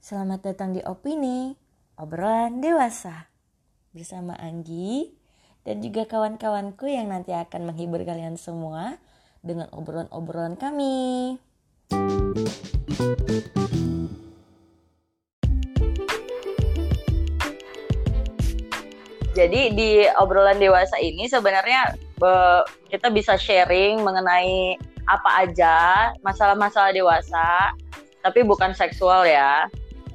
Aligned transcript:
Selamat 0.00 0.40
datang 0.40 0.72
di 0.72 0.80
Opini, 0.80 1.52
obrolan 2.00 2.64
dewasa. 2.64 3.28
Bersama 3.92 4.32
Anggi 4.32 5.12
dan 5.60 5.84
juga 5.84 6.08
kawan-kawanku 6.08 6.88
yang 6.88 7.12
nanti 7.12 7.36
akan 7.36 7.68
menghibur 7.68 8.00
kalian 8.08 8.40
semua 8.40 8.96
dengan 9.44 9.68
obrolan-obrolan 9.76 10.56
kami. 10.56 11.36
Jadi 19.36 19.60
di 19.76 20.08
obrolan 20.16 20.56
dewasa 20.56 20.96
ini 20.96 21.28
sebenarnya 21.28 21.92
eh, 22.24 22.62
kita 22.88 23.12
bisa 23.12 23.36
sharing 23.36 24.00
mengenai 24.00 24.80
apa 25.04 25.44
aja 25.44 25.76
masalah-masalah 26.24 26.96
dewasa, 26.96 27.76
tapi 28.24 28.48
bukan 28.48 28.72
seksual 28.72 29.28
ya. 29.28 29.68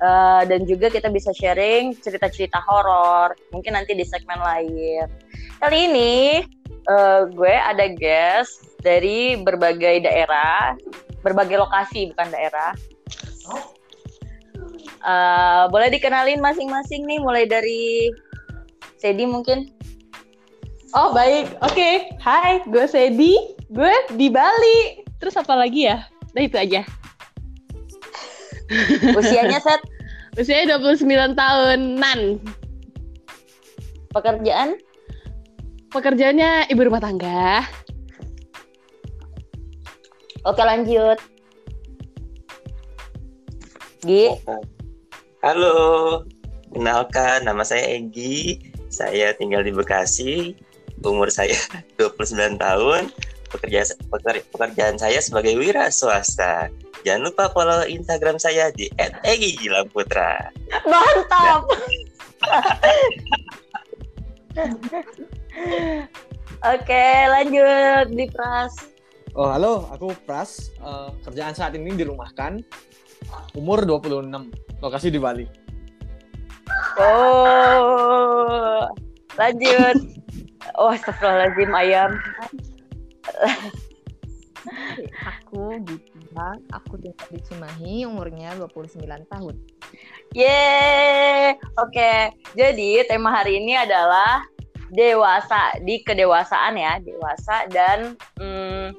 Uh, 0.03 0.43
dan 0.51 0.67
juga 0.67 0.91
kita 0.91 1.07
bisa 1.07 1.31
sharing 1.31 1.95
cerita-cerita 1.95 2.59
horor, 2.67 3.31
mungkin 3.55 3.79
nanti 3.79 3.95
di 3.95 4.03
segmen 4.03 4.43
lain. 4.43 5.07
Kali 5.63 5.87
ini 5.87 6.43
uh, 6.91 7.31
gue 7.31 7.55
ada 7.55 7.87
guest 7.95 8.75
dari 8.83 9.39
berbagai 9.39 10.03
daerah, 10.03 10.75
berbagai 11.23 11.63
lokasi 11.63 12.11
bukan 12.11 12.27
daerah. 12.27 12.75
Uh, 14.99 15.71
boleh 15.71 15.87
dikenalin 15.87 16.43
masing-masing 16.43 17.07
nih, 17.07 17.23
mulai 17.23 17.47
dari 17.47 18.11
Sedi 18.99 19.23
mungkin. 19.23 19.71
Oh 20.91 21.15
baik, 21.15 21.55
oke. 21.63 21.71
Okay. 21.71 22.11
Hai, 22.19 22.59
gue 22.67 22.83
Sedi, 22.83 23.39
gue 23.71 23.95
di 24.19 24.27
Bali. 24.27 25.07
Terus 25.23 25.39
apa 25.39 25.55
lagi 25.55 25.87
ya? 25.87 26.03
Nah 26.35 26.43
itu 26.43 26.59
aja. 26.59 26.83
Usianya 29.15 29.63
set? 29.63 29.79
Usianya 30.35 30.75
29 30.83 31.31
tahunan. 31.31 32.19
Pekerjaan? 34.11 34.75
Pekerjaannya 35.95 36.67
ibu 36.67 36.81
rumah 36.83 36.99
tangga. 36.99 37.63
Oke 40.43 40.59
lanjut. 40.59 41.15
Gi. 44.03 44.35
Halo, 45.39 45.75
kenalkan 46.75 47.47
nama 47.47 47.63
saya 47.63 47.95
Egi. 47.95 48.59
Saya 48.91 49.31
tinggal 49.39 49.63
di 49.63 49.71
Bekasi. 49.71 50.51
Umur 50.99 51.31
saya 51.31 51.55
29 51.95 52.59
tahun. 52.59 53.07
Pekerja, 53.55 53.87
pekerjaan 54.51 54.99
saya 54.99 55.23
sebagai 55.23 55.55
wira 55.55 55.87
swasta. 55.87 56.67
Jangan 57.07 57.31
lupa 57.31 57.47
follow 57.55 57.87
Instagram 57.87 58.35
saya 58.35 58.67
di 58.75 58.91
@egi_gilamputra. 58.99 60.51
Mantap. 60.83 61.63
Oke, 66.75 67.07
lanjut 67.31 68.11
di 68.11 68.27
Pras. 68.27 68.91
Oh, 69.31 69.47
halo, 69.47 69.87
aku 69.87 70.11
Pras. 70.27 70.75
Uh, 70.83 71.15
kerjaan 71.23 71.55
saat 71.55 71.71
ini 71.79 71.95
dirumahkan. 71.95 72.59
Umur 73.55 73.87
26. 73.87 74.51
Lokasi 74.83 75.07
di 75.07 75.23
Bali. 75.23 75.47
Oh. 76.99 78.83
Lanjut. 79.39 79.95
Oh, 80.75 80.91
astagfirullahaladzim 80.91 81.71
ayam. 81.71 82.19
aku 85.29 85.77
Gita, 85.85 86.49
aku 86.73 86.97
tinggal 86.97 87.29
di 87.29 87.39
Cimahi, 87.45 87.95
umurnya 88.09 88.57
29 88.57 89.05
tahun. 89.05 89.55
Yeay, 90.33 91.55
oke. 91.77 92.13
Jadi 92.57 93.05
tema 93.05 93.29
hari 93.31 93.61
ini 93.61 93.77
adalah 93.77 94.41
dewasa 94.91 95.77
di 95.81 96.01
kedewasaan 96.01 96.77
ya, 96.77 96.97
dewasa 97.01 97.69
dan 97.69 98.17
hmm, 98.41 98.97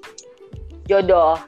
jodoh. 0.87 1.39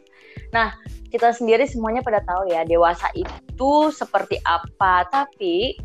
Nah, 0.51 0.75
kita 1.09 1.33
sendiri 1.33 1.65
semuanya 1.65 2.05
pada 2.05 2.21
tahu 2.25 2.53
ya, 2.53 2.67
dewasa 2.69 3.09
itu 3.15 3.73
seperti 3.95 4.39
apa. 4.45 5.09
Tapi 5.09 5.79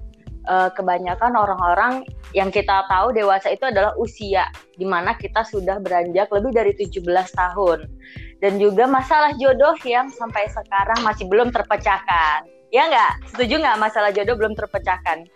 uh, 0.47 0.69
kebanyakan 0.73 1.33
orang-orang 1.35 1.93
yang 2.33 2.49
kita 2.49 2.83
tahu 2.89 3.13
dewasa 3.13 3.53
itu 3.53 3.67
adalah 3.69 3.93
usia 3.99 4.49
di 4.75 4.83
mana 4.83 5.13
kita 5.15 5.45
sudah 5.45 5.77
beranjak 5.79 6.27
lebih 6.33 6.51
dari 6.51 6.73
17 6.75 7.03
tahun. 7.33 7.87
Dan 8.43 8.59
juga 8.59 8.83
masalah 8.89 9.31
jodoh 9.39 9.77
yang 9.87 10.11
sampai 10.11 10.51
sekarang 10.51 10.99
masih 11.05 11.29
belum 11.31 11.53
terpecahkan. 11.55 12.43
Ya 12.73 12.89
nggak? 12.89 13.31
Setuju 13.31 13.63
nggak 13.63 13.79
masalah 13.79 14.11
jodoh 14.11 14.35
belum 14.35 14.57
terpecahkan? 14.57 15.29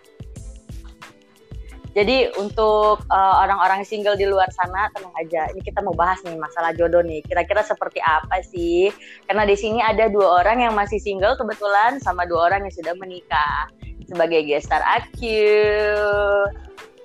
Jadi 1.97 2.29
untuk 2.38 3.01
uh, 3.09 3.35
orang-orang 3.41 3.81
single 3.81 4.13
di 4.13 4.29
luar 4.29 4.46
sana 4.53 4.85
tenang 4.94 5.09
aja. 5.17 5.50
Ini 5.50 5.66
kita 5.66 5.81
mau 5.81 5.97
bahas 5.97 6.22
nih 6.22 6.38
masalah 6.38 6.69
jodoh 6.78 7.01
nih. 7.01 7.25
Kira-kira 7.25 7.66
seperti 7.66 7.97
apa 8.06 8.38
sih? 8.46 8.94
Karena 9.25 9.50
di 9.50 9.57
sini 9.57 9.81
ada 9.81 10.06
dua 10.06 10.46
orang 10.46 10.62
yang 10.62 10.78
masih 10.78 11.01
single 11.01 11.34
kebetulan 11.41 11.97
sama 11.97 12.29
dua 12.29 12.53
orang 12.53 12.69
yang 12.69 12.75
sudah 12.75 12.94
menikah 13.01 13.66
sebagai 14.07 14.47
gestar 14.47 14.79
AQ. 14.81 15.19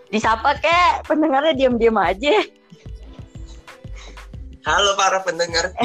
Disapa 0.08 0.56
kek, 0.62 1.10
pendengarnya 1.10 1.52
diam-diam 1.56 1.98
aja. 1.98 2.46
Halo 4.62 4.94
para 4.94 5.18
pendengar. 5.26 5.74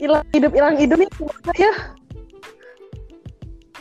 hilang 0.00 0.24
hidup 0.32 0.52
hilang 0.56 0.76
hidup 0.80 0.96
nih 0.96 1.10
ya. 1.60 1.72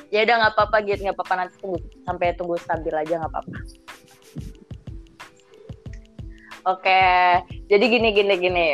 Ya 0.09 0.19
udah 0.28 0.35
nggak 0.35 0.53
apa-apa 0.57 0.78
gitu, 0.83 1.07
nggak 1.07 1.16
apa-apa 1.16 1.33
nanti 1.38 1.55
tunggu 1.63 1.79
sampai 2.03 2.35
tunggu 2.35 2.59
stabil 2.59 2.91
aja 2.91 3.23
nggak 3.23 3.31
apa-apa. 3.31 3.57
Oke, 6.67 7.03
jadi 7.72 7.85
gini 7.88 8.09
gini 8.11 8.33
gini. 8.35 8.67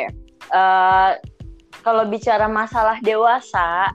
Uh, 0.50 1.14
kalau 1.86 2.02
bicara 2.08 2.50
masalah 2.50 2.98
dewasa, 2.98 3.94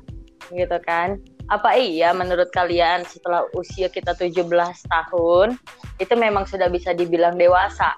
gitu 0.54 0.78
kan, 0.86 1.18
apa 1.52 1.76
iya 1.76 2.16
menurut 2.16 2.48
kalian 2.56 3.04
setelah 3.04 3.44
usia 3.60 3.92
kita 3.92 4.16
17 4.16 4.48
tahun 4.88 5.60
itu 6.00 6.14
memang 6.16 6.48
sudah 6.48 6.72
bisa 6.72 6.96
dibilang 6.96 7.36
dewasa? 7.36 7.92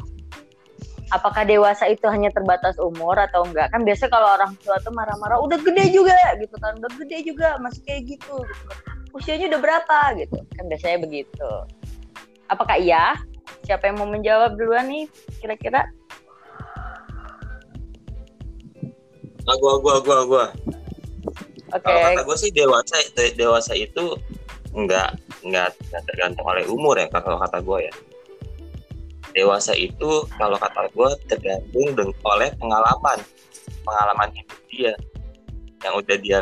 Apakah 1.14 1.46
dewasa 1.46 1.86
itu 1.86 2.09
hanya 2.09 2.34
terbatas 2.34 2.81
umur 2.81 3.13
atau 3.13 3.46
enggak? 3.46 3.69
Kan 3.69 3.86
biasa 3.86 4.09
kalau 4.09 4.34
orang 4.34 4.58
tua 4.66 4.81
tuh 4.81 4.90
marah-marah, 4.97 5.38
udah 5.38 5.62
gede 5.62 5.94
juga 5.94 6.18
gitu 6.42 6.58
kan, 6.58 6.81
udah 6.81 6.92
gede 7.06 7.18
juga 7.30 7.62
masih 7.62 7.86
kayak 7.86 8.18
gitu. 8.18 8.42
gitu. 8.42 8.74
Usianya 9.13 9.53
udah 9.53 9.62
berapa 9.62 10.00
gitu? 10.18 10.42
Kan 10.58 10.66
biasanya 10.74 10.97
begitu. 11.06 11.52
Apakah 12.50 12.81
iya? 12.81 13.13
Siapa 13.69 13.86
yang 13.86 14.02
mau 14.02 14.09
menjawab 14.09 14.58
duluan 14.58 14.90
nih 14.90 15.06
kira-kira? 15.38 15.86
Gua, 19.46 19.78
gua, 19.78 20.02
gua, 20.02 20.19
gua. 20.25 20.46
Okay. 21.73 21.85
Kalau 21.89 22.00
kata 22.06 22.22
gue 22.22 22.38
sih 22.38 22.51
dewasa 22.53 22.95
dewasa 23.34 23.73
itu 23.73 24.13
enggak 24.78 25.17
enggak, 25.41 25.73
tergantung 26.06 26.45
oleh 26.45 26.66
umur 26.69 26.97
ya 26.97 27.09
kalau 27.09 27.41
kata 27.41 27.66
gue 27.66 27.89
ya. 27.89 27.94
Dewasa 29.34 29.73
itu 29.73 30.29
kalau 30.38 30.62
kata 30.62 30.94
gue 30.94 31.09
tergantung 31.25 32.13
oleh 32.22 32.53
pengalaman 32.62 33.17
pengalaman 33.81 34.29
hidup 34.38 34.59
dia 34.69 34.94
yang 35.81 35.94
udah 35.97 36.17
dia 36.22 36.38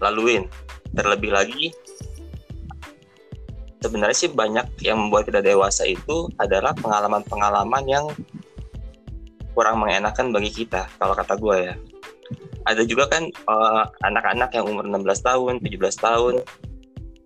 laluin. 0.00 0.48
Terlebih 0.96 1.30
lagi 1.30 1.70
sebenarnya 3.80 4.16
sih 4.16 4.30
banyak 4.32 4.80
yang 4.84 4.96
membuat 4.96 5.28
kita 5.28 5.40
dewasa 5.40 5.88
itu 5.88 6.28
adalah 6.36 6.76
pengalaman-pengalaman 6.76 7.84
yang 7.88 8.04
kurang 9.56 9.80
mengenakan 9.80 10.32
bagi 10.32 10.52
kita 10.52 10.86
kalau 11.00 11.12
kata 11.16 11.34
gue 11.36 11.56
ya 11.68 11.74
ada 12.66 12.82
juga 12.84 13.08
kan 13.08 13.28
eh, 13.30 13.84
anak-anak 14.04 14.50
yang 14.56 14.66
umur 14.68 14.84
16 14.84 15.26
tahun, 15.26 15.54
17 15.64 15.80
tahun. 15.96 16.34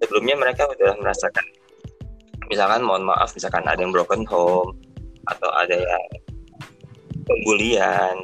Sebelumnya 0.03 0.37
mereka 0.37 0.69
sudah 0.69 0.95
merasakan 1.01 1.45
misalkan 2.53 2.85
mohon 2.85 3.09
maaf 3.09 3.33
misalkan 3.33 3.65
ada 3.65 3.81
yang 3.81 3.89
broken 3.89 4.29
home 4.29 4.77
atau 5.33 5.49
ada 5.57 5.81
yang 5.81 6.05
pembulian 7.25 8.21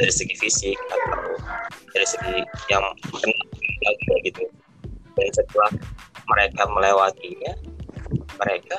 dari 0.00 0.08
segi 0.08 0.32
fisik 0.40 0.78
atau 0.88 1.36
dari 1.92 2.06
segi 2.08 2.36
yang 2.72 2.84
kenal 3.12 4.18
gitu. 4.24 4.44
Dan 5.18 5.28
setelah 5.36 5.70
mereka 6.30 6.62
melewatinya 6.72 7.52
mereka 8.40 8.76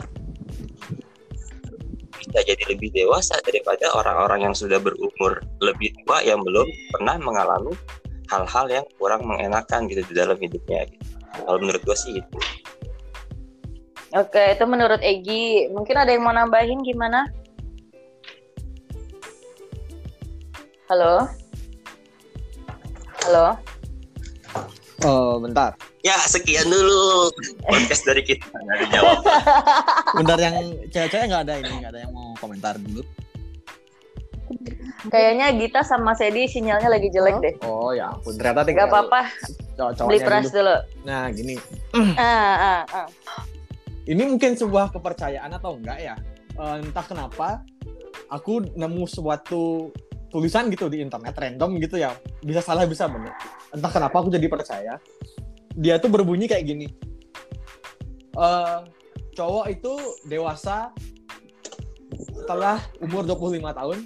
bisa 2.21 2.39
jadi 2.45 2.63
lebih 2.69 2.94
dewasa 2.94 3.35
daripada 3.41 3.89
orang-orang 3.97 4.50
yang 4.50 4.56
sudah 4.56 4.77
berumur 4.77 5.41
lebih 5.59 5.89
tua 6.06 6.21
yang 6.21 6.45
belum 6.45 6.69
pernah 6.94 7.18
mengalami 7.18 7.73
hal-hal 8.29 8.65
yang 8.69 8.85
kurang 8.95 9.25
mengenakan 9.25 9.89
gitu 9.89 10.06
di 10.07 10.13
dalam 10.15 10.38
hidupnya 10.38 10.88
gitu. 10.88 11.06
Kalau 11.31 11.57
menurut 11.57 11.81
gue 11.83 11.97
sih 11.97 12.13
itu. 12.21 12.38
Oke, 14.12 14.56
itu 14.56 14.65
menurut 14.68 15.00
Egi. 15.00 15.71
Mungkin 15.71 15.95
ada 15.95 16.12
yang 16.12 16.27
mau 16.27 16.35
nambahin 16.35 16.83
gimana? 16.83 17.27
Halo? 20.91 21.23
Halo? 23.23 23.56
Eh, 25.01 25.35
bentar. 25.39 25.71
Ya, 26.01 26.18
sekian 26.25 26.65
dulu 26.65 27.30
podcast 27.62 28.01
dari 28.09 28.25
kita. 28.25 28.50
Nggak 28.50 28.75
ada 28.75 28.86
jawab. 28.89 29.18
Bentar 30.18 30.38
yang 30.42 30.56
cewek-cewek 30.89 31.25
nggak 31.30 31.44
ada 31.45 31.53
ini, 31.62 31.74
nggak 31.77 31.92
ada 31.94 32.00
yang 32.01 32.12
mau 32.13 32.33
komentar 32.42 32.74
dulu. 32.81 33.06
Kayaknya 35.07 35.48
Gita 35.56 35.81
sama 35.86 36.18
Sedi 36.18 36.50
sinyalnya 36.50 36.89
lagi 36.89 37.07
jelek 37.13 37.38
deh. 37.39 37.53
Oh 37.63 37.94
ya 37.94 38.12
ampun, 38.12 38.33
ternyata 38.36 38.62
Gak 38.62 38.68
tinggal 38.68 38.88
apa-apa, 38.89 39.21
cowok-cowoknya 39.77 40.09
beli 40.09 40.19
pras 40.25 40.45
dulu. 40.50 40.57
dulu. 40.57 40.75
Nah 41.07 41.24
gini, 41.31 41.56
Ah, 42.18 42.81
ah, 42.81 42.81
ah. 42.92 43.07
ini 44.04 44.21
mungkin 44.25 44.57
sebuah 44.57 44.92
kepercayaan 44.92 45.54
atau 45.56 45.77
enggak 45.77 45.97
ya? 46.01 46.15
Eh, 46.57 46.75
entah 46.83 47.06
kenapa 47.06 47.62
aku 48.27 48.65
nemu 48.75 49.06
suatu 49.07 49.94
tulisan 50.27 50.68
gitu 50.74 50.89
di 50.92 51.00
internet 51.00 51.33
random 51.38 51.77
gitu 51.80 51.95
ya, 52.01 52.12
bisa 52.42 52.59
salah 52.59 52.83
bisa 52.89 53.07
benar. 53.07 53.38
Entah 53.71 53.92
kenapa 53.94 54.18
aku 54.19 54.33
jadi 54.33 54.50
percaya. 54.50 54.97
Dia 55.75 56.00
tuh 56.00 56.12
berbunyi 56.12 56.47
kayak 56.47 56.65
gini. 56.68 56.88
Eh, 58.35 58.79
cowok 59.35 59.65
itu 59.71 59.94
dewasa 60.27 60.91
setelah 62.12 62.83
umur 63.00 63.23
25 63.23 63.71
tahun, 63.71 63.97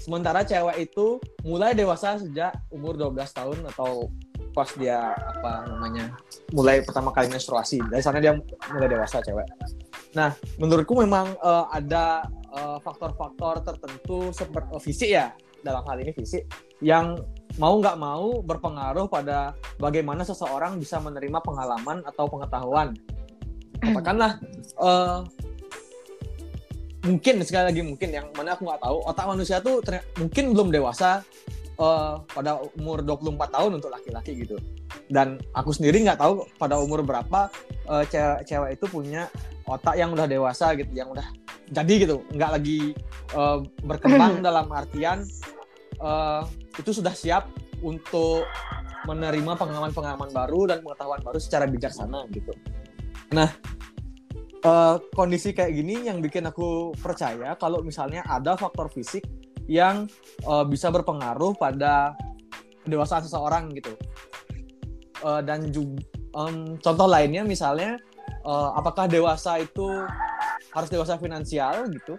sementara 0.00 0.40
cewek 0.44 0.90
itu 0.90 1.20
mulai 1.44 1.76
dewasa 1.76 2.16
sejak 2.16 2.56
umur 2.72 2.96
12 2.96 3.20
tahun 3.36 3.58
atau 3.76 4.08
pas 4.50 4.66
dia 4.74 5.14
apa 5.14 5.70
namanya 5.70 6.10
mulai 6.50 6.82
pertama 6.82 7.14
kali 7.14 7.30
menstruasi 7.30 7.78
dari 7.86 8.02
sana 8.02 8.18
dia 8.18 8.34
mulai 8.74 8.88
dewasa 8.90 9.22
cewek. 9.22 9.46
Nah 10.16 10.34
menurutku 10.58 10.98
memang 10.98 11.32
eh, 11.38 11.66
ada 11.70 12.26
eh, 12.50 12.78
faktor-faktor 12.82 13.62
tertentu 13.62 14.34
seperti 14.34 14.74
fisik 14.82 15.10
ya 15.14 15.30
dalam 15.62 15.84
hal 15.86 16.00
ini 16.02 16.12
fisik 16.16 16.48
yang 16.82 17.20
mau 17.58 17.80
nggak 17.80 17.96
mau 17.98 18.44
berpengaruh 18.44 19.10
pada 19.10 19.56
bagaimana 19.80 20.22
seseorang 20.22 20.78
bisa 20.78 21.02
menerima 21.02 21.42
pengalaman 21.42 22.04
atau 22.06 22.30
pengetahuan. 22.30 22.94
Katakanlah 23.80 24.38
eh, 24.78 25.18
mungkin 27.04 27.34
sekali 27.42 27.64
lagi 27.72 27.82
mungkin 27.82 28.08
yang 28.12 28.26
mana 28.36 28.54
aku 28.54 28.68
nggak 28.68 28.82
tahu 28.84 28.96
otak 29.08 29.26
manusia 29.26 29.56
tuh 29.64 29.80
mungkin 30.20 30.52
belum 30.52 30.68
dewasa 30.68 31.24
eh, 31.80 32.14
pada 32.20 32.60
umur 32.76 33.00
24 33.00 33.56
tahun 33.56 33.70
untuk 33.80 33.90
laki-laki 33.90 34.44
gitu 34.44 34.60
dan 35.08 35.40
aku 35.56 35.72
sendiri 35.72 36.04
nggak 36.04 36.20
tahu 36.20 36.44
pada 36.60 36.76
umur 36.78 37.00
berapa 37.00 37.48
eh, 37.88 38.04
cewek, 38.06 38.40
cewek 38.44 38.70
itu 38.76 38.84
punya 38.86 39.22
otak 39.64 39.96
yang 39.96 40.12
udah 40.12 40.28
dewasa 40.28 40.76
gitu 40.76 40.92
yang 40.92 41.08
udah 41.08 41.24
jadi 41.70 41.94
gitu 42.04 42.16
nggak 42.36 42.50
lagi 42.60 42.92
eh, 43.32 43.58
berkembang 43.80 44.40
dalam 44.46 44.68
artian 44.68 45.24
eh, 46.00 46.42
itu 46.80 46.90
sudah 46.90 47.12
siap 47.12 47.52
untuk 47.84 48.44
menerima 49.08 49.56
pengalaman-pengalaman 49.56 50.30
baru 50.32 50.60
dan 50.68 50.84
pengetahuan 50.84 51.20
baru 51.24 51.38
secara 51.40 51.64
bijaksana 51.68 52.28
gitu 52.32 52.52
nah 53.32 53.48
eh, 54.64 54.96
kondisi 55.12 55.52
kayak 55.56 55.72
gini 55.72 56.08
yang 56.08 56.20
bikin 56.20 56.48
aku 56.48 56.92
percaya 56.98 57.56
kalau 57.56 57.80
misalnya 57.80 58.24
ada 58.28 58.56
faktor 58.56 58.88
fisik 58.92 59.24
yang 59.70 60.10
eh, 60.44 60.64
bisa 60.66 60.90
berpengaruh 60.90 61.54
pada 61.54 62.18
kedewasaan 62.82 63.22
seseorang 63.22 63.70
gitu. 63.78 63.94
Eh, 65.22 65.40
dan 65.46 65.70
juga 65.70 66.02
contoh 66.82 67.06
lainnya 67.06 67.46
misalnya 67.46 67.94
eh, 68.26 68.70
apakah 68.74 69.06
dewasa 69.06 69.62
itu 69.62 69.86
harus 70.74 70.90
dewasa 70.90 71.14
finansial 71.22 71.86
gitu? 71.94 72.18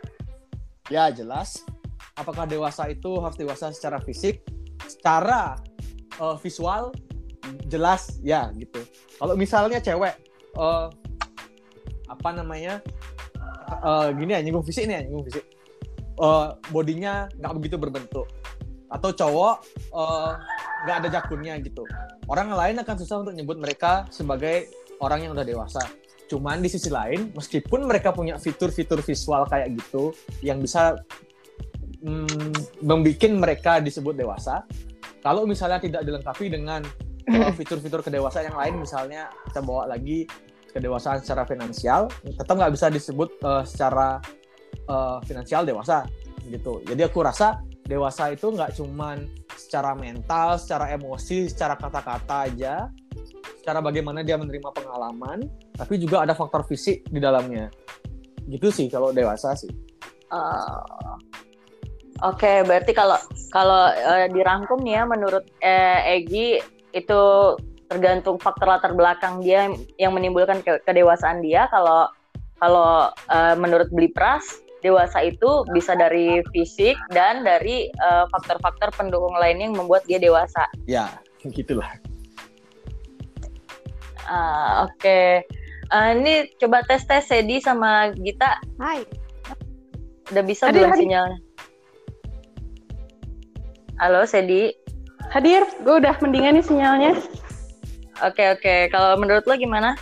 Ya 0.88 1.12
jelas. 1.12 1.63
Apakah 2.22 2.46
dewasa 2.46 2.86
itu 2.94 3.18
harus 3.18 3.34
dewasa 3.34 3.74
secara 3.74 3.98
fisik? 3.98 4.46
Secara 4.86 5.58
eh, 6.22 6.38
visual 6.38 6.94
jelas 7.66 8.22
ya 8.22 8.54
gitu. 8.54 8.86
Kalau 9.18 9.34
misalnya 9.34 9.82
cewek 9.82 10.14
eh, 10.62 10.88
apa 12.06 12.30
namanya 12.30 12.78
eh, 13.82 14.08
gini 14.14 14.38
ya 14.38 14.40
nyinggung 14.46 14.62
fisik 14.62 14.86
nih 14.86 15.02
ya 15.02 15.04
nyinggung 15.10 15.26
fisik 15.26 15.46
Eh, 16.22 16.48
bodinya 16.70 17.26
nggak 17.34 17.54
begitu 17.58 17.76
berbentuk 17.82 18.30
atau 18.94 19.10
cowok 19.10 19.56
nggak 20.86 20.96
ada 21.02 21.10
jakunnya 21.10 21.58
gitu 21.64 21.82
orang 22.30 22.54
lain 22.54 22.78
akan 22.78 22.96
susah 23.00 23.26
untuk 23.26 23.34
nyebut 23.34 23.58
mereka 23.58 24.06
sebagai 24.14 24.70
orang 25.02 25.26
yang 25.26 25.32
udah 25.34 25.42
dewasa 25.42 25.82
cuman 26.30 26.62
di 26.62 26.70
sisi 26.70 26.94
lain 26.94 27.34
meskipun 27.34 27.90
mereka 27.90 28.14
punya 28.14 28.38
fitur-fitur 28.38 29.02
visual 29.02 29.50
kayak 29.50 29.74
gitu 29.82 30.14
yang 30.46 30.62
bisa 30.62 30.94
mm, 32.01 32.81
membuat 32.81 33.31
mereka 33.31 33.74
disebut 33.80 34.18
dewasa. 34.18 34.65
Kalau 35.21 35.45
misalnya 35.45 35.77
tidak 35.77 36.01
dilengkapi 36.01 36.50
dengan 36.50 36.81
eh, 37.30 37.51
fitur-fitur 37.57 38.01
kedewasaan 38.01 38.50
yang 38.51 38.57
lain 38.57 38.75
misalnya 38.81 39.30
kita 39.50 39.62
bawa 39.62 39.86
lagi 39.89 40.25
kedewasaan 40.71 41.19
secara 41.19 41.44
finansial 41.44 42.07
tetap 42.24 42.56
nggak 42.56 42.74
bisa 42.74 42.88
disebut 42.89 43.30
eh, 43.44 43.63
secara 43.68 44.18
eh, 44.74 45.18
finansial 45.25 45.63
dewasa 45.63 46.06
gitu. 46.50 46.81
Jadi 46.83 47.01
aku 47.06 47.21
rasa 47.21 47.62
dewasa 47.86 48.33
itu 48.33 48.50
nggak 48.50 48.77
cuman 48.77 49.30
secara 49.53 49.94
mental 49.94 50.57
secara 50.57 50.89
emosi 50.95 51.51
secara 51.51 51.75
kata-kata 51.75 52.50
aja 52.50 52.88
secara 53.59 53.83
bagaimana 53.83 54.24
dia 54.24 54.39
menerima 54.39 54.74
pengalaman 54.74 55.44
tapi 55.75 56.00
juga 56.01 56.24
ada 56.25 56.33
faktor 56.33 56.65
fisik 56.65 57.06
di 57.07 57.19
dalamnya. 57.21 57.69
Gitu 58.50 58.74
sih 58.74 58.88
kalau 58.89 59.13
dewasa 59.13 59.53
sih. 59.53 59.69
Oh. 60.31 61.31
Oke, 62.22 62.62
berarti 62.66 62.94
kalau 62.94 63.18
kalau 63.50 63.90
eh, 63.90 64.30
dirangkum 64.30 64.82
nih 64.86 65.02
ya 65.02 65.04
menurut 65.10 65.42
eh, 65.58 66.22
Egi 66.22 66.62
itu 66.94 67.22
tergantung 67.90 68.38
faktor 68.38 68.72
latar 68.72 68.94
belakang 68.94 69.42
dia 69.42 69.68
yang 69.98 70.14
menimbulkan 70.14 70.62
ke- 70.62 70.82
kedewasaan 70.86 71.42
dia. 71.42 71.66
Kalau 71.74 72.06
kalau 72.62 73.10
eh, 73.10 73.56
menurut 73.58 73.90
Blipras 73.90 74.46
dewasa 74.86 75.22
itu 75.22 75.66
bisa 75.74 75.94
dari 75.94 76.42
fisik 76.50 76.98
dan 77.14 77.46
dari 77.46 77.86
faktor-faktor 78.34 78.90
pendukung 78.98 79.38
lainnya 79.38 79.70
yang 79.70 79.78
membuat 79.78 80.02
dia 80.10 80.18
dewasa. 80.18 80.66
ya 80.90 81.06
gitulah 81.46 81.86
Ah, 84.26 84.90
Oke, 84.90 85.46
Eh, 85.92 86.10
ini 86.16 86.48
coba 86.56 86.88
tes 86.88 87.04
tes 87.04 87.28
Sedi 87.28 87.60
sama 87.60 88.08
Gita 88.16 88.56
Hai. 88.80 89.04
udah 90.32 90.44
bisa 90.48 90.72
belum 90.72 90.96
sinyalnya? 90.96 91.38
Halo 94.01 94.25
Sedi. 94.25 94.74
Hadir, 95.30 95.62
gue 95.86 96.01
udah 96.01 96.18
mendingan 96.25 96.57
nih 96.57 96.65
sinyalnya. 96.65 97.21
Oke 98.25 98.50
oke, 98.50 98.89
kalau 98.89 99.13
menurut 99.21 99.45
lo 99.45 99.53
gimana? 99.53 99.94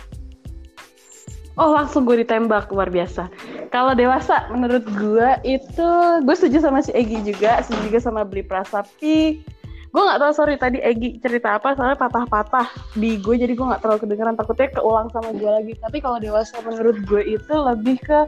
Oh 1.60 1.76
langsung 1.76 2.08
gue 2.08 2.24
ditembak 2.24 2.72
luar 2.72 2.88
biasa. 2.88 3.28
Kalau 3.68 3.92
dewasa 3.92 4.48
menurut 4.48 4.88
gue 4.88 5.28
itu 5.44 5.88
gue 6.24 6.32
setuju 6.32 6.64
sama 6.64 6.80
si 6.80 6.96
Egi 6.96 7.28
juga, 7.28 7.60
setuju 7.60 7.92
juga 7.92 8.00
sama 8.00 8.24
beli 8.24 8.40
prasapi. 8.40 9.44
Gue 9.92 10.00
nggak 10.00 10.16
tahu 10.24 10.32
sorry 10.32 10.56
tadi 10.56 10.80
Egi 10.80 11.20
cerita 11.20 11.60
apa 11.60 11.76
soalnya 11.76 12.00
patah-patah 12.00 12.96
di 12.96 13.20
gue 13.20 13.36
jadi 13.36 13.52
gue 13.52 13.66
nggak 13.68 13.84
terlalu 13.84 14.08
kedengeran 14.08 14.32
takutnya 14.32 14.80
keulang 14.80 15.12
sama 15.12 15.36
gue 15.36 15.50
lagi. 15.60 15.76
Tapi 15.76 16.00
kalau 16.00 16.16
dewasa 16.16 16.56
menurut 16.64 17.04
gue 17.04 17.36
itu 17.36 17.52
lebih 17.52 18.00
ke 18.00 18.24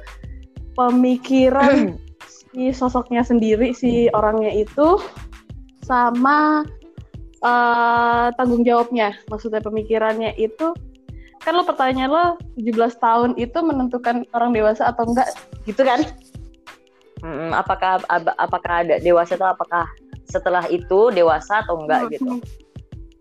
pemikiran 0.76 1.96
si 2.52 2.76
sosoknya 2.76 3.24
sendiri 3.24 3.72
si 3.72 4.12
orangnya 4.12 4.52
itu 4.52 5.00
sama 5.82 6.66
eh, 7.42 8.26
tanggung 8.38 8.62
jawabnya. 8.62 9.18
Maksudnya 9.28 9.60
pemikirannya 9.62 10.34
itu 10.38 10.72
kan 11.42 11.58
lo 11.58 11.66
pertanyaan 11.66 12.10
lo 12.10 12.26
17 12.54 13.02
tahun 13.02 13.30
itu 13.34 13.58
menentukan 13.66 14.22
orang 14.30 14.54
dewasa 14.54 14.94
atau 14.94 15.10
enggak 15.10 15.34
gitu 15.66 15.82
kan? 15.82 16.06
Mm, 17.22 17.54
apakah 17.54 18.02
ab- 18.10 18.34
apakah 18.38 18.86
ada 18.86 18.98
dewasa 18.98 19.34
atau 19.38 19.50
apakah 19.50 19.86
setelah 20.26 20.66
itu 20.70 21.10
dewasa 21.10 21.62
atau 21.66 21.82
enggak 21.82 22.06
Hmm, 22.06 22.12
gitu? 22.14 22.32
hmm. 22.38 22.42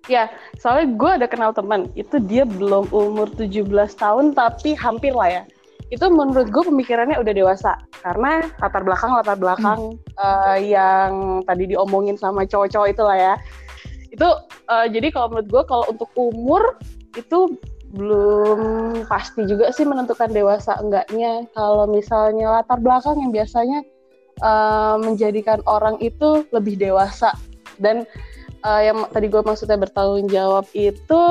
Ya, 0.09 0.33
soalnya 0.57 0.97
gue 0.97 1.11
ada 1.21 1.27
kenal 1.29 1.53
teman, 1.53 1.93
itu 1.93 2.17
dia 2.17 2.41
belum 2.41 2.89
umur 2.89 3.29
17 3.37 3.93
tahun 3.93 4.33
tapi 4.33 4.73
hampir 4.73 5.13
lah 5.13 5.29
ya. 5.29 5.43
Itu 5.91 6.07
menurut 6.07 6.47
gue 6.47 6.63
pemikirannya 6.63 7.19
udah 7.19 7.33
dewasa 7.35 7.75
karena 7.99 8.47
latar 8.63 8.81
belakang 8.87 9.11
latar 9.11 9.35
belakang 9.35 9.99
eh, 10.15 10.57
yang 10.71 11.43
tadi 11.43 11.75
diomongin 11.75 12.15
sama 12.15 12.47
cowok-cowok 12.47 12.87
itu 12.87 13.03
lah 13.03 13.17
ya. 13.19 13.33
Itu 14.07 14.27
eh, 14.71 14.87
jadi 14.87 15.11
kalau 15.11 15.35
menurut 15.35 15.47
gue 15.51 15.63
kalau 15.67 15.85
untuk 15.91 16.09
umur 16.15 16.79
itu 17.19 17.59
belum 17.91 18.59
pasti 19.11 19.43
juga 19.43 19.67
sih 19.75 19.83
menentukan 19.83 20.31
dewasa 20.31 20.79
enggaknya. 20.79 21.43
Kalau 21.51 21.83
misalnya 21.91 22.63
latar 22.63 22.79
belakang 22.79 23.19
yang 23.19 23.35
biasanya 23.35 23.83
eh, 24.39 24.95
menjadikan 25.03 25.59
orang 25.67 25.99
itu 25.99 26.47
lebih 26.55 26.79
dewasa 26.79 27.35
dan 27.83 28.07
eh, 28.65 28.81
yang 28.89 29.09
tadi 29.09 29.27
gue 29.27 29.41
maksudnya 29.41 29.77
bertanggung 29.77 30.29
jawab 30.29 30.65
itu 30.77 31.23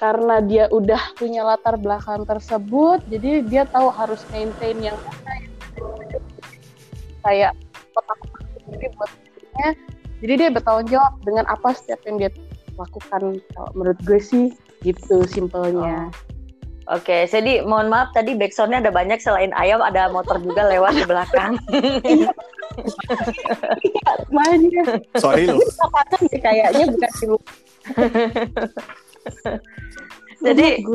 karena 0.00 0.40
dia 0.44 0.64
udah 0.72 1.16
punya 1.16 1.44
latar 1.44 1.76
belakang 1.76 2.24
tersebut, 2.24 3.04
jadi 3.12 3.44
dia 3.44 3.62
tahu 3.68 3.92
harus 3.92 4.24
maintain 4.32 4.76
yang 4.80 4.96
mana 5.04 5.36
kayak 7.26 7.52
kotak-kotak 7.92 8.46
sendiri 8.64 8.86
buat 8.96 9.10
dirinya. 9.26 9.68
Jadi 10.18 10.32
dia 10.34 10.48
bertanggung 10.50 10.88
jawab 10.90 11.12
dengan 11.22 11.44
apa 11.46 11.68
setiap 11.76 12.00
yang 12.08 12.16
dia 12.18 12.30
lakukan. 12.78 13.42
Kalau 13.54 13.70
menurut 13.74 13.98
gue 14.02 14.20
sih 14.22 14.46
gitu 14.86 15.26
simpelnya 15.26 16.10
Oke, 16.88 17.28
jadi 17.28 17.60
mohon 17.68 17.92
maaf 17.92 18.16
tadi 18.16 18.32
backsoundnya 18.32 18.80
ada 18.80 18.88
banyak 18.88 19.20
selain 19.20 19.52
ayam 19.52 19.84
ada 19.84 20.08
motor 20.08 20.40
juga 20.40 20.64
lewat 20.72 20.96
di 20.96 21.04
belakang. 21.04 21.52
makanya 24.32 24.82
Sorry 25.20 25.44
loh. 25.50 25.60
sih 26.30 26.40
kayaknya 26.40 26.88
bukan 26.88 27.12
rumah 27.28 27.52
Jadi 30.38 30.66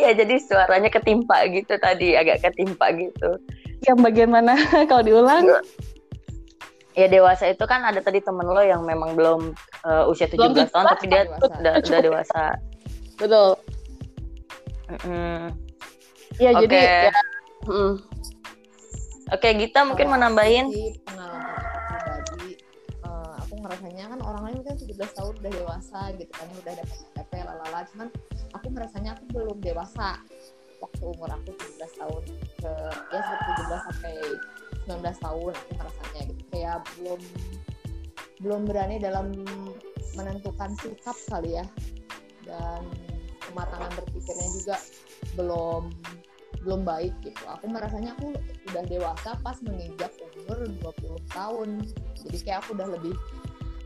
iya 0.00 0.10
jadi 0.16 0.34
suaranya 0.40 0.88
ketimpa 0.88 1.44
gitu 1.52 1.76
tadi 1.76 2.16
agak 2.16 2.40
ketimpa 2.40 2.88
gitu. 2.96 3.36
yang 3.86 4.00
bagaimana 4.00 4.56
kalau 4.90 5.04
diulang 5.04 5.46
Ya 6.98 7.06
dewasa 7.06 7.46
itu 7.46 7.62
kan 7.70 7.86
ada 7.86 8.02
tadi 8.02 8.18
temen 8.18 8.42
lo 8.42 8.58
yang 8.58 8.82
memang 8.82 9.14
belum 9.14 9.54
eh, 9.86 10.10
usia 10.10 10.26
17 10.26 10.34
Belum 10.34 10.66
tahun 10.66 10.86
tapi 10.90 11.06
dia 11.06 11.22
dewasa. 11.30 11.46
udah, 11.62 11.74
udah 11.78 12.00
dewasa. 12.02 12.44
betul 13.14 13.54
Mm-mm. 14.88 15.52
ya 16.40 16.50
Oke. 16.56 16.60
jadi 16.64 16.78
ya 17.08 17.12
mm. 17.68 17.94
Oke, 19.28 19.52
Gita 19.60 19.84
mungkin 19.84 20.08
mau 20.08 20.16
Kalau 20.16 20.24
nambahin. 20.32 20.72
Di 20.72 20.96
pengalaman 21.04 21.52
aku 21.52 21.78
pribadi, 21.84 22.56
eh, 23.04 23.32
aku 23.44 23.54
ngerasanya 23.60 24.04
kan 24.08 24.20
orang 24.24 24.42
lain 24.48 24.56
mungkin 24.64 24.76
17 24.80 25.12
tahun 25.12 25.34
udah 25.44 25.52
dewasa 25.52 26.00
gitu 26.16 26.32
kan, 26.32 26.48
udah 26.48 26.72
dapat 26.80 26.98
KTP 27.12 27.32
lalala. 27.44 27.80
Cuman 27.92 28.08
aku 28.56 28.66
merasanya 28.72 29.10
aku 29.20 29.24
belum 29.36 29.58
dewasa 29.60 30.16
waktu 30.80 31.02
umur 31.04 31.28
aku 31.28 31.50
17 31.60 32.00
tahun 32.00 32.22
ke 32.56 32.72
ya 33.12 33.20
sekitar 33.20 33.66
17 33.68 33.88
sampai 33.92 34.14
19 34.88 34.96
tahun 35.20 35.52
aku 35.52 35.70
merasanya 35.76 36.20
gitu. 36.32 36.42
Kayak 36.48 36.76
belum 36.96 37.20
belum 38.38 38.60
berani 38.64 38.96
dalam 38.96 39.26
menentukan 40.16 40.72
sikap 40.80 41.16
kali 41.28 41.60
ya 41.60 41.66
dan 42.48 42.80
kematangan 43.58 43.90
berpikirnya 43.98 44.48
juga 44.54 44.76
belum 45.34 45.82
belum 46.62 46.80
baik 46.86 47.14
gitu. 47.26 47.42
Aku 47.58 47.66
merasanya 47.66 48.14
aku 48.14 48.30
udah 48.70 48.82
dewasa 48.86 49.34
pas 49.42 49.58
menginjak 49.66 50.14
umur 50.22 50.62
20 50.78 51.34
tahun. 51.34 51.68
Jadi 52.22 52.38
kayak 52.46 52.62
aku 52.62 52.78
udah 52.78 52.88
lebih 52.94 53.14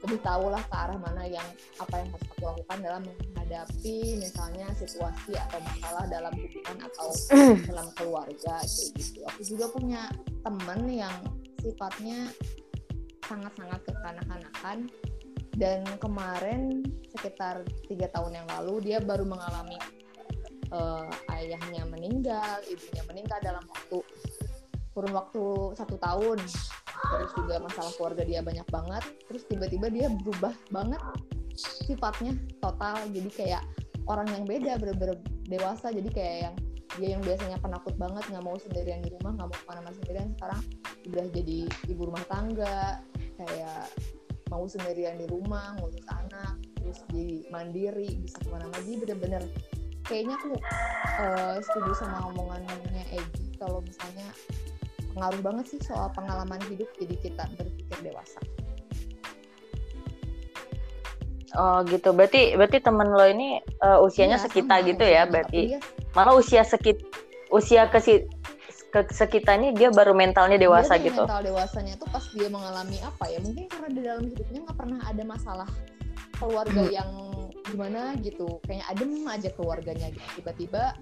lebih 0.03 0.19
tahu 0.21 0.51
lah 0.51 0.61
ke 0.67 0.75
arah 0.77 0.99
mana 0.99 1.25
yang 1.25 1.47
apa 1.79 1.95
yang 2.03 2.11
harus 2.11 2.27
aku 2.35 2.43
lakukan 2.43 2.79
dalam 2.83 3.03
menghadapi 3.07 4.19
misalnya 4.19 4.67
situasi 4.75 5.33
atau 5.39 5.63
masalah 5.63 6.05
dalam 6.11 6.35
hubungan 6.35 6.79
atau 6.91 7.09
dalam 7.71 7.87
keluarga 7.97 8.55
kayak 8.61 8.91
gitu. 8.99 9.21
Aku 9.31 9.41
juga 9.47 9.67
punya 9.73 10.11
temen 10.43 10.81
yang 10.91 11.17
sifatnya 11.63 12.29
sangat-sangat 13.23 13.81
kekanak-kanakan 13.87 14.91
dan 15.57 15.85
kemarin 16.01 16.85
sekitar 17.13 17.65
tiga 17.89 18.09
tahun 18.13 18.41
yang 18.41 18.49
lalu 18.59 18.93
dia 18.93 18.99
baru 19.01 19.29
mengalami 19.29 19.77
eh, 20.73 21.09
ayahnya 21.37 21.85
meninggal, 21.89 22.61
ibunya 22.69 23.03
meninggal 23.05 23.39
dalam 23.45 23.65
waktu 23.69 24.01
kurun 24.93 25.13
waktu 25.17 25.45
satu 25.77 25.97
tahun. 26.01 26.39
Terus 27.03 27.33
juga 27.35 27.59
masalah 27.59 27.93
keluarga 27.99 28.23
dia 28.23 28.41
banyak 28.41 28.69
banget. 28.69 29.05
Terus 29.29 29.43
tiba-tiba 29.49 29.91
dia 29.91 30.07
berubah 30.13 30.55
banget 30.71 31.03
sifatnya 31.57 32.37
total. 32.63 32.97
Jadi 33.11 33.31
kayak 33.33 33.63
orang 34.07 34.29
yang 34.31 34.45
beda, 34.47 34.79
bener-bener 34.79 35.19
dewasa. 35.49 35.91
Jadi 35.91 36.09
kayak 36.13 36.37
yang 36.49 36.57
dia 37.01 37.09
yang 37.17 37.23
biasanya 37.25 37.57
penakut 37.57 37.97
banget 37.97 38.21
nggak 38.29 38.45
mau 38.45 38.57
sendirian 38.61 39.01
di 39.01 39.09
rumah 39.17 39.33
nggak 39.33 39.49
mau 39.49 39.57
ke 39.57 39.65
mana-mana 39.65 39.97
sendirian 39.97 40.29
sekarang 40.37 40.61
udah 41.09 41.27
jadi 41.33 41.59
ibu 41.89 42.03
rumah 42.05 42.25
tangga 42.29 43.01
kayak 43.41 43.89
mau 44.53 44.69
sendirian 44.69 45.17
di 45.17 45.25
rumah 45.33 45.73
ngurus 45.81 46.05
anak 46.13 46.61
terus 46.77 47.01
jadi 47.09 47.49
mandiri 47.49 48.21
bisa 48.21 48.37
ke 48.45 48.49
mana-mana 48.53 48.77
jadi 48.85 48.97
bener-bener 49.01 49.43
kayaknya 50.05 50.37
aku 50.37 50.53
eh, 51.25 51.57
setuju 51.65 52.05
sama 52.05 52.29
omongannya 52.29 52.75
Egi 53.17 53.57
kalau 53.57 53.81
misalnya 53.81 54.29
pengaruh 55.13 55.41
banget 55.45 55.65
sih 55.77 55.81
soal 55.85 56.09
pengalaman 56.17 56.61
hidup 56.73 56.89
jadi 56.97 57.15
kita 57.21 57.45
berpikir 57.57 57.99
dewasa. 58.01 58.41
Oh 61.53 61.85
gitu. 61.85 62.17
Berarti 62.17 62.57
berarti 62.57 62.81
temen 62.81 63.13
lo 63.13 63.29
ini 63.29 63.61
eh, 63.61 63.99
usianya 64.01 64.41
Iya, 64.41 64.45
sekita 64.49 64.81
sama 64.81 64.89
gitu 64.89 65.05
ya 65.05 65.23
berarti. 65.29 65.77
Dia 65.77 65.81
Malah 66.17 66.35
usia 66.37 66.65
sekit 66.65 66.97
usia 67.53 67.93
ke 67.93 68.01
si 68.01 68.25
ke 68.93 69.09
sekita 69.09 69.57
ini 69.57 69.73
dia 69.73 69.89
baru 69.89 70.13
mentalnya 70.13 70.61
dewasa 70.61 71.01
dia 71.01 71.09
gitu. 71.09 71.25
mental 71.25 71.41
dewasanya 71.41 71.97
tuh 71.97 72.09
pas 72.13 72.21
dia 72.37 72.49
mengalami 72.53 73.01
apa 73.01 73.25
ya? 73.33 73.41
Mungkin 73.41 73.65
karena 73.73 73.89
di 73.89 74.01
dalam 74.05 74.25
hidupnya 74.29 74.61
nggak 74.69 74.79
pernah 74.79 75.01
ada 75.09 75.23
masalah 75.25 75.71
keluarga 76.37 76.83
Hmm. 76.85 76.93
yang 76.93 77.11
gimana 77.73 78.13
gitu. 78.21 78.61
Kayaknya 78.69 78.87
adem 78.93 79.11
aja 79.25 79.49
keluarganya 79.57 80.07
gitu. 80.13 80.29
Tiba-tiba 80.45 80.93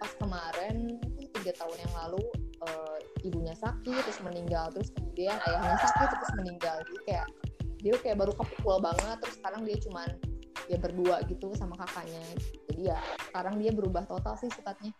pas 0.00 0.12
kemarin 0.16 0.96
tiga 1.36 1.52
tahun 1.60 1.76
yang 1.76 1.92
lalu 2.04 2.24
eh, 2.64 2.96
ibunya 3.28 3.52
sakit 3.52 4.00
terus 4.00 4.20
meninggal 4.24 4.72
terus 4.72 4.88
kemudian 4.96 5.36
ayahnya 5.44 5.76
sakit 5.76 6.08
terus 6.16 6.32
meninggal. 6.40 6.76
Jadi 6.88 6.98
kayak 7.04 7.26
dia 7.84 7.92
kayak 8.00 8.16
baru 8.16 8.32
kepukul 8.32 8.80
banget 8.80 9.16
terus 9.20 9.36
sekarang 9.36 9.60
dia 9.68 9.76
cuman 9.84 10.08
ya 10.72 10.80
berdua 10.80 11.20
gitu 11.28 11.52
sama 11.52 11.76
kakaknya. 11.84 12.24
Jadi 12.72 12.88
ya 12.88 12.96
sekarang 13.28 13.60
dia 13.60 13.76
berubah 13.76 14.08
total 14.08 14.40
sih 14.40 14.48
sifatnya 14.48 14.96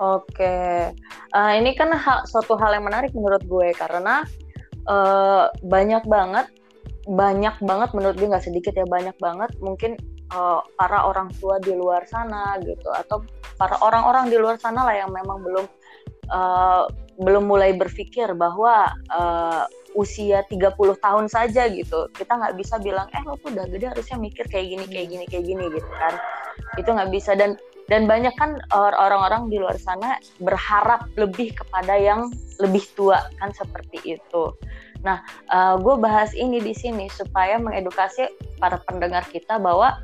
Oke, 0.00 0.96
Eh, 1.30 1.52
ini 1.62 1.78
kan 1.78 1.94
hal, 1.94 2.26
suatu 2.26 2.58
hal 2.58 2.74
yang 2.74 2.90
menarik 2.90 3.14
menurut 3.14 3.42
gue 3.46 3.70
karena 3.78 4.26
eh, 4.82 5.46
banyak 5.62 6.02
banget, 6.10 6.50
banyak 7.06 7.54
banget 7.62 7.90
menurut 7.94 8.16
gue 8.18 8.28
nggak 8.34 8.46
sedikit 8.50 8.74
ya 8.74 8.82
banyak 8.90 9.14
banget 9.22 9.50
mungkin 9.62 9.94
eh, 10.34 10.60
para 10.74 11.06
orang 11.06 11.30
tua 11.38 11.62
di 11.62 11.70
luar 11.70 12.02
sana 12.10 12.58
gitu 12.66 12.90
atau 12.90 13.22
para 13.54 13.78
orang-orang 13.78 14.26
di 14.26 14.36
luar 14.42 14.58
sana 14.58 14.82
lah 14.82 14.94
yang 14.98 15.14
memang 15.14 15.38
belum 15.38 15.66
eh, 16.34 16.84
belum 17.22 17.44
mulai 17.46 17.78
berpikir 17.78 18.34
bahwa 18.34 18.90
eh, 18.90 19.64
usia 19.94 20.42
30 20.50 20.74
tahun 20.98 21.26
saja 21.30 21.70
gitu. 21.70 22.10
Kita 22.10 22.42
nggak 22.42 22.58
bisa 22.58 22.82
bilang 22.82 23.06
eh 23.14 23.22
lo 23.22 23.38
tuh 23.38 23.54
udah 23.54 23.70
gede 23.70 23.86
harusnya 23.94 24.18
mikir 24.18 24.46
kayak 24.50 24.66
gini 24.66 24.84
kayak 24.90 25.08
gini 25.14 25.24
kayak 25.30 25.44
gini 25.46 25.64
gitu 25.78 25.90
kan. 25.94 26.14
Itu 26.74 26.90
nggak 26.90 27.10
bisa. 27.14 27.38
Dan 27.38 27.54
dan 27.90 28.06
banyak 28.06 28.32
kan 28.38 28.56
or- 28.70 28.94
orang-orang 28.94 29.50
di 29.50 29.58
luar 29.58 29.74
sana 29.76 30.16
berharap 30.38 31.10
lebih 31.18 31.52
kepada 31.52 31.98
yang 31.98 32.30
lebih 32.62 32.86
tua 32.94 33.26
kan 33.42 33.50
seperti 33.50 34.16
itu. 34.16 34.54
Nah, 35.00 35.24
gue 35.80 35.96
bahas 35.96 36.30
ini 36.36 36.60
di 36.60 36.76
sini 36.76 37.08
supaya 37.08 37.56
mengedukasi 37.56 38.28
para 38.60 38.76
pendengar 38.84 39.24
kita 39.32 39.56
bahwa 39.56 39.96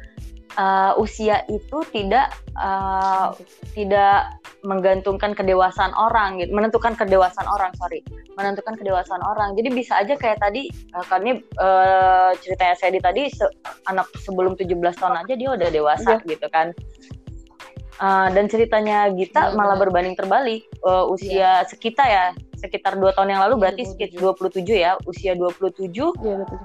uh, 0.56 0.92
usia 0.98 1.44
itu 1.52 1.84
tidak 1.92 2.32
uh, 2.56 3.36
tidak 3.76 4.32
menggantungkan 4.64 5.36
kedewasaan 5.36 5.94
orang 5.94 6.42
gitu, 6.42 6.50
menentukan 6.50 6.98
kedewasaan 6.98 7.46
orang, 7.46 7.70
sorry, 7.78 8.02
menentukan 8.34 8.74
kedewasaan 8.74 9.22
orang. 9.22 9.54
Jadi 9.54 9.68
bisa 9.70 10.02
aja 10.02 10.18
kayak 10.18 10.42
tadi, 10.42 10.66
uh, 10.96 11.06
ini 11.22 11.38
uh, 11.62 12.34
ceritanya 12.42 12.74
saya 12.74 12.98
tadi 12.98 13.30
se- 13.30 13.54
anak 13.86 14.10
sebelum 14.26 14.58
17 14.58 14.74
tahun 14.98 15.22
aja 15.22 15.34
dia 15.38 15.48
udah 15.54 15.68
dewasa 15.70 16.18
gitu 16.26 16.46
kan. 16.50 16.74
Uh, 17.96 18.28
dan 18.36 18.44
ceritanya 18.44 19.08
Gita 19.08 19.48
Iya, 19.50 19.56
malah 19.56 19.80
berbanding 19.80 20.12
terbalik 20.12 20.68
uh, 20.84 21.08
usia 21.08 21.64
sekita 21.64 22.04
ya 22.04 22.36
sekitar 22.60 23.00
dua 23.00 23.16
tahun 23.16 23.32
yang 23.32 23.42
lalu 23.48 23.56
Iya, 23.56 23.62
berarti 23.64 23.82
sekitar 23.88 24.36
27 24.52 24.68
ya 24.76 24.92
usia 25.08 25.32
27 25.32 25.88
Iya 25.96 26.36
betul. 26.44 26.60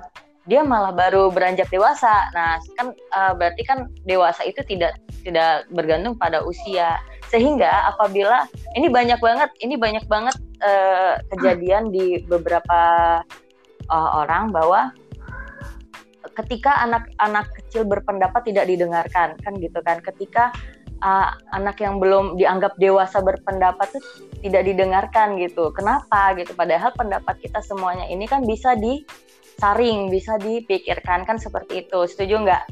dia 0.50 0.66
malah 0.66 0.90
baru 0.90 1.30
beranjak 1.30 1.70
dewasa. 1.70 2.10
Nah, 2.34 2.58
kan 2.74 2.98
uh, 3.14 3.32
berarti 3.38 3.62
kan 3.62 3.86
dewasa 4.10 4.42
itu 4.42 4.60
tidak 4.66 4.98
tidak 5.22 5.70
bergantung 5.70 6.18
pada 6.18 6.42
usia. 6.42 6.98
Sehingga 7.30 7.94
apabila 7.94 8.50
ini 8.74 8.90
banyak 8.90 9.22
banget, 9.22 9.54
ini 9.62 9.78
banyak 9.78 10.04
banget 10.10 10.34
uh, 10.66 11.22
kejadian 11.30 11.94
di 11.94 12.26
beberapa 12.26 12.82
uh, 13.88 14.10
orang 14.26 14.50
bahwa 14.50 14.90
ketika 16.42 16.74
anak-anak 16.90 17.46
kecil 17.62 17.86
berpendapat 17.86 18.42
tidak 18.50 18.66
didengarkan, 18.66 19.38
kan 19.46 19.54
gitu 19.62 19.80
kan. 19.86 20.02
Ketika 20.02 20.50
uh, 21.04 21.36
anak 21.54 21.78
yang 21.82 21.98
belum 21.98 22.38
dianggap 22.40 22.78
dewasa 22.78 23.20
berpendapat 23.22 23.92
itu 23.94 24.00
tidak 24.46 24.64
didengarkan 24.66 25.38
gitu. 25.38 25.70
Kenapa 25.76 26.34
gitu? 26.38 26.54
Padahal 26.56 26.94
pendapat 26.96 27.38
kita 27.42 27.62
semuanya 27.62 28.08
ini 28.10 28.26
kan 28.26 28.46
bisa 28.46 28.74
di 28.78 29.06
saring 29.62 30.10
bisa 30.10 30.42
dipikirkan 30.42 31.22
kan 31.22 31.38
seperti 31.38 31.86
itu 31.86 32.00
setuju 32.10 32.42
nggak 32.42 32.64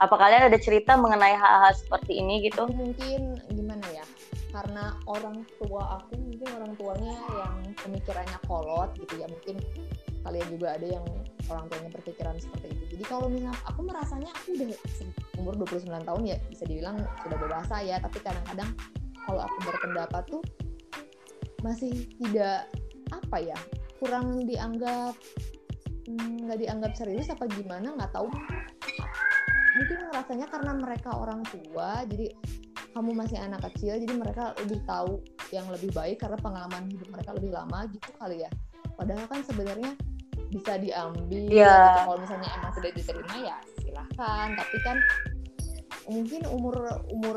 apa 0.00 0.14
kalian 0.16 0.48
ada 0.48 0.56
cerita 0.56 0.96
mengenai 0.96 1.36
hal-hal 1.36 1.76
seperti 1.76 2.24
ini 2.24 2.40
gitu 2.48 2.64
mungkin 2.72 3.36
gimana 3.52 3.84
ya 3.92 4.04
karena 4.48 4.96
orang 5.04 5.44
tua 5.60 6.00
aku 6.00 6.16
mungkin 6.16 6.48
orang 6.56 6.72
tuanya 6.80 7.14
yang 7.36 7.56
pemikirannya 7.84 8.38
kolot 8.48 8.90
gitu 8.96 9.20
ya 9.20 9.28
mungkin 9.28 9.60
kalian 10.28 10.48
juga 10.52 10.76
ada 10.76 10.86
yang 10.86 11.04
orang 11.48 11.64
tuanya 11.72 11.90
berpikiran 11.96 12.36
seperti 12.36 12.76
itu. 12.76 12.84
Jadi 12.92 13.04
kalau 13.08 13.26
misalnya 13.32 13.56
aku 13.64 13.80
merasanya 13.80 14.30
aku 14.36 14.48
udah 14.52 14.68
umur 15.40 15.54
29 15.64 15.88
tahun 15.88 16.22
ya 16.28 16.36
bisa 16.52 16.64
dibilang 16.68 16.96
sudah 17.24 17.38
dewasa 17.40 17.76
ya 17.80 17.96
tapi 17.96 18.20
kadang-kadang 18.20 18.70
kalau 19.24 19.40
aku 19.40 19.58
berpendapat 19.64 20.22
tuh 20.28 20.42
masih 21.64 22.06
tidak 22.20 22.68
apa 23.08 23.36
ya 23.40 23.58
kurang 23.96 24.44
dianggap 24.44 25.16
mm, 26.06 26.44
nggak 26.44 26.58
dianggap 26.60 26.92
serius 26.92 27.32
apa 27.32 27.48
gimana 27.48 27.96
nggak 27.96 28.12
tahu. 28.12 28.28
Mungkin 29.80 29.98
rasanya 30.12 30.46
karena 30.52 30.72
mereka 30.76 31.16
orang 31.16 31.40
tua 31.48 32.04
jadi 32.04 32.36
kamu 32.92 33.14
masih 33.14 33.38
anak 33.40 33.62
kecil 33.72 33.96
jadi 33.96 34.10
mereka 34.10 34.52
lebih 34.60 34.82
tahu 34.84 35.22
yang 35.54 35.64
lebih 35.72 35.88
baik 35.96 36.20
karena 36.20 36.36
pengalaman 36.36 36.90
hidup 36.92 37.08
mereka 37.08 37.30
lebih 37.32 37.56
lama 37.56 37.88
gitu 37.88 38.10
kali 38.20 38.44
ya. 38.44 38.50
Padahal 38.98 39.24
kan 39.30 39.40
sebenarnya 39.46 39.94
bisa 40.48 40.76
diambil. 40.76 41.42
Iya. 41.46 41.72
gitu. 41.72 42.00
kalau 42.04 42.18
misalnya 42.18 42.48
emang 42.56 42.72
sudah 42.72 42.90
diterima 42.92 43.34
ya 43.44 43.56
silahkan. 43.78 44.48
Tapi 44.54 44.76
kan 44.80 44.96
mungkin 46.08 46.42
umur 46.48 46.74
umur 47.08 47.36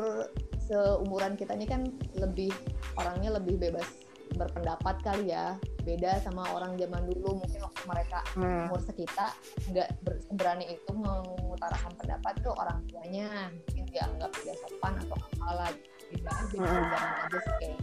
seumuran 0.62 1.36
kita 1.36 1.52
ini 1.52 1.66
kan 1.66 1.84
lebih 2.16 2.54
orangnya 2.96 3.36
lebih 3.36 3.58
bebas 3.58 3.84
berpendapat 4.32 4.96
kali 5.04 5.28
ya. 5.28 5.60
Beda 5.82 6.16
sama 6.22 6.46
orang 6.54 6.78
zaman 6.78 7.04
dulu. 7.04 7.36
Mungkin 7.36 7.60
waktu 7.60 7.82
mereka 7.84 8.18
Hmm. 8.32 8.70
umur 8.70 8.80
sekitar 8.80 9.34
nggak 9.68 9.88
ber- 10.00 10.22
berani 10.32 10.72
itu 10.72 10.90
mengutarakan 10.90 11.92
pendapat 11.98 12.34
ke 12.40 12.48
orang 12.48 12.78
tuanya. 12.88 13.50
Mungkin 13.68 13.84
dianggap 13.90 14.30
tidak 14.40 14.56
sopan 14.62 14.94
atau 14.96 15.16
apalah. 15.18 15.68
Gitu 16.12 16.28
zaman 16.56 17.08
aja 17.24 17.38
sih 17.40 17.54
kayak 17.60 17.80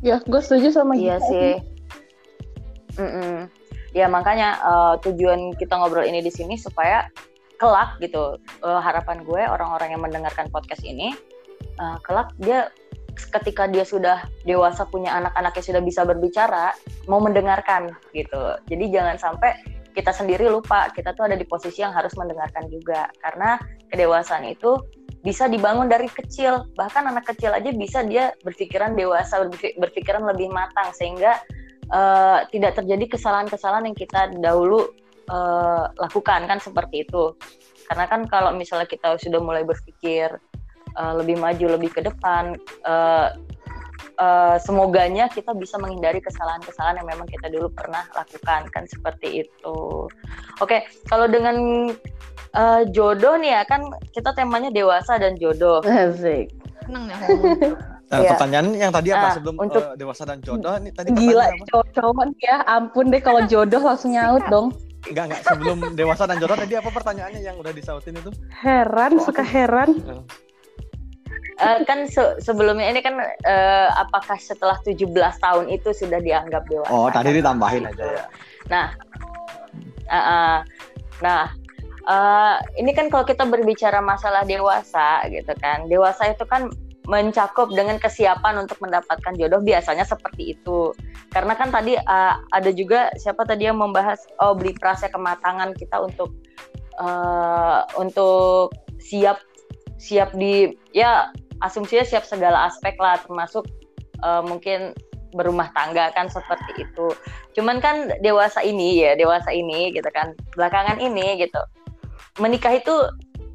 Ya, 0.00 0.16
gue 0.24 0.40
setuju 0.40 0.72
sama 0.72 0.96
Iya 0.96 1.20
sih. 1.28 1.60
Mm-mm. 2.96 3.48
Ya 3.92 4.06
makanya 4.08 4.56
eh, 4.60 4.94
tujuan 5.04 5.52
kita 5.60 5.76
ngobrol 5.76 6.08
ini 6.08 6.24
di 6.24 6.32
sini 6.32 6.56
supaya 6.56 7.08
kelak 7.60 8.00
gitu 8.00 8.40
eh, 8.64 8.80
harapan 8.80 9.20
gue 9.22 9.42
orang-orang 9.44 9.92
yang 9.92 10.02
mendengarkan 10.02 10.48
podcast 10.48 10.80
ini 10.86 11.12
eh, 11.60 11.96
kelak 12.00 12.32
dia 12.40 12.72
ketika 13.34 13.68
dia 13.68 13.84
sudah 13.84 14.24
dewasa 14.48 14.88
punya 14.88 15.12
anak-anak 15.12 15.52
yang 15.60 15.66
sudah 15.68 15.82
bisa 15.84 16.00
berbicara 16.08 16.72
mau 17.04 17.20
mendengarkan 17.20 17.92
gitu. 18.16 18.56
Jadi 18.72 18.84
jangan 18.88 19.20
sampai 19.20 19.52
kita 19.92 20.14
sendiri 20.14 20.46
lupa 20.48 20.88
kita 20.94 21.12
tuh 21.12 21.28
ada 21.28 21.36
di 21.36 21.44
posisi 21.44 21.82
yang 21.82 21.92
harus 21.92 22.14
mendengarkan 22.14 22.70
juga 22.70 23.10
karena 23.20 23.58
kedewasaan 23.90 24.46
itu 24.48 24.78
bisa 25.20 25.46
dibangun 25.46 25.88
dari 25.88 26.08
kecil. 26.08 26.68
Bahkan 26.76 27.04
anak 27.08 27.28
kecil 27.28 27.52
aja 27.52 27.70
bisa 27.72 28.00
dia 28.04 28.32
berpikiran 28.44 28.96
dewasa 28.96 29.44
berpik- 29.44 29.76
berpikiran 29.76 30.24
lebih 30.24 30.48
matang. 30.52 30.92
Sehingga 30.96 31.40
eh, 31.88 32.38
tidak 32.52 32.80
terjadi 32.80 33.04
kesalahan-kesalahan 33.16 33.92
yang 33.92 33.96
kita 33.96 34.32
dahulu 34.40 34.88
eh, 35.28 35.84
lakukan 36.00 36.48
kan 36.48 36.58
seperti 36.58 37.04
itu. 37.04 37.36
Karena 37.90 38.06
kan 38.06 38.24
kalau 38.30 38.54
misalnya 38.54 38.86
kita 38.86 39.18
sudah 39.18 39.40
mulai 39.42 39.66
berpikir 39.66 40.40
eh, 40.96 41.12
lebih 41.20 41.36
maju 41.36 41.66
lebih 41.76 41.90
ke 41.92 42.00
depan 42.00 42.56
eh, 42.86 43.28
eh, 44.20 44.56
semoganya 44.62 45.28
kita 45.28 45.52
bisa 45.52 45.76
menghindari 45.76 46.24
kesalahan-kesalahan 46.24 47.04
yang 47.04 47.08
memang 47.08 47.28
kita 47.28 47.52
dulu 47.52 47.68
pernah 47.72 48.08
lakukan 48.16 48.72
kan 48.72 48.84
seperti 48.88 49.44
itu. 49.44 50.08
Oke 50.60 50.86
kalau 51.08 51.28
dengan 51.28 51.90
eh, 52.52 52.82
jodoh 52.88 53.34
nih 53.36 53.50
ya 53.52 53.62
kan 53.64 53.80
kita 54.10 54.30
temanya 54.32 54.68
dewasa 54.68 55.16
dan 55.16 55.34
jodoh 55.34 55.78
Asik. 55.82 56.50
seneng 56.80 57.06
nih 57.06 57.16
ngomong 57.16 57.74
Nah, 58.10 58.18
Iya. 58.18 58.34
pertanyaan 58.34 58.66
yang 58.74 58.90
tadi 58.90 59.08
apa 59.08 59.22
Ah, 59.24 59.32
sebelum 59.32 59.54
untuk- 59.56 59.86
eh, 59.86 59.94
dewasa 59.94 60.26
dan 60.26 60.42
jodoh 60.42 60.74
nih 60.76 60.90
tadi 60.90 61.14
Gila, 61.14 61.30
pertanyaan 61.30 61.54
apa? 61.54 61.66
cowok-cowok 61.70 62.26
ya. 62.42 62.56
Ampun 62.66 63.06
deh 63.06 63.22
kalau 63.22 63.40
jodoh 63.46 63.78
langsung 63.80 64.10
nyaut 64.10 64.42
dong. 64.50 64.74
Enggak 65.06 65.24
enggak 65.30 65.42
sebelum 65.46 65.78
dewasa 65.94 66.26
dan 66.26 66.36
jodoh 66.36 66.58
tadi 66.58 66.74
apa 66.74 66.90
pertanyaannya 66.90 67.38
yang 67.38 67.54
udah 67.54 67.70
disautin 67.70 68.18
itu? 68.18 68.34
Heran, 68.52 69.14
Kok 69.14 69.24
suka 69.24 69.46
heran. 69.46 70.02
Eh, 71.54 71.78
kan 71.84 72.08
se- 72.08 72.40
sebelumnya 72.40 72.88
ini 72.88 72.98
kan 72.98 73.14
eh, 73.20 73.88
apakah 73.94 74.34
setelah 74.36 74.74
17 74.80 75.06
tahun 75.38 75.70
itu 75.70 75.92
sudah 75.92 76.18
dianggap 76.18 76.66
dewasa? 76.66 76.90
Oh, 76.90 77.06
tadi 77.06 77.30
ditambahin 77.30 77.84
aja 77.84 78.04
ya. 78.10 78.24
Nah, 78.66 78.86
uh, 80.04 80.16
uh, 80.16 80.56
nah 81.20 81.52
eh, 82.08 82.56
ini 82.80 82.90
kan 82.96 83.12
kalau 83.12 83.24
kita 83.26 83.44
berbicara 83.44 84.00
masalah 84.00 84.46
dewasa 84.46 85.26
gitu 85.28 85.52
kan, 85.60 85.88
dewasa 85.90 86.32
itu 86.32 86.44
kan 86.48 86.70
mencakup 87.10 87.74
dengan 87.74 87.98
kesiapan 87.98 88.62
untuk 88.62 88.78
mendapatkan 88.78 89.34
jodoh 89.34 89.58
biasanya 89.58 90.06
seperti 90.06 90.54
itu. 90.54 90.94
Karena 91.34 91.58
kan 91.58 91.74
tadi 91.74 91.98
eh, 91.98 92.34
ada 92.38 92.70
juga 92.70 93.10
siapa 93.18 93.42
tadi 93.42 93.66
yang 93.66 93.82
membahas 93.82 94.22
oh 94.38 94.54
beli 94.54 94.76
prasya 94.78 95.10
kematangan 95.10 95.74
kita 95.74 95.98
untuk 95.98 96.30
eh, 97.00 97.80
untuk 97.98 98.70
siap 99.02 99.42
siap 100.00 100.32
di 100.36 100.72
ya 100.94 101.28
asumsinya 101.60 102.04
siap 102.06 102.24
segala 102.24 102.70
aspek 102.70 102.96
lah 102.96 103.18
termasuk 103.20 103.66
eh, 104.22 104.42
mungkin 104.46 104.94
berumah 105.34 105.70
tangga 105.74 106.10
kan 106.14 106.26
seperti 106.26 106.86
itu. 106.86 107.06
Cuman 107.54 107.78
kan 107.82 108.10
dewasa 108.22 108.62
ini 108.62 109.02
ya, 109.02 109.14
dewasa 109.14 109.50
ini 109.54 109.94
gitu 109.94 110.06
kan. 110.10 110.34
Belakangan 110.54 110.98
ini 110.98 111.38
gitu. 111.42 111.60
Menikah 112.38 112.78
itu 112.78 112.94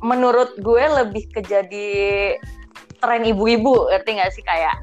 menurut 0.04 0.54
gue 0.60 0.84
lebih 0.84 1.26
ke 1.32 1.42
jadi 1.42 1.90
tren 3.00 3.24
ibu-ibu, 3.26 3.90
ngerti 3.92 4.10
nggak 4.18 4.34
sih 4.34 4.44
kayak 4.46 4.76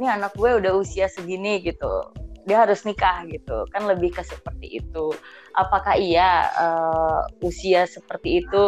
ini 0.00 0.08
anak 0.08 0.32
gue 0.34 0.58
udah 0.58 0.72
usia 0.76 1.06
segini 1.06 1.62
gitu. 1.62 2.10
Dia 2.42 2.66
harus 2.66 2.82
nikah 2.82 3.22
gitu. 3.30 3.62
Kan 3.70 3.86
lebih 3.86 4.10
ke 4.10 4.26
seperti 4.26 4.82
itu. 4.82 5.14
Apakah 5.54 5.94
iya 5.94 6.50
eh, 6.58 7.20
usia 7.46 7.86
seperti 7.86 8.42
itu 8.42 8.66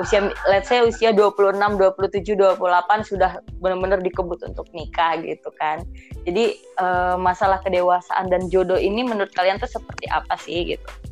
usia 0.00 0.32
let's 0.48 0.72
say 0.72 0.80
usia 0.80 1.12
26, 1.12 1.54
27, 1.54 2.34
28 2.34 3.04
sudah 3.04 3.38
benar-benar 3.60 4.00
dikebut 4.00 4.40
untuk 4.42 4.66
nikah 4.74 5.20
gitu 5.22 5.52
kan. 5.60 5.84
Jadi 6.26 6.56
eh, 6.58 7.16
masalah 7.20 7.62
kedewasaan 7.62 8.26
dan 8.32 8.48
jodoh 8.50 8.80
ini 8.80 9.06
menurut 9.06 9.30
kalian 9.36 9.60
tuh 9.62 9.70
seperti 9.70 10.10
apa 10.10 10.34
sih 10.40 10.74
gitu? 10.74 11.11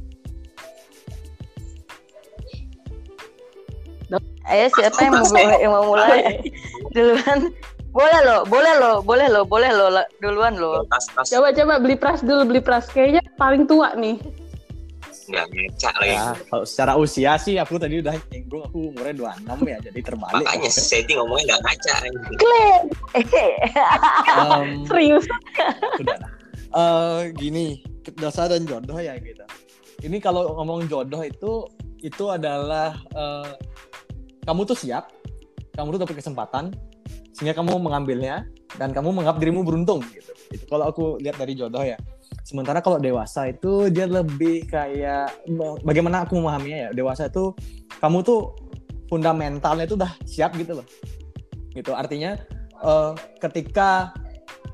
Ayo 4.51 4.67
siapa 4.75 4.99
yang 4.99 5.15
mau 5.15 5.27
mulai, 5.29 5.57
yang 5.63 5.73
mau 5.73 5.85
mulai 5.87 6.21
duluan? 6.91 7.39
Boleh 7.91 8.21
loh, 8.23 8.41
boleh 8.47 8.75
loh, 8.79 8.97
boleh 9.03 9.27
loh, 9.27 9.43
boleh 9.45 9.71
loh 9.71 9.91
la- 9.91 10.11
duluan 10.23 10.55
tas 10.87 11.11
Coba 11.27 11.51
coba 11.51 11.75
beli 11.83 11.99
pras 11.99 12.23
dulu, 12.23 12.47
beli 12.47 12.63
pras. 12.63 12.87
Kayaknya 12.87 13.23
paling 13.35 13.67
tua 13.67 13.95
nih. 13.95 14.19
nggak 15.31 15.47
ngecak 15.47 15.95
lagi 16.03 16.11
Ya, 16.11 16.35
kalau 16.51 16.65
secara 16.67 16.93
usia 16.99 17.39
sih 17.39 17.55
aku 17.55 17.79
tadi 17.79 18.03
udah 18.03 18.19
nyinggung 18.35 18.67
aku 18.67 18.91
umurnya 18.91 19.15
26 19.47 19.63
ya, 19.63 19.79
jadi 19.79 20.01
terbalik. 20.03 20.43
makanya 20.43 20.71
Seti 20.75 21.13
ngomongnya 21.15 21.55
nggak 21.55 21.63
ngaca. 21.63 21.95
Klaim. 22.35 22.83
Em, 23.15 24.69
Serius. 24.91 25.25
Udah 26.03 26.17
lah. 26.19 26.31
Eh, 26.71 27.21
gini, 27.35 27.79
dosa 28.15 28.51
dan 28.51 28.67
jodoh 28.67 28.99
ya 28.99 29.15
gitu. 29.19 29.43
Ini 30.03 30.19
kalau 30.19 30.51
ngomong 30.59 30.91
jodoh 30.91 31.23
itu 31.23 31.67
itu 32.01 32.25
adalah 32.27 32.99
eh, 33.13 33.55
kamu 34.45 34.61
tuh 34.69 34.77
siap, 34.77 35.13
kamu 35.77 35.97
tuh 35.97 36.01
dapat 36.07 36.17
kesempatan 36.21 36.65
sehingga 37.35 37.57
kamu 37.57 37.81
mengambilnya 37.81 38.45
dan 38.77 38.93
kamu 38.93 39.15
menganggap 39.15 39.41
dirimu 39.41 39.65
beruntung 39.65 40.05
gitu. 40.13 40.33
Itu 40.53 40.65
kalau 40.69 40.91
aku 40.91 41.19
lihat 41.23 41.39
dari 41.39 41.57
jodoh 41.57 41.83
ya. 41.83 41.97
Sementara 42.45 42.83
kalau 42.83 42.99
dewasa 42.99 43.51
itu 43.51 43.91
dia 43.91 44.07
lebih 44.07 44.67
kayak 44.67 45.47
bagaimana 45.83 46.27
aku 46.27 46.39
memahaminya 46.39 46.79
ya. 46.87 46.91
Dewasa 46.95 47.31
itu 47.31 47.55
kamu 48.03 48.23
tuh 48.23 48.55
fundamentalnya 49.11 49.87
itu 49.87 49.97
udah 49.99 50.13
siap 50.27 50.55
gitu 50.59 50.83
loh. 50.83 50.87
Gitu. 51.75 51.91
Artinya 51.95 52.39
eh, 52.81 53.13
ketika 53.39 54.15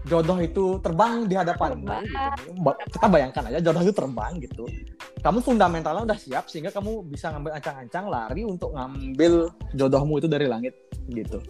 jodoh 0.06 0.38
itu 0.38 0.78
terbang 0.80 1.26
di 1.26 1.34
hadapan. 1.34 1.82
Gitu. 1.82 1.90
Kita 2.94 3.06
bayangkan 3.10 3.42
aja 3.50 3.58
jodoh 3.58 3.82
itu 3.82 3.94
terbang 3.94 4.32
gitu. 4.38 4.64
Kamu 5.20 5.42
fundamentalnya 5.42 6.06
udah 6.06 6.18
siap 6.18 6.46
sehingga 6.46 6.70
kamu 6.70 7.10
bisa 7.10 7.34
ngambil 7.34 7.58
ancang-ancang 7.58 8.06
lari 8.06 8.42
untuk 8.46 8.70
ngambil 8.72 9.50
jodohmu 9.74 10.22
itu 10.22 10.30
dari 10.30 10.46
langit 10.46 10.74
gitu. 11.10 11.42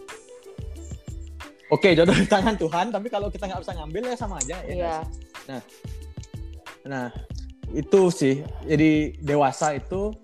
Oke 1.69 1.93
jodoh 1.93 2.15
di 2.17 2.25
tangan 2.25 2.57
Tuhan 2.57 2.89
tapi 2.89 3.07
kalau 3.11 3.29
kita 3.29 3.45
nggak 3.45 3.61
bisa 3.61 3.73
ngambil 3.77 4.03
ya 4.09 4.15
sama 4.17 4.35
aja 4.41 4.57
ya 4.65 4.73
Iya. 4.73 4.95
nggak 5.45 5.61
sih? 5.61 5.85
nah 6.87 7.07
itu 7.75 8.01
sih. 8.09 8.35
Jadi 8.65 9.19
dewasa 9.21 9.77
itu 9.77 10.15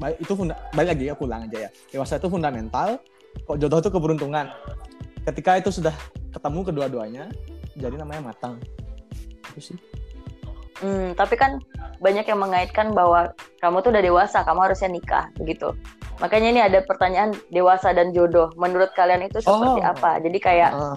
baik 0.00 0.16
itu 0.24 0.32
funda, 0.32 0.56
balik 0.72 0.96
lagi 0.96 1.06
aku 1.12 1.28
ulang 1.28 1.46
aja 1.46 1.68
ya. 1.68 1.70
Dewasa 1.92 2.16
itu 2.18 2.26
fundamental 2.32 2.98
kok 3.46 3.56
jodoh 3.62 3.78
itu 3.78 3.90
keberuntungan 3.94 4.50
ketika 5.24 5.56
itu 5.56 5.70
sudah 5.70 5.92
ketemu 6.30 6.60
kedua-duanya 6.64 7.24
jadi 7.74 7.96
namanya 7.96 8.32
matang 8.32 8.56
itu 9.52 9.74
sih 9.74 9.78
Hmm, 10.80 11.12
tapi 11.12 11.36
kan 11.36 11.60
banyak 12.00 12.24
yang 12.24 12.40
mengaitkan 12.40 12.96
bahwa 12.96 13.36
kamu 13.60 13.84
tuh 13.84 13.92
udah 13.92 14.00
dewasa, 14.00 14.40
kamu 14.40 14.64
harusnya 14.64 14.88
nikah 14.88 15.28
begitu. 15.36 15.76
Makanya 16.24 16.48
ini 16.48 16.60
ada 16.64 16.80
pertanyaan 16.80 17.36
dewasa 17.52 17.92
dan 17.92 18.16
jodoh. 18.16 18.48
Menurut 18.56 18.88
kalian 18.96 19.28
itu 19.28 19.44
seperti 19.44 19.76
Oh. 19.76 19.92
apa? 19.92 20.24
Jadi 20.24 20.38
kayak 20.40 20.72
Ah, 20.72 20.96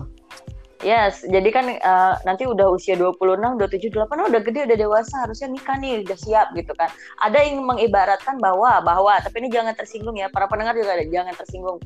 Yes, 0.84 1.24
jadi 1.24 1.48
kan 1.48 1.65
eh, 1.72 2.13
nanti 2.28 2.43
udah 2.43 2.67
usia 2.76 3.00
26, 3.00 3.39
27, 3.39 3.88
28 3.88 4.19
oh, 4.19 4.28
udah 4.28 4.41
gede, 4.43 4.67
udah 4.67 4.78
dewasa, 4.78 5.15
harusnya 5.24 5.48
nikah 5.48 5.80
nih, 5.80 6.04
udah 6.04 6.17
siap 6.19 6.52
gitu 6.60 6.76
kan. 6.76 6.91
Ada 7.24 7.39
yang 7.39 7.63
mengibaratkan 7.63 8.36
bahwa 8.43 8.84
bahwa 8.84 9.15
tapi 9.24 9.39
ini 9.39 9.50
jangan 9.50 9.72
tersinggung 9.80 10.19
ya, 10.19 10.28
para 10.28 10.52
pendengar 10.52 10.76
juga 10.76 11.00
ada 11.00 11.08
jangan 11.08 11.32
tersinggung. 11.39 11.80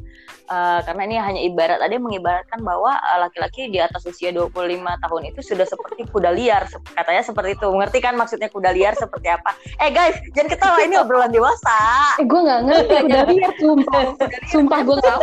Eh, 0.50 0.80
karena 0.82 1.02
ini 1.06 1.16
hanya 1.22 1.42
ibarat. 1.46 1.78
Ada 1.78 1.94
yang 1.94 2.10
mengibaratkan 2.10 2.60
bahwa 2.66 2.98
eh, 2.98 3.18
laki-laki 3.22 3.70
di 3.70 3.78
atas 3.78 4.02
usia 4.10 4.34
25 4.34 4.58
tahun 4.82 5.22
itu 5.30 5.40
sudah 5.46 5.70
seperti 5.70 6.02
kuda 6.10 6.34
liar, 6.34 6.66
katanya 6.98 7.22
seperti 7.22 7.54
itu. 7.54 7.68
Mengerti 7.70 8.00
kan 8.02 8.18
maksudnya 8.18 8.50
kuda 8.50 8.74
liar 8.74 8.98
seperti 8.98 9.30
apa? 9.30 9.54
Eh 9.78 9.94
guys, 9.94 10.18
jangan 10.34 10.50
ketawa 10.58 10.82
ini 10.82 10.98
obrolan 10.98 11.30
dewasa. 11.30 11.78
Eh 12.18 12.26
gue 12.26 12.40
nggak 12.42 12.62
ngerti 12.66 12.96
udah 13.06 13.24
lihat 13.30 13.56
sumpah. 13.62 14.04
Sumpah 14.50 14.80
gue 14.82 14.98
tahu. 15.06 15.22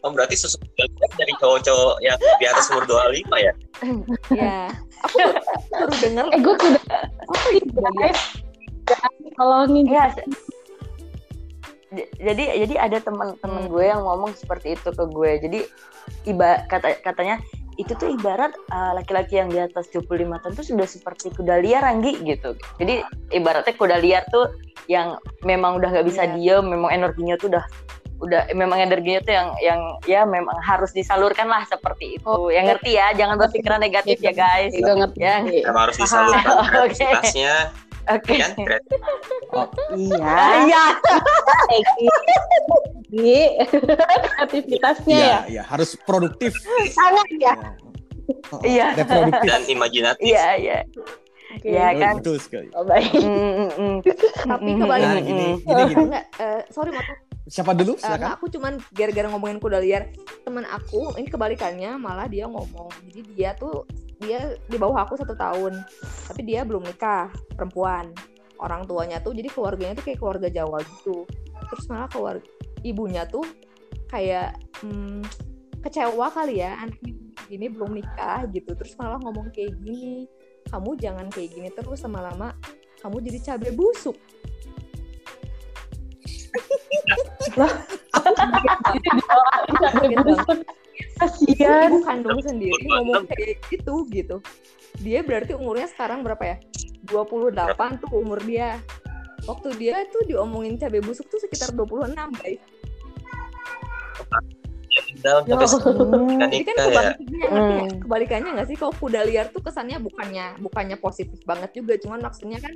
Oh 0.00 0.10
berarti 0.10 0.34
susu 0.34 0.56
dari 1.14 1.32
cowok-cowok 1.36 2.00
yang 2.00 2.16
di 2.36 2.44
atas 2.44 2.68
umur 2.68 2.84
25 2.86 3.20
ya? 3.36 3.52
ya 4.32 4.56
aku 5.02 5.16
baru, 5.70 5.92
denger 5.98 6.24
Eh 6.30 6.40
gue 6.40 6.54
udah 6.54 6.84
apa 7.26 7.36
sih 7.46 7.60
guys? 7.94 8.20
Kalau 9.34 9.58
nih 9.66 9.84
Iya. 9.86 10.04
J- 11.90 12.10
Jadi 12.16 12.44
jadi 12.66 12.74
ada 12.78 12.98
teman-teman 12.98 13.66
gue 13.66 13.84
yang 13.84 14.00
ngomong 14.00 14.30
seperti 14.32 14.72
itu 14.72 14.88
ke 14.88 15.04
gue. 15.04 15.30
Jadi 15.42 15.60
iba 16.24 16.62
kata 16.64 17.02
katanya 17.02 17.42
itu 17.76 17.96
tuh 17.96 18.12
ibarat 18.12 18.52
uh, 18.68 18.92
laki-laki 18.92 19.36
yang 19.36 19.48
di 19.48 19.58
atas 19.58 19.88
25 19.90 20.06
tahun 20.38 20.52
tuh 20.54 20.66
sudah 20.66 20.86
seperti 20.86 21.32
kuda 21.32 21.58
liar 21.58 21.82
Anggi 21.82 22.14
gitu. 22.22 22.54
Jadi 22.76 23.02
ibaratnya 23.32 23.74
kuda 23.74 23.96
liar 23.98 24.22
tuh 24.28 24.52
yang 24.86 25.16
memang 25.42 25.76
udah 25.76 25.90
nggak 25.90 26.06
bisa 26.06 26.28
Iya. 26.28 26.60
diem, 26.60 26.64
memang 26.68 26.90
energinya 26.92 27.34
tuh 27.34 27.50
udah 27.50 27.64
udah 28.20 28.52
memang 28.52 28.78
energinya 28.78 29.20
tuh 29.20 29.32
yang 29.32 29.48
yang 29.58 29.80
ya 30.04 30.20
memang 30.22 30.56
harus 30.60 30.92
disalurkan 30.92 31.48
lah 31.48 31.64
seperti 31.64 32.20
itu. 32.20 32.28
Oh, 32.28 32.52
yang 32.52 32.68
ngerti 32.68 32.94
ya, 32.94 33.16
jangan 33.16 33.36
berpikiran 33.36 33.80
negatif 33.80 34.20
ya 34.20 34.30
guys. 34.30 34.70
gue 34.70 34.94
ngerti. 34.94 35.18
Ya. 35.18 35.40
Harus 35.66 35.96
disalurkan 35.96 36.54
Oke. 36.84 36.94
kreativitasnya, 37.00 37.56
Oke. 38.10 38.34
kan? 38.36 38.50
Kreatif. 38.54 39.00
Iya. 39.96 40.36
Iya. 40.62 40.84
Iya. 43.10 43.46
Aktivitasnya 44.38 45.16
Iya, 45.16 45.26
ya. 45.26 45.38
iya, 45.50 45.62
harus 45.66 45.98
produktif. 45.98 46.54
Sangat 46.90 47.26
ya. 47.36 47.54
Oh, 48.54 48.62
Iya. 48.62 48.94
Reproduktif. 48.94 49.48
Dan 49.48 49.62
imajinatif. 49.66 50.22
Iya, 50.22 50.46
iya. 50.56 50.78
Oke. 51.50 51.66
Iya 51.66 51.86
Betul, 51.90 51.98
kan? 51.98 52.14
Betul 52.22 52.36
sekali. 52.38 52.68
Oh, 52.78 52.84
baik. 52.86 53.10
Mm, 53.10 53.26
mm, 53.26 53.70
mm. 53.74 53.96
tapi 54.46 54.70
Mm, 54.70 54.78
kebalik 54.78 55.02
Nah, 55.02 55.14
mm, 55.18 55.26
gini, 55.26 55.46
mm. 55.50 55.56
gini, 55.60 55.82
gini. 55.82 56.02
enggak 56.06 56.24
eh, 56.38 56.60
sorry 56.70 56.90
Matu 56.94 57.14
Siapa 57.50 57.74
dulu? 57.74 57.98
Eh, 57.98 58.06
Silakan. 58.06 58.16
enggak, 58.22 58.32
aku 58.38 58.46
cuman 58.54 58.72
gara-gara 58.94 59.26
ngomongin 59.26 59.58
kuda 59.58 59.82
liar 59.82 60.14
temen 60.46 60.62
aku 60.70 61.18
ini 61.18 61.26
kebalikannya 61.26 61.98
malah 61.98 62.30
dia 62.30 62.46
ngomong. 62.46 62.88
Jadi 63.10 63.20
dia 63.34 63.58
tuh 63.58 63.84
dia 64.22 64.54
di 64.70 64.76
bawah 64.78 65.02
aku 65.02 65.18
satu 65.18 65.34
tahun 65.34 65.82
tapi 66.30 66.46
dia 66.46 66.62
belum 66.62 66.86
nikah 66.86 67.34
perempuan. 67.58 68.14
Orang 68.62 68.86
tuanya 68.86 69.18
tuh 69.18 69.34
jadi 69.34 69.50
keluarganya 69.50 69.98
tuh 69.98 70.06
kayak 70.06 70.22
keluarga 70.22 70.46
Jawa 70.46 70.78
gitu. 70.86 71.26
Terus 71.74 71.84
malah 71.90 72.06
keluarga 72.06 72.46
ibunya 72.86 73.26
tuh 73.26 73.42
kayak 74.06 74.54
hmm, 74.86 75.26
kecewa 75.82 76.30
kali 76.30 76.62
ya 76.62 76.78
anaknya 76.78 77.18
gini 77.50 77.66
belum 77.66 77.98
nikah 77.98 78.46
gitu. 78.54 78.78
Terus 78.78 78.94
malah 78.94 79.18
ngomong 79.18 79.50
kayak 79.50 79.74
gini 79.82 80.30
kamu 80.70 80.94
jangan 81.02 81.26
kayak 81.32 81.50
gini 81.50 81.68
terus 81.74 82.04
lama-lama 82.06 82.54
kamu 83.00 83.16
jadi 83.26 83.38
cabai 83.52 83.72
busuk 83.74 84.14
Ibu 91.50 91.96
kandung 92.04 92.40
sendiri 92.40 92.82
ngomong 92.88 93.24
kayak 93.28 93.60
gitu 93.68 94.04
gitu. 94.12 94.36
Dia 95.00 95.20
berarti 95.24 95.54
umurnya 95.56 95.88
sekarang 95.88 96.24
berapa 96.24 96.44
ya? 96.44 96.56
28 97.08 98.02
tuh 98.04 98.10
umur 98.12 98.40
dia. 98.44 98.80
Waktu 99.48 99.72
dia 99.80 100.04
tuh 100.12 100.20
diomongin 100.28 100.76
cabai 100.76 101.00
busuk 101.00 101.24
tuh 101.32 101.40
sekitar 101.40 101.72
26 101.72 102.12
guys 102.12 102.60
Dalam 105.24 105.48
Ya 105.48 105.56
sampai 105.64 105.96
Allah. 105.96 106.44
jadi 106.44 106.60
kan 106.60 106.74
ya. 106.76 106.84
kebalikannya 106.84 107.36
nggak? 107.40 107.48
Hmm. 107.48 107.88
kebalikannya 108.04 108.50
nggak 108.52 108.68
sih? 108.68 108.76
Kalau 108.76 108.92
kuda 109.00 109.20
liar 109.24 109.48
tuh 109.48 109.64
kesannya 109.64 109.96
bukannya 109.96 110.60
bukannya 110.60 110.96
positif 111.00 111.40
banget 111.48 111.72
juga. 111.72 111.96
Cuman 111.96 112.20
maksudnya 112.20 112.60
kan 112.60 112.72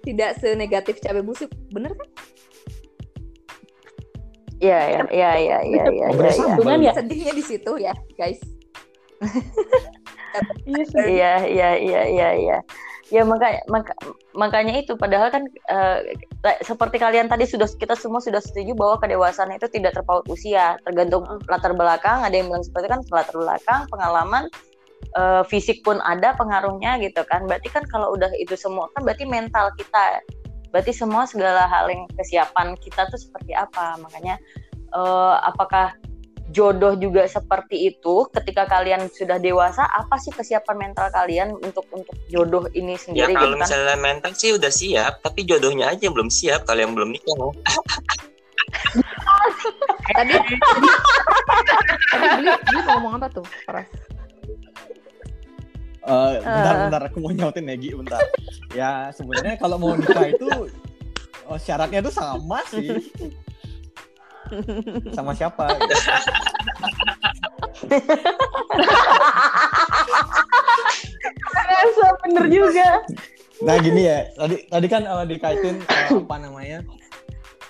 tidak 0.00 0.40
senegatif 0.40 0.96
cabai 1.04 1.20
busuk. 1.20 1.52
Bener 1.68 1.92
kan 1.92 2.08
Iya, 4.58 4.80
iya, 4.90 5.02
iya, 5.10 5.30
iya, 5.38 5.58
iya, 5.62 5.84
iya, 5.86 5.86
iya, 5.90 6.06
bersama. 6.10 6.50
iya. 6.50 6.58
Cuman 6.58 6.78
ya. 6.82 6.92
sedihnya 6.98 7.32
di 7.34 7.44
situ 7.46 7.72
ya 7.78 7.94
guys 8.18 8.40
Iya. 10.68 10.82
Iya, 11.08 11.32
iya, 11.48 11.70
iya, 11.80 12.02
iya, 12.06 12.28
iya. 12.36 12.58
Ya 13.08 13.24
makanya 13.24 13.64
maka, 13.72 13.96
makanya 14.36 14.84
itu 14.84 14.92
padahal 14.92 15.32
kan 15.32 15.48
ta- 16.44 16.60
seperti 16.60 17.00
kalian 17.00 17.24
tadi 17.24 17.48
sudah 17.48 17.64
kita 17.64 17.96
semua 17.96 18.20
sudah 18.20 18.36
setuju 18.38 18.76
bahwa 18.76 19.00
kedewasaan 19.00 19.56
itu 19.56 19.64
tidak 19.72 19.96
terpaut 19.96 20.28
usia, 20.28 20.76
tergantung 20.84 21.24
latar 21.48 21.72
belakang. 21.72 22.20
Ada 22.20 22.36
yang 22.36 22.52
bilang 22.52 22.64
seperti 22.68 22.84
itu 22.84 22.92
kan 22.92 23.02
latar 23.08 23.36
belakang, 23.40 23.80
pengalaman, 23.88 24.44
eh, 25.16 25.42
fisik 25.48 25.80
pun 25.80 25.96
ada 26.04 26.36
pengaruhnya 26.36 27.00
gitu 27.00 27.24
kan. 27.24 27.48
Berarti 27.48 27.72
kan 27.72 27.88
kalau 27.88 28.12
udah 28.12 28.28
itu 28.36 28.52
semua 28.60 28.92
kan 28.92 29.00
berarti 29.08 29.24
mental 29.24 29.72
kita. 29.80 30.20
Berarti 30.70 30.92
semua 30.92 31.24
segala 31.24 31.66
hal 31.66 31.88
yang 31.88 32.04
kesiapan 32.16 32.76
kita 32.80 33.08
tuh 33.08 33.20
seperti 33.20 33.56
apa. 33.56 33.96
Makanya 34.00 34.36
eh, 34.92 35.36
apakah 35.44 35.96
jodoh 36.48 36.96
juga 36.96 37.28
seperti 37.28 37.92
itu 37.92 38.24
ketika 38.32 38.64
kalian 38.64 39.04
sudah 39.12 39.36
dewasa 39.36 39.84
apa 39.84 40.16
sih 40.16 40.32
kesiapan 40.32 40.88
mental 40.88 41.12
kalian 41.12 41.52
untuk 41.60 41.84
untuk 41.92 42.16
jodoh 42.32 42.64
ini 42.72 42.96
Ya 42.96 43.28
sendiri 43.28 43.32
kalau 43.36 43.52
gitu 43.52 43.60
kan 43.60 43.68
misalnya 43.68 43.96
mental 44.00 44.32
sih 44.32 44.50
udah 44.56 44.72
siap, 44.72 45.20
tapi 45.20 45.44
jodohnya 45.44 45.92
aja 45.92 46.08
yang 46.08 46.16
belum 46.16 46.32
siap 46.32 46.64
kalau 46.64 46.80
yang 46.80 46.96
belum 46.96 47.12
nikah. 47.12 47.36
tadi 50.12 50.32
tadi 52.12 52.36
mau 52.84 52.96
ngomong 52.96 53.12
apa 53.20 53.28
tuh 53.32 53.44
Pras? 53.64 53.88
Eh, 56.08 56.32
bentar, 56.40 56.72
Eh. 56.72 56.80
bentar, 56.88 57.02
aku 57.04 57.18
mau 57.20 57.28
nyautin 57.30 57.68
Negi, 57.68 57.92
bentar. 57.92 58.24
Ya, 58.72 59.12
sebenarnya 59.12 59.60
kalau 59.60 59.76
mau 59.76 59.92
nikah 59.92 60.24
itu 60.24 60.48
oh, 61.44 61.58
syaratnya 61.60 62.00
tuh 62.00 62.14
sama 62.14 62.64
sih. 62.64 62.96
Sama 65.12 65.36
siapa? 65.36 65.68
Rasa 71.52 72.06
bener 72.24 72.44
juga. 72.48 72.88
Nah 73.58 73.76
gini 73.82 74.06
ya, 74.06 74.18
tadi 74.38 74.56
tadi 74.70 74.86
kan 74.86 75.02
eh, 75.02 75.24
dikaitin 75.26 75.76
eh, 75.82 76.08
apa 76.14 76.36
namanya? 76.38 76.78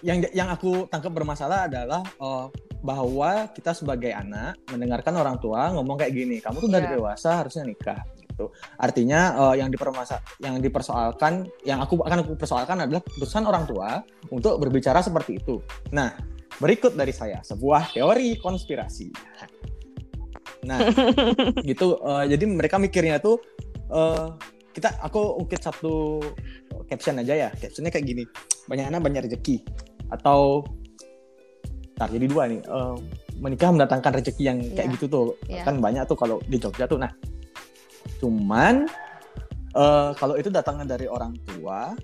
Yang 0.05 0.31
yang 0.31 0.49
aku 0.53 0.87
tangkap 0.87 1.11
bermasalah 1.11 1.67
adalah 1.67 2.03
eh, 2.05 2.47
bahwa 2.79 3.51
kita 3.51 3.75
sebagai 3.75 4.15
anak 4.15 4.55
mendengarkan 4.71 5.15
orang 5.19 5.37
tua 5.43 5.75
ngomong 5.75 5.99
kayak 5.99 6.15
gini, 6.15 6.37
kamu 6.39 6.63
tuh 6.63 6.69
udah 6.71 6.83
Iya. 6.85 6.91
dewasa 6.95 7.31
harusnya 7.43 7.67
nikah 7.67 7.99
gitu. 8.39 8.55
Artinya 8.79 9.21
eh, 9.51 9.55
yang 9.59 9.69
dipermasa 9.69 10.23
yang 10.39 10.63
dipersoalkan, 10.63 11.51
yang 11.67 11.83
aku 11.83 11.99
akan 11.99 12.23
aku 12.23 12.39
persoalkan 12.39 12.87
adalah 12.87 13.03
keputusan 13.03 13.43
orang 13.43 13.67
tua 13.67 13.99
untuk 14.31 14.63
berbicara 14.63 15.03
seperti 15.03 15.43
itu. 15.43 15.59
Nah, 15.91 16.15
berikut 16.63 16.95
dari 16.95 17.11
saya 17.11 17.43
sebuah 17.43 17.91
teori 17.91 18.39
konspirasi. 18.39 19.11
Nah, 20.71 20.79
gitu. 21.71 21.99
eh, 21.99 22.25
jadi 22.31 22.45
mereka 22.47 22.79
mikirnya 22.79 23.19
tuh 23.19 23.43
eh, 23.91 24.27
kita 24.71 25.03
aku 25.03 25.43
ungkit 25.43 25.59
satu 25.59 26.23
caption 26.87 27.19
aja 27.19 27.35
ya. 27.35 27.49
Captionnya 27.59 27.91
kayak 27.91 28.07
gini. 28.07 28.23
Banyak 28.71 28.95
anak 28.95 29.03
banyak 29.03 29.27
rezeki 29.27 29.67
atau 30.15 30.63
Ntar 31.99 32.15
jadi 32.15 32.31
dua 32.31 32.47
nih. 32.47 32.63
eh, 32.63 32.97
menikah 33.43 33.75
mendatangkan 33.75 34.23
rezeki 34.23 34.43
yang 34.47 34.59
kayak 34.71 34.87
Iya. 34.87 34.95
gitu 34.95 35.07
tuh. 35.11 35.27
Iya. 35.51 35.67
Kan 35.67 35.83
banyak 35.83 36.07
tuh 36.07 36.15
kalau 36.15 36.39
di 36.47 36.55
Jogja 36.55 36.87
tuh. 36.87 36.95
Nah, 36.95 37.11
cuman 38.19 38.87
eh, 39.75 40.11
kalau 40.19 40.35
itu 40.35 40.51
datangnya 40.51 40.99
dari 40.99 41.07
orang 41.07 41.35
tua, 41.47 41.95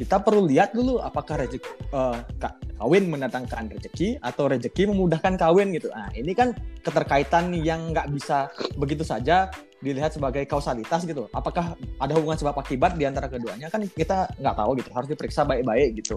kita 0.00 0.16
perlu 0.24 0.48
lihat 0.48 0.72
dulu 0.72 0.96
apakah 0.98 1.44
rezeki 1.44 1.70
eh, 1.92 2.18
ka- 2.40 2.56
kawin 2.80 3.12
mendatangkan 3.12 3.68
rezeki 3.68 4.16
atau 4.24 4.48
rezeki 4.48 4.88
memudahkan 4.88 5.36
kawin 5.36 5.76
gitu. 5.76 5.92
Nah, 5.92 6.08
ini 6.16 6.32
kan 6.32 6.56
keterkaitan 6.80 7.52
yang 7.52 7.92
nggak 7.92 8.08
bisa 8.08 8.48
begitu 8.80 9.04
saja 9.04 9.52
dilihat 9.84 10.16
sebagai 10.16 10.44
kausalitas 10.48 11.04
gitu. 11.04 11.28
Apakah 11.36 11.76
ada 12.00 12.12
hubungan 12.16 12.40
sebab 12.40 12.56
akibat 12.56 12.96
di 12.96 13.04
antara 13.04 13.28
keduanya 13.28 13.68
kan 13.68 13.84
kita 13.84 14.32
nggak 14.40 14.56
tahu 14.56 14.70
gitu. 14.80 14.88
Harus 14.96 15.08
diperiksa 15.12 15.44
baik-baik 15.44 16.00
gitu. 16.00 16.16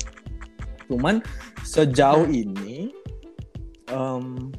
Cuman 0.87 1.19
sejauh 1.63 2.27
ini, 2.31 2.91
em 3.91 4.51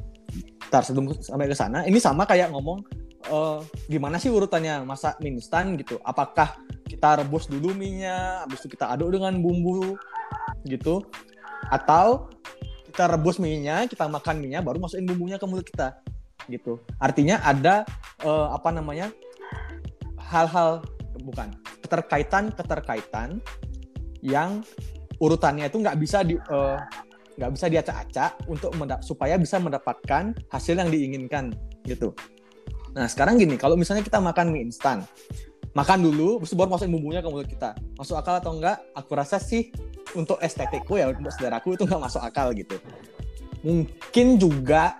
ntar 0.69 0.81
sebelum 0.81 1.13
sampai 1.21 1.49
ke 1.49 1.57
sana, 1.57 1.85
ini 1.85 2.01
sama 2.01 2.25
kayak 2.25 2.49
ngomong 2.49 2.81
eh, 3.29 3.59
gimana 3.89 4.21
sih 4.21 4.29
urutannya 4.29 4.85
masak 4.85 5.17
mie 5.21 5.37
instan 5.37 5.75
gitu. 5.79 5.97
Apakah 6.01 6.57
kita 6.85 7.21
rebus 7.21 7.49
dulu 7.49 7.73
minyak, 7.73 8.45
habis 8.45 8.61
itu 8.63 8.77
kita 8.77 8.93
aduk 8.93 9.17
dengan 9.17 9.37
bumbu 9.41 9.97
gitu, 10.65 11.05
atau 11.69 12.29
kita 12.89 13.11
rebus 13.11 13.41
minyak, 13.41 13.91
kita 13.91 14.07
makan 14.07 14.39
minyak, 14.39 14.61
baru 14.63 14.79
masukin 14.79 15.05
bumbunya 15.09 15.37
ke 15.41 15.45
mulut 15.49 15.65
kita. 15.65 15.99
gitu. 16.45 16.77
Artinya 17.01 17.41
ada 17.41 17.89
eh, 18.21 18.47
apa 18.53 18.69
namanya 18.69 19.09
hal-hal 20.29 20.85
bukan 21.25 21.53
keterkaitan 21.81 22.53
keterkaitan 22.53 23.41
yang 24.21 24.61
urutannya 25.17 25.69
itu 25.69 25.81
nggak 25.81 25.97
bisa 25.97 26.21
di 26.21 26.37
eh, 26.37 26.77
nggak 27.35 27.51
bisa 27.51 27.65
diacak-acak 27.67 28.31
untuk 28.47 28.71
supaya 29.03 29.35
bisa 29.35 29.59
mendapatkan 29.59 30.37
hasil 30.53 30.75
yang 30.77 30.87
diinginkan 30.87 31.51
gitu. 31.83 32.15
Nah 32.95 33.05
sekarang 33.11 33.35
gini, 33.35 33.59
kalau 33.59 33.75
misalnya 33.75 34.01
kita 34.01 34.23
makan 34.23 34.55
mie 34.55 34.71
instan, 34.71 35.03
makan 35.75 35.99
dulu, 35.99 36.39
terus 36.39 36.55
baru 36.55 36.71
masukin 36.71 36.95
bumbunya 36.95 37.19
ke 37.19 37.27
mulut 37.27 37.45
kita. 37.51 37.75
Masuk 37.99 38.15
akal 38.15 38.39
atau 38.39 38.55
enggak? 38.55 38.79
Aku 38.95 39.11
rasa 39.19 39.35
sih 39.35 39.69
untuk 40.15 40.39
estetikku 40.39 40.95
ya, 40.95 41.11
untuk 41.11 41.27
saudaraku 41.35 41.75
itu 41.75 41.83
nggak 41.83 42.01
masuk 42.07 42.23
akal 42.23 42.55
gitu. 42.55 42.79
Mungkin 43.67 44.39
juga 44.39 44.95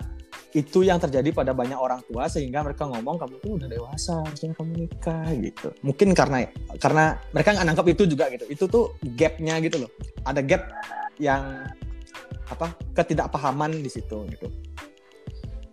itu 0.55 0.87
yang 0.87 1.03
terjadi 1.03 1.35
pada 1.35 1.51
banyak 1.51 1.75
orang 1.75 1.99
tua 2.07 2.31
sehingga 2.31 2.63
mereka 2.63 2.87
ngomong 2.87 3.19
kamu 3.19 3.35
tuh 3.43 3.51
udah 3.59 3.67
dewasa 3.67 4.23
harusnya 4.23 4.55
kamu 4.55 4.87
nikah 4.87 5.27
gitu 5.35 5.67
mungkin 5.83 6.15
karena 6.15 6.47
karena 6.79 7.19
mereka 7.35 7.59
nggak 7.59 7.67
nangkap 7.67 7.87
itu 7.91 8.03
juga 8.07 8.31
gitu 8.31 8.47
itu 8.47 8.63
tuh 8.63 8.95
gapnya 9.19 9.59
gitu 9.59 9.83
loh 9.83 9.91
ada 10.23 10.39
gap 10.39 10.71
yang 11.19 11.67
apa 12.47 12.71
ketidakpahaman 12.95 13.83
di 13.83 13.91
situ 13.91 14.23
gitu 14.31 14.47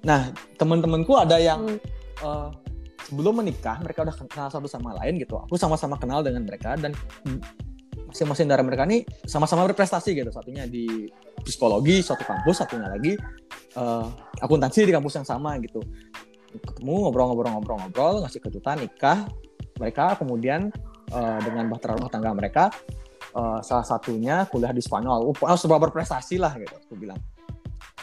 nah 0.03 0.35
teman-temanku 0.59 1.15
ada 1.15 1.39
yang 1.39 1.79
Eh, 2.23 2.51
sebelum 3.03 3.43
menikah 3.43 3.83
mereka 3.83 4.07
udah 4.07 4.15
kenal 4.15 4.49
satu 4.49 4.71
sama 4.71 4.95
lain 5.03 5.19
gitu. 5.19 5.35
Aku 5.43 5.59
sama-sama 5.59 5.99
kenal 5.99 6.23
dengan 6.23 6.47
mereka 6.47 6.79
dan 6.79 6.95
masing-masing 8.07 8.47
dari 8.47 8.63
mereka 8.63 8.87
ini 8.87 9.03
sama-sama 9.27 9.67
berprestasi 9.67 10.15
gitu. 10.15 10.31
Satunya 10.31 10.71
di 10.71 11.11
psikologi 11.43 11.99
suatu 11.99 12.23
kampus 12.23 12.63
satunya 12.63 12.87
lagi 12.87 13.19
eh, 13.77 14.07
akuntansi 14.39 14.87
di 14.87 14.93
kampus 14.95 15.19
yang 15.19 15.27
sama 15.27 15.59
gitu. 15.59 15.83
Ketemu 16.53 17.09
ngobrol-ngobrol-ngobrol-ngobrol 17.09 18.23
ngasih 18.23 18.39
kejutan 18.39 18.79
nikah. 18.79 19.27
Mereka 19.83 20.23
kemudian 20.23 20.71
eh, 21.11 21.39
dengan 21.43 21.67
bahtera 21.75 21.99
rumah 21.99 22.13
tangga 22.13 22.31
mereka 22.39 22.71
eh, 23.35 23.59
salah 23.67 23.87
satunya 23.87 24.47
kuliah 24.47 24.71
di 24.71 24.81
Spanyol. 24.81 25.35
Uh, 25.43 25.59
sebuah 25.59 25.91
berprestasi 25.91 26.39
lah 26.39 26.55
gitu 26.55 26.71
aku 26.71 26.95
bilang. 26.95 27.19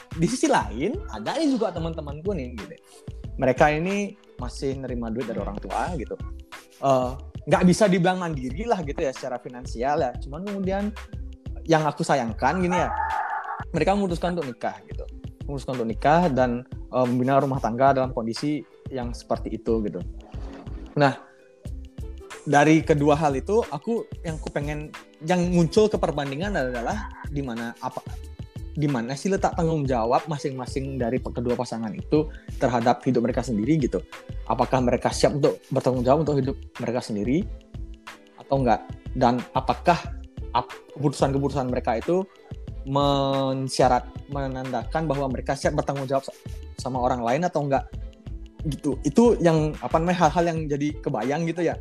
Di 0.09 0.27
sisi 0.27 0.51
lain 0.51 0.99
ada 1.07 1.39
juga 1.39 1.71
teman-temanku 1.71 2.35
nih 2.35 2.51
gitu 2.59 2.75
mereka 3.39 3.71
ini 3.71 4.19
masih 4.35 4.75
nerima 4.75 5.07
duit 5.07 5.25
dari 5.25 5.39
orang 5.39 5.55
tua 5.63 5.95
gitu. 5.95 6.19
Eh, 6.83 7.11
nggak 7.47 7.63
bisa 7.65 7.87
dibilang 7.87 8.19
mandiri 8.19 8.67
lah 8.67 8.83
gitu 8.83 8.99
ya 8.99 9.15
secara 9.15 9.39
finansial 9.39 10.03
ya. 10.03 10.11
Cuman 10.19 10.43
kemudian 10.43 10.91
yang 11.63 11.87
aku 11.87 12.03
sayangkan 12.03 12.59
gini 12.59 12.75
ya 12.75 12.91
mereka 13.71 13.95
memutuskan 13.95 14.35
untuk 14.35 14.51
nikah 14.51 14.75
gitu. 14.91 15.07
Memutuskan 15.47 15.79
untuk 15.79 15.89
nikah 15.89 16.27
dan 16.27 16.67
eh, 16.69 17.05
membina 17.07 17.39
rumah 17.39 17.63
tangga 17.63 17.95
dalam 17.95 18.11
kondisi 18.11 18.59
yang 18.91 19.15
seperti 19.15 19.55
itu 19.55 19.79
gitu. 19.87 20.03
Nah 20.99 21.15
dari 22.43 22.83
kedua 22.83 23.15
hal 23.15 23.39
itu 23.39 23.63
aku 23.71 24.03
yang 24.27 24.35
aku 24.35 24.49
pengen 24.51 24.91
yang 25.23 25.39
muncul 25.51 25.87
ke 25.87 25.95
perbandingan 25.95 26.55
adalah 26.55 27.11
di 27.29 27.43
mana 27.43 27.75
apa 27.83 28.03
di 28.79 28.87
mana 28.87 29.11
sih 29.11 29.27
letak 29.27 29.59
tanggung 29.59 29.83
jawab 29.83 30.23
masing-masing 30.31 30.95
dari 30.95 31.19
kedua 31.19 31.51
pasangan 31.59 31.91
itu 31.91 32.31
terhadap 32.63 33.03
hidup 33.03 33.27
mereka 33.27 33.43
sendiri 33.43 33.75
gitu? 33.75 33.99
Apakah 34.47 34.79
mereka 34.79 35.11
siap 35.11 35.35
untuk 35.35 35.59
bertanggung 35.67 36.07
jawab 36.07 36.23
untuk 36.23 36.39
hidup 36.39 36.55
mereka 36.79 37.03
sendiri 37.03 37.43
atau 38.39 38.55
enggak? 38.63 38.87
Dan 39.11 39.43
apakah 39.51 39.99
ap- 40.55 40.71
keputusan-keputusan 40.95 41.67
mereka 41.67 41.99
itu 41.99 42.23
mensyarat 42.87 44.07
menandakan 44.31 45.03
bahwa 45.11 45.27
mereka 45.27 45.59
siap 45.59 45.75
bertanggung 45.75 46.07
jawab 46.07 46.23
sa- 46.23 46.39
sama 46.79 47.03
orang 47.03 47.19
lain 47.19 47.43
atau 47.43 47.67
enggak? 47.67 47.83
Gitu. 48.63 48.95
Itu 49.03 49.35
yang 49.43 49.75
apa 49.83 49.99
namanya 49.99 50.31
hal-hal 50.31 50.55
yang 50.55 50.59
jadi 50.71 50.87
kebayang 51.03 51.43
gitu 51.51 51.67
ya. 51.67 51.75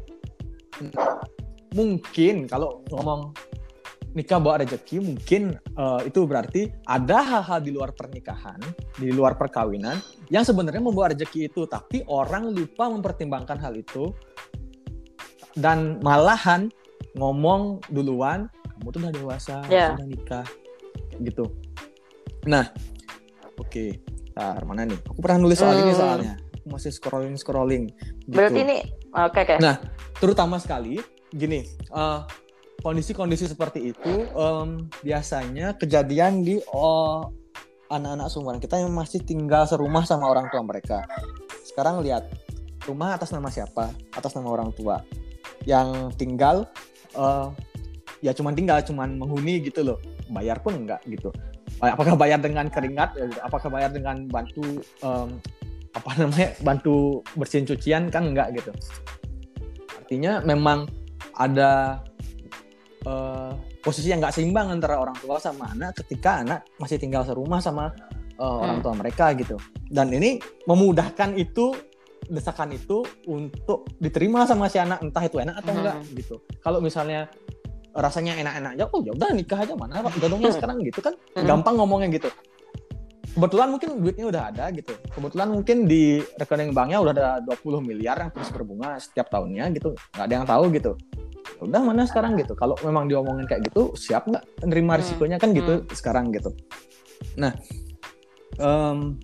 Mungkin 1.78 2.50
kalau 2.50 2.82
ngomong 2.90 3.30
nikah 4.18 4.42
bawa 4.42 4.66
rezeki 4.66 4.98
mungkin 4.98 5.54
eh, 5.54 6.00
itu 6.10 6.26
berarti 6.26 6.66
ada 6.90 7.22
hal-hal 7.22 7.62
di 7.62 7.70
luar 7.70 7.94
pernikahan 7.94 8.58
di 8.98 9.14
luar 9.14 9.38
perkawinan 9.38 9.94
yang 10.28 10.42
sebenarnya 10.42 10.82
membawa 10.82 11.14
rezeki 11.14 11.46
itu 11.46 11.70
tapi 11.70 12.02
orang 12.10 12.50
lupa 12.50 12.90
mempertimbangkan 12.90 13.62
hal 13.62 13.78
itu 13.78 14.10
dan 15.54 16.02
malahan 16.02 16.66
ngomong 17.14 17.78
duluan 17.90 18.50
kamu 18.78 18.88
tuh 18.90 19.00
udah 19.06 19.14
dewasa 19.14 19.56
Ya. 19.70 19.94
udah 19.94 20.06
nikah 20.06 20.46
gitu 21.22 21.46
nah 22.42 22.66
oke 23.58 23.98
Ntar, 24.38 24.62
mana 24.62 24.86
nih 24.86 24.98
aku 25.02 25.18
pernah 25.18 25.38
nulis 25.42 25.58
soal 25.58 25.82
ini 25.82 25.90
Hmm. 25.90 25.98
soalnya 25.98 26.34
aku 26.38 26.66
masih 26.70 26.90
scrolling 26.94 27.34
scrolling 27.34 27.84
gitu. 28.22 28.38
Berarti 28.38 28.60
ini 28.62 28.76
oke 29.10 29.34
oke. 29.34 29.56
Nah, 29.58 29.82
terutama 30.14 30.62
sekali 30.62 31.02
gini 31.34 31.66
eh, 31.66 32.20
kondisi-kondisi 32.78 33.50
seperti 33.50 33.90
itu 33.90 34.14
em, 34.38 34.86
biasanya 35.02 35.74
kejadian 35.74 36.46
di 36.46 36.62
oh, 36.70 37.26
anak-anak 37.90 38.28
seumuran 38.30 38.60
kita 38.62 38.78
yang 38.78 38.92
masih 38.94 39.24
tinggal 39.24 39.66
serumah 39.66 40.04
sama 40.04 40.28
orang 40.28 40.46
tua 40.52 40.62
mereka. 40.62 41.02
Sekarang 41.64 42.04
lihat 42.04 42.28
rumah 42.86 43.16
atas 43.16 43.34
nama 43.34 43.48
siapa? 43.50 43.90
Atas 44.14 44.36
nama 44.36 44.48
orang 44.52 44.70
tua. 44.76 45.02
Yang 45.66 46.14
tinggal 46.20 46.68
eh, 47.16 47.48
ya 48.22 48.32
cuman 48.36 48.54
tinggal 48.54 48.78
cuman 48.84 49.18
menghuni 49.18 49.64
gitu 49.64 49.82
loh. 49.82 49.98
Bayar 50.28 50.60
pun 50.60 50.76
enggak 50.76 51.00
gitu. 51.08 51.32
Apakah 51.80 52.14
bayar 52.18 52.42
dengan 52.42 52.68
keringat? 52.68 53.16
Ya 53.16 53.26
apakah 53.42 53.72
bayar 53.72 53.90
dengan 53.90 54.28
bantu 54.28 54.84
em, 55.02 55.40
apa 55.96 56.10
namanya 56.20 56.54
bantu 56.60 57.24
bersihin 57.34 57.64
cucian? 57.64 58.12
Kan 58.12 58.36
enggak 58.36 58.52
gitu. 58.54 58.70
Artinya 59.96 60.44
memang 60.44 60.86
ada 61.38 62.02
eh, 63.02 63.52
posisi 63.78 64.08
yang 64.08 64.18
nggak 64.18 64.32
seimbang 64.32 64.70
antara 64.70 64.98
orang 64.98 65.14
tua 65.16 65.38
sama 65.38 65.70
anak 65.70 65.94
ketika 65.98 66.42
anak 66.42 66.60
masih 66.76 66.96
tinggal 66.96 67.22
serumah 67.22 67.58
sama 67.58 67.92
eh, 68.34 68.42
orang 68.42 68.78
tua 68.80 68.94
mereka 68.94 69.34
gitu 69.34 69.58
dan 69.86 70.10
ini 70.10 70.38
memudahkan 70.64 71.34
itu 71.34 71.74
desakan 72.26 72.72
itu 72.72 73.06
untuk 73.24 73.88
diterima 73.96 74.44
sama 74.44 74.68
si 74.68 74.76
anak 74.76 75.00
entah 75.00 75.24
itu 75.24 75.38
enak 75.38 75.56
atau 75.58 75.72
Hmm. 75.72 75.80
enggak 75.80 75.96
gitu 76.14 76.36
kalau 76.60 76.78
misalnya 76.78 77.30
rasanya 77.94 78.36
enak-enak 78.36 78.70
aja 78.76 78.84
oh 78.92 79.00
ya 79.00 79.10
udah 79.10 79.30
nikah 79.32 79.58
aja 79.58 79.72
mana 79.72 80.04
jodohnya 80.18 80.52
sekarang 80.56 80.78
gitu 80.84 81.00
kan 81.00 81.14
Hmm. 81.34 81.46
gampang 81.46 81.74
ngomongnya 81.76 82.12
gitu 82.12 82.28
kebetulan 83.38 83.70
mungkin 83.70 84.02
duitnya 84.02 84.26
udah 84.34 84.42
ada 84.50 84.64
gitu. 84.74 84.98
Kebetulan 85.14 85.48
mungkin 85.54 85.86
di 85.86 86.18
rekening 86.42 86.74
banknya 86.74 86.98
udah 86.98 87.12
ada 87.14 87.28
20 87.46 87.86
miliar 87.86 88.18
yang 88.18 88.34
terus 88.34 88.50
berbunga 88.50 88.98
setiap 88.98 89.30
tahunnya 89.30 89.70
gitu. 89.78 89.94
Nggak 89.94 90.26
ada 90.26 90.34
yang 90.34 90.46
tahu 90.50 90.64
gitu. 90.74 90.92
Ya 91.54 91.62
udah 91.62 91.82
mana 91.86 92.02
sekarang 92.02 92.34
gitu? 92.34 92.58
Kalau 92.58 92.74
memang 92.82 93.06
diomongin 93.06 93.46
kayak 93.46 93.70
gitu 93.70 93.94
siap 93.94 94.26
nggak 94.26 94.42
nerima 94.66 94.98
Hmm. 94.98 95.00
risikonya? 95.06 95.36
Kan 95.38 95.54
gitu 95.54 95.86
sekarang 95.94 96.34
gitu. 96.34 96.50
Nah 97.38 97.54
em, 98.58 99.22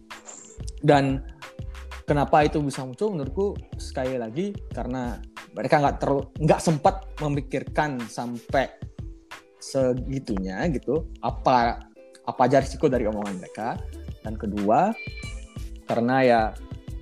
dan 0.78 1.26
kenapa 2.06 2.46
itu 2.46 2.62
bisa 2.62 2.86
muncul? 2.86 3.10
Menurutku 3.10 3.58
sekali 3.82 4.14
lagi 4.14 4.54
karena 4.70 5.18
mereka 5.58 5.82
nggak 5.82 5.96
terlalu 5.98 6.22
nggak 6.38 6.60
sempat 6.62 7.02
memikirkan 7.18 7.98
sampai 8.06 8.70
segitunya 9.58 10.62
gitu. 10.70 11.10
Apa 11.18 11.82
apa 12.24 12.40
aja 12.48 12.62
risiko 12.62 12.86
dari 12.86 13.04
omongan 13.04 13.36
mereka 13.36 13.76
dan 14.24 14.34
kedua 14.34 14.90
karena 15.84 16.16
ya 16.24 16.40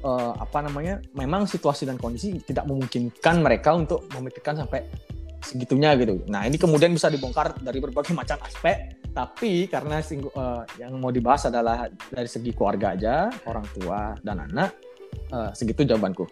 eh, 0.02 0.32
apa 0.36 0.58
namanya 0.66 0.98
memang 1.14 1.46
situasi 1.46 1.86
dan 1.86 1.96
kondisi 1.96 2.42
tidak 2.42 2.66
memungkinkan 2.66 3.40
mereka 3.40 3.72
untuk 3.72 4.04
memikirkan 4.10 4.58
sampai 4.58 4.82
segitunya 5.42 5.94
gitu 5.98 6.22
nah 6.26 6.42
ini 6.42 6.58
kemudian 6.58 6.90
bisa 6.90 7.06
dibongkar 7.06 7.54
dari 7.62 7.78
berbagai 7.78 8.12
macam 8.12 8.38
aspek 8.42 8.98
tapi 9.14 9.70
karena 9.70 10.02
singgu- 10.02 10.34
eh, 10.34 10.62
yang 10.82 10.98
mau 10.98 11.14
dibahas 11.14 11.46
adalah 11.46 11.86
dari 12.10 12.26
segi 12.26 12.50
keluarga 12.50 12.98
aja 12.98 13.14
orang 13.46 13.66
tua 13.78 14.18
dan 14.20 14.42
anak 14.42 14.74
eh, 15.30 15.50
segitu 15.54 15.86
jawabanku 15.86 16.26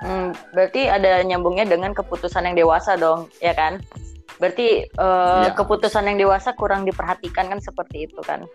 Hmm, 0.00 0.32
berarti 0.56 0.88
ada 0.88 1.20
nyambungnya 1.20 1.68
dengan 1.68 1.92
keputusan 1.92 2.48
yang 2.48 2.56
dewasa 2.56 2.96
dong, 2.96 3.28
ya 3.36 3.52
kan? 3.52 3.84
Berarti 4.40 4.88
eh, 4.88 5.44
Ya. 5.44 5.52
keputusan 5.52 6.08
yang 6.08 6.16
dewasa 6.16 6.56
kurang 6.56 6.88
diperhatikan 6.88 7.52
kan 7.52 7.60
seperti 7.60 8.08
itu 8.08 8.16
kan, 8.24 8.48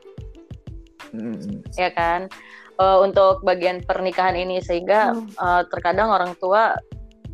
Mm, 1.13 1.61
ya 1.75 1.89
kan? 1.93 2.31
Eh, 2.75 2.97
untuk 2.99 3.39
bagian 3.47 3.79
pernikahan 3.85 4.35
ini 4.35 4.59
sehingga 4.59 5.15
Hmm. 5.15 5.27
eh, 5.31 5.63
terkadang 5.71 6.11
orang 6.11 6.33
tua 6.39 6.75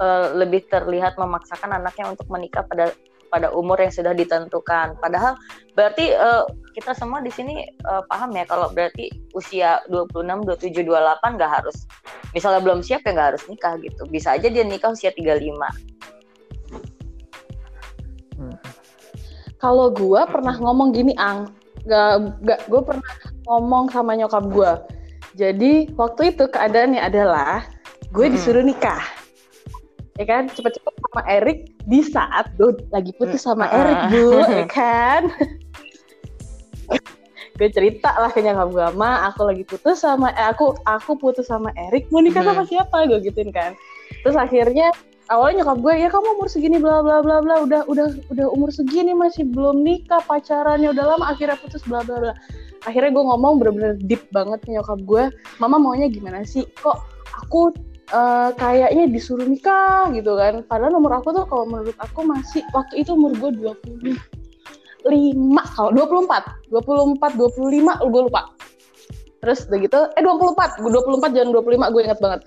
eh, 0.02 0.28
lebih 0.34 0.66
terlihat 0.70 1.18
memaksakan 1.18 1.78
anaknya 1.78 2.10
untuk 2.14 2.26
menikah 2.30 2.66
pada 2.66 2.90
pada 3.32 3.48
umur 3.56 3.80
yang 3.80 3.94
sudah 3.96 4.12
ditentukan. 4.12 5.00
Padahal 5.00 5.40
berarti 5.74 6.12
eh, 6.12 6.44
kita 6.76 6.92
semua 6.94 7.24
di 7.24 7.32
sini 7.32 7.64
eh, 7.64 8.04
paham 8.10 8.34
ya 8.36 8.46
kalau 8.46 8.70
berarti 8.70 9.08
usia 9.34 9.80
26, 9.90 10.46
27, 10.46 10.84
28 10.84 11.38
nggak 11.38 11.52
harus 11.62 11.88
misalnya 12.36 12.62
belum 12.64 12.80
siap 12.84 13.02
ya 13.02 13.12
nggak 13.16 13.30
harus 13.36 13.44
nikah 13.50 13.76
gitu. 13.82 14.04
Bisa 14.10 14.36
aja 14.36 14.46
dia 14.46 14.62
nikah 14.62 14.92
usia 14.94 15.10
35. 15.16 15.70
mm. 18.38 18.58
Kalau 19.62 19.94
gue 19.94 20.22
pernah 20.26 20.58
ngomong 20.58 20.90
gini, 20.90 21.14
Ang, 21.22 21.54
gak, 21.86 22.42
gak 22.42 22.60
gue 22.66 22.82
pernah 22.82 23.12
ngomong 23.46 23.90
sama 23.90 24.18
nyokap 24.18 24.44
gue. 24.52 24.72
Jadi 25.40 25.94
waktu 25.96 26.36
itu 26.36 26.46
keadaannya 26.52 27.00
adalah 27.00 27.64
gue 28.12 28.28
disuruh 28.28 28.64
nikah. 28.64 29.02
Ya 30.20 30.28
kan, 30.28 30.52
cepet-cepet 30.52 30.92
sama 30.92 31.22
Erik 31.26 31.72
di 31.88 32.04
saat 32.04 32.52
gue 32.60 32.76
lagi 32.92 33.16
putus 33.16 33.42
sama 33.48 33.66
Erik. 33.72 34.00
Bu, 34.12 34.44
ya 34.60 34.68
kan? 34.68 35.32
gue 37.62 37.70
cerita 37.70 38.10
lah 38.18 38.34
ke 38.34 38.42
nyokap 38.42 38.74
gue, 38.74 38.88
Ma, 38.98 39.30
aku 39.30 39.46
lagi 39.46 39.62
putus 39.62 40.02
sama, 40.02 40.34
eh, 40.34 40.50
aku 40.50 40.74
aku 40.82 41.14
putus 41.14 41.46
sama 41.46 41.70
Erik, 41.78 42.10
mau 42.10 42.18
nikah 42.18 42.42
sama 42.42 42.66
siapa? 42.66 43.06
Gue 43.06 43.22
gituin 43.22 43.54
kan. 43.54 43.78
Terus 44.26 44.34
akhirnya 44.34 44.90
awalnya 45.30 45.62
nyokap 45.62 45.78
gue, 45.78 45.94
ya 46.02 46.10
kamu 46.10 46.28
umur 46.42 46.50
segini 46.50 46.82
bla 46.82 47.06
bla 47.06 47.22
bla 47.22 47.38
bla, 47.46 47.62
udah 47.62 47.86
udah 47.86 48.08
udah 48.34 48.48
umur 48.50 48.74
segini 48.74 49.14
masih 49.14 49.46
belum 49.46 49.86
nikah, 49.86 50.26
pacarannya 50.26 50.90
udah 50.90 51.06
lama, 51.06 51.30
akhirnya 51.30 51.54
putus 51.62 51.86
bla 51.86 52.02
bla 52.02 52.18
bla. 52.18 52.34
Akhirnya 52.82 53.14
gue 53.14 53.24
ngomong 53.24 53.54
bener-bener 53.62 53.94
deep 54.02 54.26
banget 54.34 54.66
nyokap 54.66 55.00
gue, 55.06 55.24
Mama 55.62 55.78
maunya 55.78 56.10
gimana 56.10 56.42
sih? 56.42 56.66
Kok 56.66 56.98
aku 57.46 57.72
eh, 58.10 58.50
kayaknya 58.58 59.06
disuruh 59.10 59.46
nikah 59.46 60.10
gitu 60.16 60.34
kan? 60.34 60.66
Padahal 60.66 60.98
nomor 60.98 61.22
aku 61.22 61.30
tuh 61.34 61.46
kalau 61.46 61.70
menurut 61.70 61.94
aku 62.02 62.26
masih 62.26 62.66
waktu 62.74 63.06
itu 63.06 63.14
umur 63.14 63.38
gue 63.38 63.74
25 65.06 65.06
kalau 65.78 65.90
24 65.94 66.74
24 66.74 67.38
25 67.38 68.12
gue 68.12 68.22
lupa. 68.26 68.42
Terus 69.42 69.66
udah 69.70 69.80
gitu 69.82 70.00
eh 70.18 70.22
24 70.22 70.82
gue 70.86 70.92
24 70.94 71.34
jangan 71.34 71.50
25 71.54 71.94
gue 71.94 72.02
inget 72.06 72.20
banget 72.22 72.42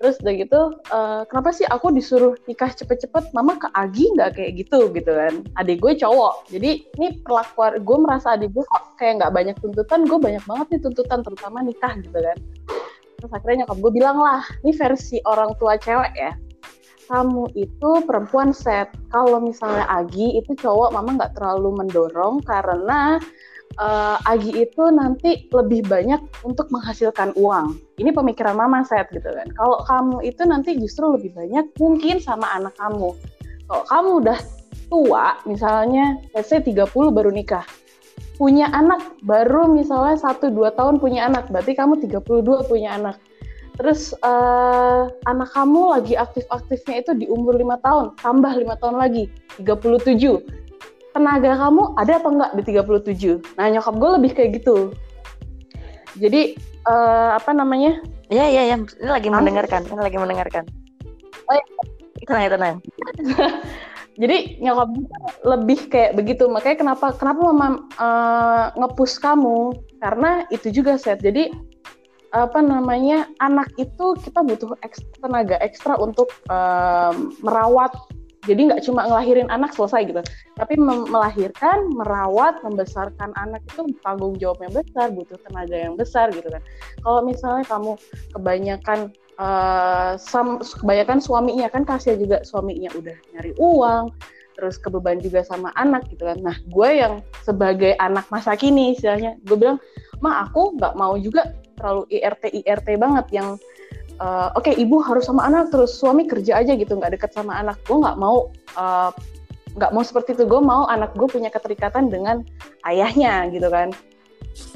terus 0.00 0.16
udah 0.24 0.32
gitu 0.32 0.60
eh, 0.80 1.22
kenapa 1.28 1.52
sih 1.52 1.68
aku 1.68 1.92
disuruh 1.92 2.32
nikah 2.48 2.72
cepet-cepet? 2.72 3.36
Mama 3.36 3.60
ke 3.60 3.68
Agi 3.76 4.08
nggak 4.16 4.40
kayak 4.40 4.52
gitu 4.64 4.88
gitu 4.96 5.12
kan. 5.12 5.44
Adik 5.60 5.84
gue 5.84 5.92
cowok. 6.00 6.48
Jadi 6.48 6.88
ini 6.96 7.20
perlakuan 7.20 7.84
gue 7.84 7.98
merasa 8.00 8.32
adik 8.32 8.56
gue 8.56 8.64
kok 8.64 8.96
kayak 8.96 9.20
nggak 9.20 9.32
banyak 9.36 9.56
tuntutan. 9.60 10.08
Gue 10.08 10.16
banyak 10.16 10.44
banget 10.48 10.66
nih 10.72 10.80
tuntutan 10.88 11.20
terutama 11.20 11.60
nikah 11.60 11.92
gitu 12.00 12.16
kan. 12.16 12.38
Terus 13.20 13.30
akhirnya 13.36 13.68
nyokap 13.68 13.78
gue 13.84 13.92
bilang 13.92 14.16
lah 14.16 14.42
ini 14.64 14.72
versi 14.72 15.20
orang 15.28 15.52
tua 15.60 15.76
cewek 15.76 16.12
ya. 16.16 16.32
Kamu 17.12 17.52
itu 17.58 17.90
perempuan 18.08 18.56
set. 18.56 18.88
Kalau 19.12 19.42
misalnya 19.42 19.84
Agi 19.90 20.40
itu 20.40 20.54
cowok, 20.54 20.94
mama 20.94 21.18
nggak 21.18 21.34
terlalu 21.36 21.82
mendorong 21.84 22.38
karena 22.46 23.18
eh, 23.78 24.16
Agi 24.30 24.50
itu 24.66 24.82
nanti 24.90 25.46
lebih 25.52 25.86
banyak 25.86 26.18
untuk 26.42 26.66
menghasilkan 26.74 27.36
uang. 27.38 27.78
Ini 28.00 28.10
pemikiran 28.10 28.56
mama 28.56 28.82
set 28.82 29.12
gitu 29.14 29.28
kan. 29.30 29.48
Kalau 29.54 29.84
kamu 29.86 30.16
itu 30.26 30.42
nanti 30.48 30.74
justru 30.80 31.14
lebih 31.14 31.36
banyak 31.36 31.70
mungkin 31.78 32.18
sama 32.18 32.50
anak 32.56 32.74
kamu. 32.80 33.14
Kalau 33.70 33.84
kamu 33.86 34.10
udah 34.26 34.38
tua, 34.90 35.38
misalnya 35.46 36.18
let's 36.34 36.50
say 36.50 36.58
30 36.58 36.90
baru 36.90 37.30
nikah. 37.30 37.62
Punya 38.40 38.72
anak 38.72 39.20
baru 39.20 39.68
misalnya 39.68 40.16
1-2 40.16 40.72
tahun 40.72 40.96
punya 40.96 41.28
anak, 41.28 41.52
berarti 41.52 41.76
kamu 41.76 42.00
32 42.00 42.64
punya 42.64 42.96
anak 42.96 43.20
Terus 43.80 44.12
eh, 44.12 45.02
anak 45.24 45.48
kamu 45.56 45.96
lagi 45.96 46.12
aktif-aktifnya 46.12 47.00
itu 47.00 47.12
di 47.16 47.26
umur 47.32 47.56
lima 47.56 47.80
tahun, 47.80 48.12
tambah 48.20 48.52
lima 48.60 48.76
tahun 48.76 49.00
lagi, 49.00 49.32
37. 49.56 50.68
Tenaga 51.10 51.58
kamu 51.58 51.82
ada 51.98 52.12
apa 52.22 52.28
enggak 52.30 52.50
di 52.54 52.62
37? 52.62 53.58
Nah 53.58 53.66
nyokap 53.68 53.94
gue 53.98 54.10
lebih 54.20 54.30
kayak 54.32 54.50
gitu. 54.62 54.94
Jadi 56.16 56.54
eh, 56.86 57.30
apa 57.34 57.50
namanya? 57.50 57.98
Iya 58.30 58.46
iya 58.46 58.62
iya, 58.70 58.76
ini 58.78 59.10
lagi 59.10 59.26
Kamu- 59.26 59.42
mendengarkan, 59.42 59.82
ini 59.90 59.98
lagi 59.98 60.18
mendengarkan. 60.18 60.64
Oh, 61.50 61.54
iya. 61.54 61.66
Tenang 62.22 62.42
ya, 62.46 62.50
tenang. 62.54 62.74
Jadi 64.20 64.36
nyokap 64.60 64.88
gue 64.94 65.08
lebih 65.48 65.78
kayak 65.90 66.12
begitu. 66.14 66.46
Makanya 66.46 66.76
kenapa 66.78 67.06
kenapa 67.18 67.40
mama 67.42 67.68
eh, 67.98 68.64
nge-push 68.78 69.18
kamu? 69.18 69.74
Karena 69.98 70.46
itu 70.54 70.70
juga 70.70 70.94
set. 70.94 71.18
Jadi 71.18 71.50
apa 72.30 72.62
namanya 72.62 73.26
anak 73.42 73.74
itu 73.74 74.14
kita 74.22 74.46
butuh 74.46 74.78
eks- 74.86 75.02
tenaga 75.18 75.58
ekstra 75.58 75.98
untuk 75.98 76.30
em, 76.46 77.34
merawat. 77.42 77.90
Jadi 78.48 78.72
nggak 78.72 78.82
cuma 78.88 79.04
ngelahirin 79.04 79.52
anak 79.52 79.76
selesai 79.76 80.08
gitu, 80.08 80.22
tapi 80.56 80.74
melahirkan, 80.80 81.92
merawat, 81.92 82.64
membesarkan 82.64 83.36
anak 83.36 83.60
itu 83.68 83.92
tanggung 84.00 84.40
jawab 84.40 84.64
yang 84.64 84.72
besar, 84.72 85.12
butuh 85.12 85.36
tenaga 85.44 85.76
yang 85.76 85.92
besar 85.92 86.32
gitu 86.32 86.48
kan. 86.48 86.62
Kalau 87.04 87.20
misalnya 87.20 87.64
kamu 87.68 87.92
kebanyakan 88.32 89.12
eh, 89.40 90.12
sam- 90.16 90.60
kebanyakan 90.60 91.20
suaminya 91.20 91.68
kan 91.68 91.84
kasihan 91.84 92.16
juga 92.16 92.40
suaminya 92.40 92.88
udah 92.96 93.16
nyari 93.36 93.52
uang, 93.60 94.08
terus 94.60 94.76
kebeban 94.76 95.20
juga 95.20 95.40
sama 95.40 95.72
anak 95.76 96.08
gitu 96.12 96.28
kan. 96.28 96.40
Nah, 96.40 96.56
gue 96.68 96.88
yang 96.96 97.24
sebagai 97.40 97.96
anak 97.96 98.28
masa 98.28 98.52
kini 98.56 98.92
istilahnya, 98.92 99.40
gue 99.48 99.56
bilang, 99.56 99.80
ma 100.20 100.44
aku 100.44 100.76
nggak 100.76 100.96
mau 100.96 101.16
juga 101.16 101.56
terlalu 101.80 102.04
IRT 102.12 102.60
IRT 102.60 102.88
banget 103.00 103.26
yang 103.32 103.56
eh, 104.20 104.48
oke 104.54 104.70
ibu 104.76 105.00
harus 105.00 105.26
sama 105.26 105.48
anak 105.48 105.72
terus 105.72 105.96
suami 105.96 106.28
kerja 106.28 106.60
aja 106.60 106.76
gitu 106.76 106.96
nggak 106.96 107.16
deket 107.16 107.32
sama 107.32 107.56
anak. 107.58 107.80
Gue 107.88 107.98
nggak 107.98 108.18
mau 108.20 108.52
eh, 108.76 109.10
nggak 109.76 109.92
mau 109.96 110.02
seperti 110.04 110.36
itu. 110.36 110.44
Gue 110.46 110.60
mau 110.62 110.86
anak 110.86 111.16
gue 111.16 111.26
punya 111.26 111.48
keterikatan 111.48 112.12
dengan 112.12 112.44
ayahnya 112.84 113.48
gitu 113.50 113.68
kan. 113.72 113.90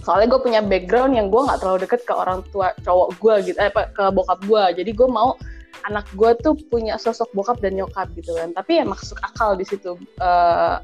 Soalnya 0.05 0.37
gue 0.37 0.41
punya 0.41 0.61
background 0.63 1.19
yang 1.19 1.29
gue 1.33 1.41
nggak 1.41 1.59
terlalu 1.61 1.89
deket 1.89 2.01
ke 2.07 2.15
orang 2.15 2.47
tua 2.55 2.71
cowok 2.85 3.09
gue 3.19 3.35
gitu, 3.53 3.59
eh, 3.59 3.73
ke 3.73 4.05
bokap 4.15 4.41
gue. 4.47 4.65
Jadi 4.83 4.91
gue 4.95 5.09
mau 5.09 5.35
anak 5.85 6.07
gue 6.17 6.31
tuh 6.41 6.57
punya 6.73 6.97
sosok 6.97 7.29
bokap 7.37 7.61
dan 7.61 7.77
nyokap 7.77 8.09
gitu 8.17 8.33
kan. 8.37 8.55
Tapi 8.55 8.81
ya 8.81 8.85
masuk 8.87 9.19
akal 9.21 9.59
di 9.59 9.67
situ. 9.67 9.99
Eh, 10.21 10.77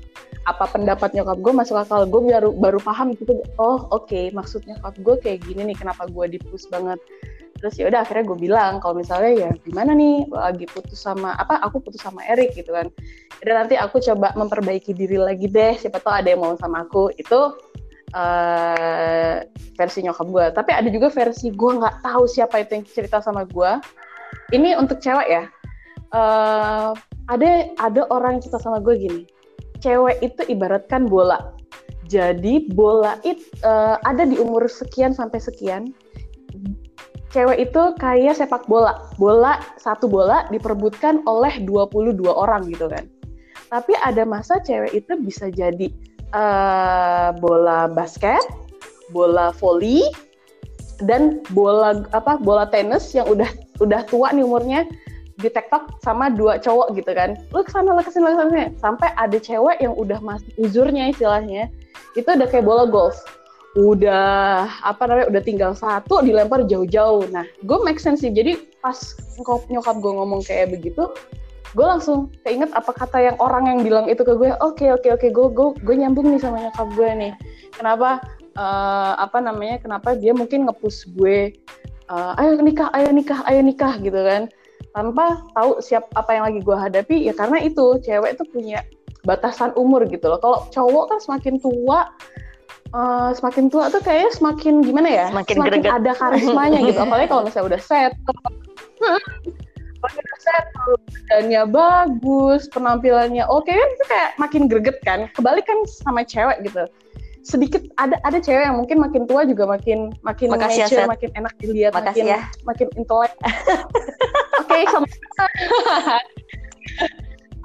apa 0.48 0.64
pendapat 0.72 1.12
nyokap 1.14 1.38
gue 1.38 1.52
masuk 1.54 1.76
akal. 1.78 2.04
Gue 2.08 2.20
baru 2.28 2.50
baru 2.50 2.78
paham 2.82 3.14
gitu. 3.14 3.40
Oh 3.56 3.86
oke, 3.94 4.34
maksud 4.34 4.66
nyokap 4.66 4.94
gue 4.98 5.16
kayak 5.22 5.38
gini 5.46 5.70
nih. 5.72 5.76
Kenapa 5.78 6.10
gue 6.10 6.26
dipus 6.36 6.66
banget? 6.68 6.98
Terus 7.60 7.76
ya 7.76 7.92
udah 7.92 8.00
akhirnya 8.00 8.24
gue 8.24 8.38
bilang 8.40 8.80
kalau 8.80 8.96
misalnya 8.96 9.36
ya 9.36 9.50
gimana 9.60 9.92
nih 9.92 10.24
lagi 10.32 10.64
putus 10.64 10.96
sama 10.96 11.36
apa 11.36 11.60
aku 11.60 11.84
putus 11.84 12.00
sama 12.00 12.24
Erik 12.24 12.56
gitu 12.56 12.72
kan. 12.72 12.88
Jadi 13.44 13.52
nanti 13.52 13.74
aku 13.76 14.00
coba 14.00 14.32
memperbaiki 14.32 14.96
diri 14.96 15.20
lagi 15.20 15.44
deh. 15.44 15.76
Siapa 15.76 16.00
tahu 16.00 16.24
ada 16.24 16.28
yang 16.32 16.40
mau 16.40 16.56
sama 16.56 16.88
aku. 16.88 17.12
Itu 17.20 17.60
eh 18.16 19.44
versi 19.76 20.00
nyokap 20.08 20.26
gue. 20.32 20.46
Tapi 20.56 20.70
ada 20.72 20.88
juga 20.88 21.12
versi 21.12 21.52
gue 21.52 21.70
nggak 21.76 22.00
tahu 22.00 22.24
siapa 22.24 22.64
itu 22.64 22.80
yang 22.80 22.84
cerita 22.88 23.20
sama 23.20 23.44
gue. 23.44 23.70
Ini 24.56 24.80
untuk 24.80 24.96
cewek 25.04 25.28
ya. 25.28 25.44
Eh 26.16 26.90
ada 27.28 27.48
ada 27.76 28.02
orang 28.08 28.40
yang 28.40 28.42
cerita 28.48 28.58
sama 28.64 28.80
gue 28.80 28.96
gini. 28.96 29.22
Cewek 29.84 30.24
itu 30.24 30.48
ibaratkan 30.48 31.04
bola. 31.04 31.52
Jadi 32.08 32.72
bola 32.72 33.20
itu 33.20 33.44
ada 34.00 34.24
di 34.24 34.40
umur 34.40 34.64
sekian 34.64 35.12
sampai 35.12 35.44
sekian. 35.44 35.92
Cewek 37.30 37.70
itu 37.70 37.82
kayak 37.98 38.38
sepak 38.38 38.66
bola. 38.66 39.06
Bola 39.14 39.62
satu 39.78 40.10
bola 40.10 40.50
diperebutkan 40.50 41.22
oleh 41.30 41.62
22 41.62 42.26
orang 42.26 42.66
gitu 42.66 42.90
kan. 42.90 43.06
Tapi 43.70 43.94
ada 44.02 44.26
masa 44.26 44.58
cewek 44.58 44.98
itu 44.98 45.14
bisa 45.22 45.46
jadi 45.46 45.88
eh, 46.34 47.28
bola 47.38 47.86
basket, 47.86 48.42
bola 49.14 49.54
volley, 49.54 50.02
dan 51.04 51.40
bola 51.56 52.04
apa 52.12 52.36
bola 52.36 52.68
tenis 52.68 53.14
yang 53.16 53.28
udah 53.28 53.48
udah 53.80 54.04
tua 54.08 54.32
nih 54.36 54.44
umurnya 54.44 54.84
ditektok 55.40 55.96
sama 56.04 56.28
dua 56.28 56.60
cowok 56.60 56.92
gitu 57.00 57.16
kan 57.16 57.32
lu 57.56 57.64
ke 57.64 57.72
sana 57.72 57.96
lu 57.96 58.02
ke 58.04 58.12
sana 58.12 58.28
lu 58.28 58.36
ke 58.36 58.40
sana 58.44 58.62
sampai 58.76 59.08
ada 59.16 59.38
cewek 59.40 59.80
yang 59.80 59.96
udah 59.96 60.20
masih 60.20 60.52
uzurnya 60.60 61.08
istilahnya 61.08 61.72
itu 62.12 62.28
udah 62.28 62.44
kayak 62.44 62.68
bola 62.68 62.84
golf 62.84 63.16
udah 63.78 64.66
apa 64.82 65.02
namanya 65.06 65.30
udah 65.30 65.42
tinggal 65.46 65.72
satu 65.78 66.26
dilempar 66.26 66.66
jauh-jauh. 66.66 67.30
Nah 67.30 67.46
gue 67.62 67.78
make 67.86 68.02
sense 68.02 68.26
sih. 68.26 68.32
Jadi 68.34 68.58
pas 68.82 68.96
nyokap, 69.70 69.96
gue 70.02 70.12
ngomong 70.12 70.42
kayak 70.42 70.74
begitu 70.74 71.06
gue 71.70 71.86
langsung 71.86 72.34
keinget 72.42 72.66
apa 72.74 72.90
kata 72.90 73.30
yang 73.30 73.38
orang 73.38 73.70
yang 73.70 73.78
bilang 73.86 74.06
itu 74.10 74.26
ke 74.26 74.34
gue. 74.34 74.50
Oke 74.58 74.90
oke 74.90 75.06
oke 75.14 75.28
gue 75.30 75.46
gue 75.54 75.68
gue 75.86 75.94
nyambung 76.02 76.26
nih 76.34 76.42
sama 76.42 76.66
nyokap 76.66 76.88
gue 76.98 77.10
nih. 77.14 77.32
Kenapa 77.78 78.18
eh, 78.58 79.12
apa 79.22 79.38
namanya 79.38 79.78
kenapa 79.78 80.18
dia 80.18 80.34
mungkin 80.34 80.66
ngepush 80.66 81.14
gue 81.14 81.54
eh, 82.10 82.32
ayo 82.42 82.58
nikah 82.58 82.90
ayo 82.90 83.14
nikah 83.14 83.46
ayo 83.46 83.62
nikah 83.62 83.94
gitu 84.02 84.18
kan. 84.18 84.50
Tanpa 84.90 85.46
tahu 85.54 85.78
siap 85.78 86.10
apa 86.18 86.34
yang 86.34 86.50
lagi 86.50 86.58
gue 86.58 86.74
hadapi 86.74 87.16
ya 87.30 87.32
karena 87.38 87.62
itu 87.62 88.02
cewek 88.02 88.34
itu 88.34 88.42
punya 88.50 88.82
batasan 89.22 89.70
umur 89.78 90.02
gitu 90.10 90.26
loh. 90.26 90.42
Kalau 90.42 90.66
cowok 90.74 91.04
kan 91.14 91.18
semakin 91.22 91.62
tua 91.62 92.10
eh, 92.90 93.30
semakin 93.36 93.64
tua 93.70 93.88
tuh 93.88 94.02
kayaknya 94.02 94.30
semakin 94.34 94.74
gimana 94.82 95.08
ya 95.08 95.26
Semakin 95.30 95.54
semakin 95.56 95.80
greget. 95.82 95.92
ada 95.94 96.12
karismanya 96.14 96.78
gitu 96.84 96.98
apalagi 97.06 97.28
kalau 97.28 97.42
misalnya 97.46 97.66
udah 97.74 97.80
set 97.82 98.12
kalau 100.00 100.16
udah 100.16 100.38
set 100.40 100.64
badannya 100.74 101.62
bagus 101.68 102.62
penampilannya 102.72 103.44
oke 103.46 103.68
kan 103.68 103.88
itu 103.92 104.04
kayak 104.08 104.30
makin 104.40 104.62
greget 104.66 104.96
kan 105.04 105.28
kebalik 105.36 105.64
kan 105.68 105.78
sama 105.86 106.24
cewek 106.24 106.56
gitu 106.64 106.88
sedikit 107.40 107.80
ada 107.96 108.20
ada 108.24 108.36
cewek 108.36 108.68
yang 108.68 108.76
mungkin 108.76 109.00
makin 109.00 109.24
tua 109.24 109.48
juga 109.48 109.64
makin 109.64 110.12
makin 110.20 110.52
Makasih 110.52 110.84
ya, 110.84 110.86
mature, 110.88 111.00
Seth. 111.04 111.08
makin 111.08 111.30
enak 111.40 111.52
dilihat 111.56 111.92
Makasih 111.96 112.24
makin 112.24 112.36
ya. 112.36 112.40
makin 112.68 112.88
intelek 113.00 113.32
oke 114.60 114.76
sama 114.92 115.06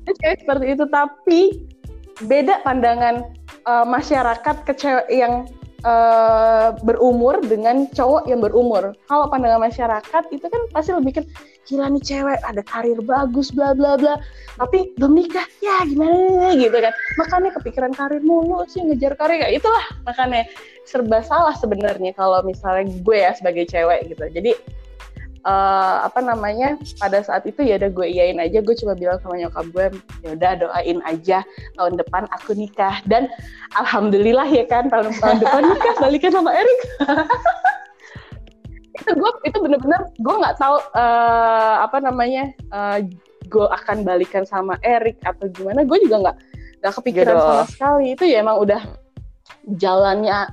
Ada 0.05 0.13
cewek 0.21 0.37
seperti 0.45 0.65
itu 0.77 0.85
tapi 0.87 1.39
beda 2.23 2.61
pandangan 2.61 3.25
eh, 3.65 3.85
masyarakat 3.85 4.55
ke 4.63 4.73
cewek 4.77 5.07
yang 5.09 5.49
eh, 5.85 6.69
berumur 6.85 7.41
dengan 7.43 7.89
cowok 7.91 8.29
yang 8.29 8.39
berumur. 8.41 8.93
Kalau 9.09 9.25
pandangan 9.29 9.65
masyarakat 9.65 10.23
itu 10.31 10.45
kan 10.45 10.61
pasti 10.71 10.93
lebih 10.93 11.21
kan 11.21 11.25
gila 11.65 11.89
nih 11.89 12.03
cewek 12.05 12.39
ada 12.45 12.61
karir 12.61 13.01
bagus 13.01 13.49
bla 13.49 13.73
bla 13.73 13.97
bla. 13.97 14.21
Tapi 14.55 14.95
belum 14.95 15.13
nikah 15.17 15.47
ya 15.59 15.83
gimana 15.83 16.55
gitu 16.55 16.77
kan. 16.77 16.93
Makanya 17.19 17.49
kepikiran 17.59 17.91
karir 17.91 18.21
mulu 18.23 18.63
sih 18.69 18.85
ngejar 18.85 19.17
karir 19.17 19.41
kayak 19.41 19.59
itulah 19.59 19.85
makanya 20.07 20.45
serba 20.85 21.25
salah 21.25 21.57
sebenarnya 21.57 22.13
kalau 22.13 22.45
misalnya 22.45 22.87
gue 22.87 23.17
ya 23.17 23.33
sebagai 23.33 23.65
cewek 23.65 24.13
gitu. 24.13 24.25
Jadi 24.29 24.53
eh, 25.45 25.95
apa 26.03 26.19
namanya 26.19 26.75
pada 26.97 27.21
saat 27.21 27.45
itu 27.45 27.61
ya 27.61 27.77
udah 27.77 27.89
gue 27.93 28.07
iyain 28.09 28.41
aja 28.41 28.59
gue 28.59 28.75
cuma 28.75 28.97
bilang 28.97 29.21
sama 29.21 29.37
nyokap 29.37 29.65
gue 29.71 29.85
ya 30.25 30.29
udah 30.33 30.51
doain 30.57 30.99
aja 31.05 31.45
tahun 31.77 31.93
depan 32.01 32.25
aku 32.33 32.57
nikah. 32.57 32.99
Dan 33.05 33.29
alhamdulillah 33.77 34.49
ya 34.49 34.65
kan 34.65 34.89
tahun 34.89 35.13
tahun 35.21 35.37
depan 35.41 35.61
nikah 35.71 35.95
balikan 36.01 36.31
sama 36.33 36.51
Erik 36.51 36.79
itu 38.95 39.11
gue 39.11 39.31
itu 39.45 39.57
bener-bener 39.59 40.01
gue 40.17 40.35
nggak 40.35 40.57
tahu 40.57 40.81
eh, 40.97 41.75
apa 41.85 41.97
namanya 42.01 42.49
eh, 42.51 43.05
gue 43.45 43.67
akan 43.69 44.01
balikan 44.01 44.43
sama 44.43 44.81
Erik 44.81 45.21
atau 45.21 45.45
gimana 45.53 45.85
gue 45.85 45.97
juga 46.01 46.17
nggak 46.25 46.37
nggak 46.81 46.93
kepikiran 47.01 47.35
Jodoh. 47.37 47.45
sama 47.45 47.65
sekali. 47.69 48.05
Itu 48.13 48.23
ya 48.25 48.41
emang 48.41 48.57
udah 48.61 48.81
jalannya 49.77 50.49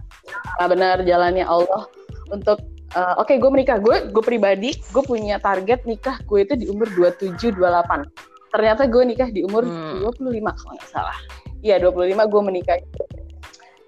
benar 0.65 1.05
jalannya 1.05 1.45
Allah 1.45 1.85
untuk 2.33 2.72
eh, 2.93 3.15
oke 3.17 3.33
gue 3.33 3.51
menikah. 3.51 3.77
Gue 3.77 4.09
gue 4.09 4.23
pribadi 4.23 4.71
gue 4.75 5.03
punya 5.03 5.37
target 5.39 5.85
nikah 5.85 6.21
gue 6.23 6.39
itu 6.41 6.55
di 6.55 6.67
umur 6.67 6.89
27 6.89 7.53
28 7.53 8.05
ternyata 8.49 8.85
gue 8.85 9.03
nikah 9.03 9.29
di 9.29 9.41
umur 9.43 9.65
Hmm. 9.65 10.05
25 10.05 10.53
kalau 10.53 10.73
nggak 10.77 10.91
salah. 10.91 11.19
Iya 11.61 11.81
25 11.81 11.97
gue 12.27 12.41
menikah. 12.43 12.77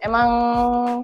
Emang 0.00 0.28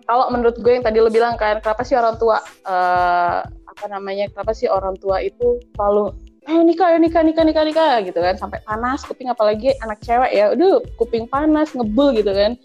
kalau 0.04 0.28
menurut 0.28 0.56
gue 0.56 0.72
yang 0.72 0.84
tadi 0.84 0.96
lo 0.96 1.08
bilang 1.08 1.36
kan 1.36 1.56
kenapa 1.58 1.80
sih 1.82 1.96
orang 1.96 2.16
tua 2.16 2.36
eh, 2.64 3.38
apa 3.44 3.84
namanya 3.88 4.28
kenapa 4.28 4.52
sih 4.52 4.68
orang 4.68 4.96
tua 4.96 5.20
itu 5.20 5.56
selalu 5.72 6.12
eh 6.40 6.56
nikah 6.64 6.88
ya 6.88 6.98
nikah 6.98 7.20
nikah 7.20 7.44
nikah 7.44 7.64
nikah 7.64 7.94
gitu 8.00 8.16
kan. 8.16 8.36
Sampai 8.36 8.60
panas 8.60 9.04
kuping 9.04 9.28
apalagi 9.28 9.72
anak 9.80 10.00
cewek 10.00 10.32
ya 10.32 10.52
udah 10.52 10.80
kuping 10.96 11.24
panas 11.26 11.72
ngebul 11.72 12.12
gitu 12.12 12.28
kan. 12.28 12.56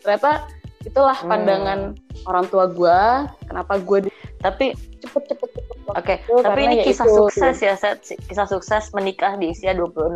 Ternyata 0.00 0.44
itulah 0.84 1.16
Hmm. 1.16 1.28
pandangan 1.32 1.80
orang 2.24 2.44
tua 2.48 2.64
gue 2.68 3.00
kenapa 3.44 3.76
gue 3.76 3.98
di- 4.04 4.13
Tapi 4.44 4.76
cepet 5.00 5.22
cepet 5.32 5.48
cepet 5.56 5.76
Oke, 5.84 6.14
itu, 6.20 6.34
tapi 6.44 6.60
ini 6.68 6.76
ya 6.80 6.84
kisah 6.84 7.08
itu, 7.08 7.16
sukses 7.16 7.56
ya, 7.64 7.74
Seth. 7.76 8.12
Kisah 8.28 8.44
sukses 8.44 8.92
menikah 8.92 9.40
di 9.40 9.52
usia 9.52 9.72
26. 9.72 10.12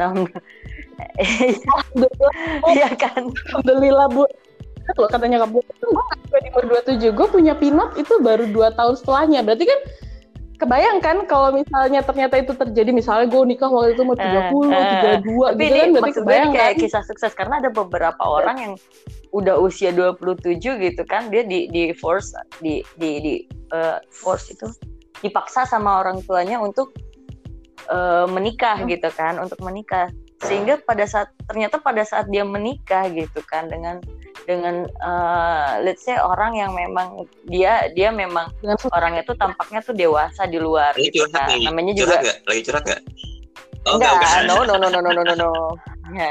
Alhamdulillah, 1.64 2.34
Iya 2.68 2.88
kan? 2.96 3.32
Alhamdulillah 3.32 4.06
bu 4.12 4.28
Loh, 4.96 5.04
katanya 5.04 5.44
kamu 5.44 5.60
gue 5.60 6.40
di 6.40 6.48
umur 6.48 6.64
27 6.80 7.12
gue 7.12 7.26
punya 7.28 7.52
pinot 7.52 7.92
itu 8.00 8.16
baru 8.24 8.48
dua 8.48 8.72
tahun 8.72 8.96
setelahnya 8.96 9.44
berarti 9.44 9.68
kan 9.68 9.80
kebayangkan 10.58 11.24
kalau 11.24 11.54
misalnya 11.54 12.02
ternyata 12.02 12.34
itu 12.36 12.52
terjadi 12.52 12.90
misalnya 12.90 13.30
gue 13.30 13.42
nikah 13.46 13.70
waktu 13.70 13.94
itu 13.94 14.02
umur 14.02 14.18
Eh, 14.18 14.50
30, 14.50 15.22
32 15.22 15.54
Tapi 15.54 15.62
gitu 15.62 15.64
ini 15.64 15.78
kan 15.78 15.88
berarti 15.94 16.12
kebayang 16.18 16.50
kayak 16.50 16.74
kan? 16.74 16.80
kisah 16.82 17.02
sukses 17.06 17.32
karena 17.32 17.54
ada 17.62 17.70
beberapa 17.70 18.18
orang 18.20 18.56
yang 18.58 18.72
udah 19.30 19.54
usia 19.56 19.94
27 19.94 20.58
gitu 20.58 21.02
kan 21.04 21.30
dia 21.30 21.44
di 21.44 21.70
di 21.70 21.94
force 21.94 22.34
di 22.58 22.82
di 22.98 23.10
di 23.22 23.34
eh, 23.70 23.98
force 24.10 24.50
itu 24.50 24.66
dipaksa 25.18 25.62
sama 25.62 26.02
orang 26.02 26.18
tuanya 26.22 26.58
untuk 26.58 26.90
eh, 27.86 28.26
menikah 28.26 28.82
Hmm. 28.82 28.90
gitu 28.90 29.08
kan 29.14 29.38
untuk 29.38 29.62
menikah 29.62 30.10
sehingga 30.38 30.78
pada 30.86 31.02
saat 31.02 31.34
ternyata 31.50 31.82
pada 31.82 32.06
saat 32.06 32.30
dia 32.30 32.46
menikah 32.46 33.10
gitu 33.10 33.42
kan 33.50 33.66
dengan 33.66 33.98
dengan 34.46 34.86
eh, 34.86 35.72
let's 35.82 36.06
say 36.06 36.14
orang 36.14 36.54
yang 36.54 36.72
memang 36.78 37.26
dia 37.50 37.90
dia 37.92 38.14
memang 38.14 38.46
dengan 38.62 38.78
orangnya 38.94 39.26
tuh 39.26 39.34
tampaknya 39.34 39.82
tuh 39.82 39.98
dewasa 39.98 40.46
di 40.46 40.62
luar 40.62 40.94
Ini 40.94 41.10
gitu 41.10 41.26
curhat 41.26 41.42
kan 41.42 41.48
nih. 41.58 41.66
namanya 41.66 41.92
juga 41.98 42.06
Curhat 42.06 42.22
nggak? 42.22 42.38
Lagi 42.46 42.60
curhat 42.62 42.84
nggak? 42.86 43.02
Oh, 43.88 43.92
enggak, 43.96 44.12
enggak. 44.14 44.32
no, 44.46 44.54
no, 44.62 44.74
no, 44.76 44.88
no, 44.90 45.00
no, 45.00 45.10
no, 45.10 45.22
no, 45.24 45.34
no. 45.34 45.50
Ya, 46.12 46.30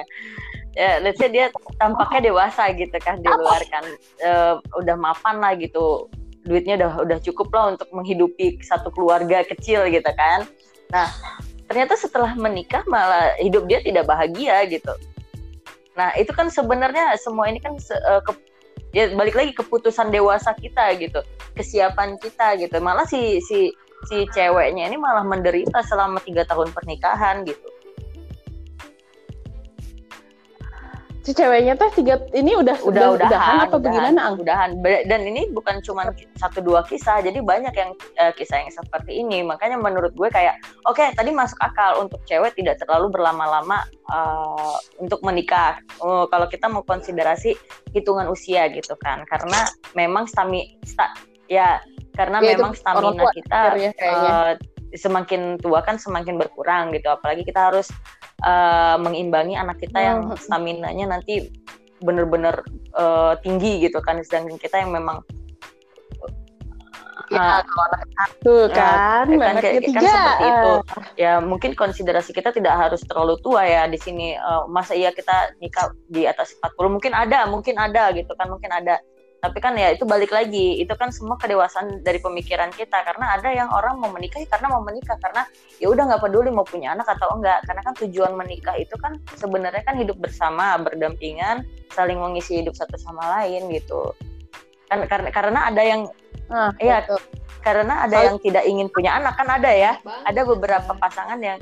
ya, 0.77 0.91
let's 1.01 1.17
say 1.17 1.27
dia 1.27 1.49
tampaknya 1.81 2.29
dewasa 2.29 2.69
gitu 2.75 2.93
kan 3.01 3.17
di 3.17 3.27
luar 3.27 3.61
kan, 3.69 3.83
Eh, 4.21 4.53
udah 4.77 4.95
mapan 4.97 5.41
lah 5.41 5.57
gitu, 5.57 6.05
duitnya 6.45 6.77
udah 6.77 6.91
udah 7.01 7.17
cukup 7.21 7.49
lah 7.53 7.73
untuk 7.73 7.89
menghidupi 7.91 8.61
satu 8.61 8.93
keluarga 8.93 9.41
kecil 9.45 9.89
gitu 9.89 10.09
kan. 10.15 10.45
Nah, 10.93 11.09
ternyata 11.67 11.99
setelah 11.99 12.33
menikah 12.33 12.81
malah 12.87 13.35
hidup 13.37 13.67
dia 13.67 13.83
tidak 13.83 14.07
bahagia 14.07 14.63
gitu. 14.71 14.95
Nah, 15.99 16.15
itu 16.15 16.31
kan 16.31 16.47
sebenarnya 16.47 17.13
semua 17.19 17.51
ini 17.51 17.59
kan 17.59 17.75
eh, 17.77 18.21
ke- 18.23 18.45
ya 18.95 19.11
balik 19.13 19.35
lagi 19.35 19.51
keputusan 19.53 20.09
dewasa 20.09 20.55
kita 20.55 20.95
gitu, 20.97 21.19
kesiapan 21.53 22.15
kita 22.17 22.55
gitu. 22.57 22.77
Malah 22.79 23.05
si 23.05 23.43
si 23.43 23.69
si 24.07 24.23
ceweknya 24.31 24.87
ini 24.87 24.95
malah 24.95 25.25
menderita 25.25 25.83
selama 25.83 26.23
tiga 26.23 26.47
tahun 26.47 26.71
pernikahan 26.71 27.43
gitu. 27.43 27.67
Si 31.27 31.35
ceweknya 31.35 31.75
teh 31.75 31.91
tiga 31.91 32.23
ini 32.31 32.55
udah 32.55 32.79
Udah 32.87 33.19
udahan, 33.19 33.27
udahan 33.27 33.55
apa 33.59 33.75
udahan, 33.75 33.83
bagaimana 33.83 34.19
ang 34.31 34.35
udahan. 34.39 34.69
Dan 34.79 35.27
ini 35.27 35.51
bukan 35.51 35.83
cuma 35.83 36.07
satu 36.39 36.63
dua 36.63 36.87
kisah, 36.87 37.19
jadi 37.19 37.43
banyak 37.43 37.75
yang 37.75 37.91
eh, 38.15 38.31
kisah 38.31 38.63
yang 38.63 38.71
seperti 38.71 39.19
ini. 39.19 39.43
Makanya 39.43 39.75
menurut 39.75 40.15
gue 40.15 40.31
kayak, 40.31 40.55
oke 40.87 41.03
tadi 41.19 41.35
masuk 41.35 41.59
akal 41.59 41.99
untuk 41.99 42.23
cewek 42.23 42.55
tidak 42.55 42.79
terlalu 42.79 43.11
berlama-lama 43.11 43.83
eh, 44.07 44.75
untuk 45.03 45.19
menikah. 45.19 45.83
Oh, 45.99 46.31
kalau 46.31 46.47
kita 46.47 46.71
mau 46.71 46.87
konsiderasi 46.87 47.59
hitungan 47.91 48.31
usia 48.31 48.71
gitu 48.71 48.95
kan, 48.95 49.27
karena 49.27 49.67
memang 49.99 50.31
stami, 50.31 50.79
sta- 50.87 51.11
ya 51.51 51.83
karena 52.15 52.39
Ya, 52.39 52.55
memang 52.55 52.71
stamina 52.71 53.27
kita 53.35 53.75
ya, 53.75 53.91
kayaknya. 53.99 54.31
eh, 54.31 54.51
semakin 54.97 55.61
tua 55.61 55.79
kan 55.85 55.95
semakin 55.95 56.35
berkurang 56.35 56.91
gitu. 56.91 57.07
Apalagi 57.07 57.45
kita 57.45 57.71
harus 57.71 57.87
eh, 58.43 58.95
mengimbangi 58.99 59.57
anak 59.57 59.77
kita 59.77 59.97
yang 59.97 60.29
Hmm. 60.29 60.37
stamina-nya 60.37 61.05
nanti 61.07 61.49
bener-bener 62.01 62.61
eh, 62.93 63.33
tinggi 63.41 63.85
gitu 63.85 63.97
kan. 64.01 64.19
Sedangkan 64.21 64.57
kita 64.57 64.81
yang 64.81 64.91
memang 64.93 65.21
ya 67.27 67.59
eh, 67.59 67.61
kalau 67.65 67.83
anak 67.91 68.01
satu 68.15 68.55
kan, 68.71 69.27
kan 69.27 69.27
anak 69.35 69.59
kayak- 69.59 69.83
kan 69.83 69.83
ketiga 69.83 69.99
seperti 70.07 70.45
itu. 70.47 70.71
ya 71.19 71.33
mungkin 71.43 71.71
konsiderasi 71.75 72.31
kita 72.31 72.55
tidak 72.55 72.71
harus 72.77 73.03
terlalu 73.03 73.35
tua 73.43 73.67
ya 73.67 73.83
di 73.85 73.99
sini. 73.99 74.37
Eh, 74.37 74.63
masa 74.71 74.95
iya 74.95 75.11
kita 75.11 75.57
nikah 75.59 75.91
di 76.07 76.23
atas 76.23 76.55
40 76.61 76.87
mungkin 76.93 77.11
ada 77.11 77.43
mungkin 77.49 77.75
ada 77.75 78.13
gitu 78.15 78.31
kan. 78.37 78.47
Mungkin 78.47 78.71
ada 78.71 79.01
tapi 79.37 79.61
kan 79.61 79.77
ya 79.77 79.93
itu 79.93 80.03
balik 80.03 80.33
lagi. 80.33 80.81
Itu 80.81 80.97
kan 80.97 81.13
semua 81.13 81.37
kedewasaan 81.37 82.01
dari 82.01 82.17
pemikiran 82.17 82.73
kita. 82.73 83.05
Karena 83.05 83.37
ada 83.37 83.49
yang 83.53 83.69
orang 83.69 84.01
mau 84.01 84.09
menikah 84.09 84.41
ya 84.41 84.49
karena 84.49 84.73
mau 84.73 84.81
menikah. 84.81 85.15
Karena 85.21 85.45
ya 85.77 85.87
udah 85.93 86.03
nggak 86.09 86.21
peduli 86.25 86.49
mau 86.49 86.65
punya 86.65 86.97
anak 86.97 87.05
atau 87.05 87.37
enggak. 87.37 87.61
Karena 87.69 87.81
kan 87.85 87.93
tujuan 88.01 88.33
menikah 88.33 88.73
itu 88.75 88.97
kan 88.97 89.21
sebenarnya 89.37 89.85
kan 89.85 89.95
hidup 89.95 90.17
bersama 90.17 90.77
berdampingan 90.81 91.63
saling 91.93 92.17
mengisi 92.17 92.65
hidup 92.65 92.73
satu 92.73 92.97
sama 92.97 93.41
lain 93.41 93.69
gitu. 93.69 94.11
Kan 94.89 95.05
karena 95.05 95.29
karena 95.29 95.59
ada 95.69 95.81
yang 95.85 96.01
nah, 96.49 96.73
Iya. 96.81 97.05
karena 97.61 98.07
ada 98.07 98.13
Saling- 98.15 98.25
yang 98.25 98.37
tidak 98.39 98.63
ingin 98.65 98.87
punya 98.89 99.19
anak 99.19 99.37
kan 99.37 99.47
ada 99.51 99.69
ya. 99.69 99.99
Banget. 100.01 100.23
ada 100.33 100.41
beberapa 100.47 100.91
pasangan 100.97 101.39
yang 101.43 101.59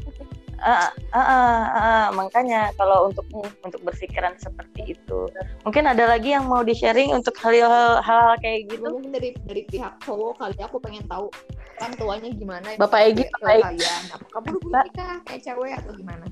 Ah, 0.66 0.90
ah, 1.14 1.22
ah, 1.22 1.62
ah, 1.78 2.06
makanya 2.18 2.74
kalau 2.74 3.14
untuk 3.14 3.22
untuk 3.62 3.78
berpikiran 3.86 4.34
seperti 4.42 4.98
itu. 4.98 5.30
Mungkin 5.62 5.86
ada 5.86 6.10
lagi 6.10 6.34
yang 6.34 6.50
mau 6.50 6.66
di 6.66 6.74
sharing 6.74 7.14
untuk 7.14 7.38
hal-hal 7.38 8.02
hal 8.02 8.34
kayak 8.42 8.74
gitu? 8.74 8.82
Mungkin 8.98 9.14
dari 9.14 9.38
dari 9.46 9.62
pihak 9.70 10.02
cowok 10.02 10.42
kali 10.42 10.58
aku 10.66 10.82
pengen 10.82 11.06
tahu 11.06 11.30
orang 11.78 11.94
tuanya 12.02 12.30
gimana 12.34 12.68
ya, 12.74 12.78
Bapak 12.82 13.00
Egy, 13.14 13.22
ke 13.30 13.38
Bapak 13.38 13.52
Egy. 13.54 13.62
kalian 13.62 14.04
apa 14.10 14.26
kamu 14.34 14.48
dulu 14.58 14.68
Mbak. 14.74 14.84
nikah 14.90 15.16
kayak 15.30 15.42
cewek 15.46 15.74
atau 15.78 15.94
gimana? 15.94 16.26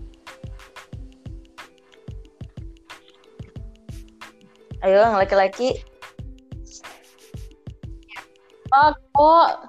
Ayo 4.81 4.97
yang 4.97 5.13
laki-laki. 5.13 5.69
Oh 8.73 9.61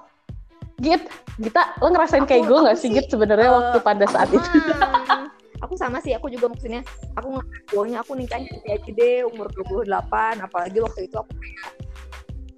Git 0.81 1.05
Gita 1.35 1.75
lo 1.83 1.91
ngerasain 1.91 2.23
kayak 2.23 2.47
Aku- 2.47 2.49
gue 2.49 2.57
aku 2.57 2.63
nggak 2.63 2.77
sih 2.79 2.89
Git 2.95 3.07
sebenarnya 3.11 3.49
eh, 3.51 3.53
waktu 3.53 3.77
pada 3.83 4.05
saat 4.07 4.29
itu? 4.31 4.47
Hmm, 4.47 5.27
aku 5.59 5.73
sama 5.75 5.99
sih 5.99 6.15
aku 6.15 6.31
juga 6.31 6.47
maksudnya 6.47 6.79
aku 7.15 7.35
ngelakuinnya 7.35 7.99
aku 7.99 8.11
nikahnya 8.15 8.47
aja 8.71 8.91
deh 8.91 9.27
umur 9.27 9.51
28 9.51 10.39
apalagi 10.39 10.77
waktu 10.79 11.11
itu 11.11 11.15
aku 11.19 11.31
kayak 11.35 11.69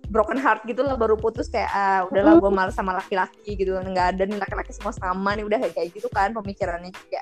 broken 0.08 0.40
heart 0.40 0.64
gitu 0.64 0.86
lah 0.88 0.96
baru 0.96 1.20
putus 1.20 1.52
kayak 1.52 1.68
ah, 1.74 2.06
udahlah 2.08 2.40
gue 2.40 2.52
males 2.54 2.76
sama 2.78 2.96
laki-laki 2.96 3.58
gitu. 3.58 3.76
Nggak 3.76 4.16
ada 4.16 4.24
nih 4.30 4.38
laki-laki 4.40 4.72
semua 4.72 4.94
sama 4.94 5.34
nih 5.34 5.44
udah 5.44 5.58
kayak 5.58 5.74
kayak 5.74 5.90
gitu 5.98 6.08
kan 6.14 6.32
pemikirannya 6.32 6.94
juga 6.94 7.22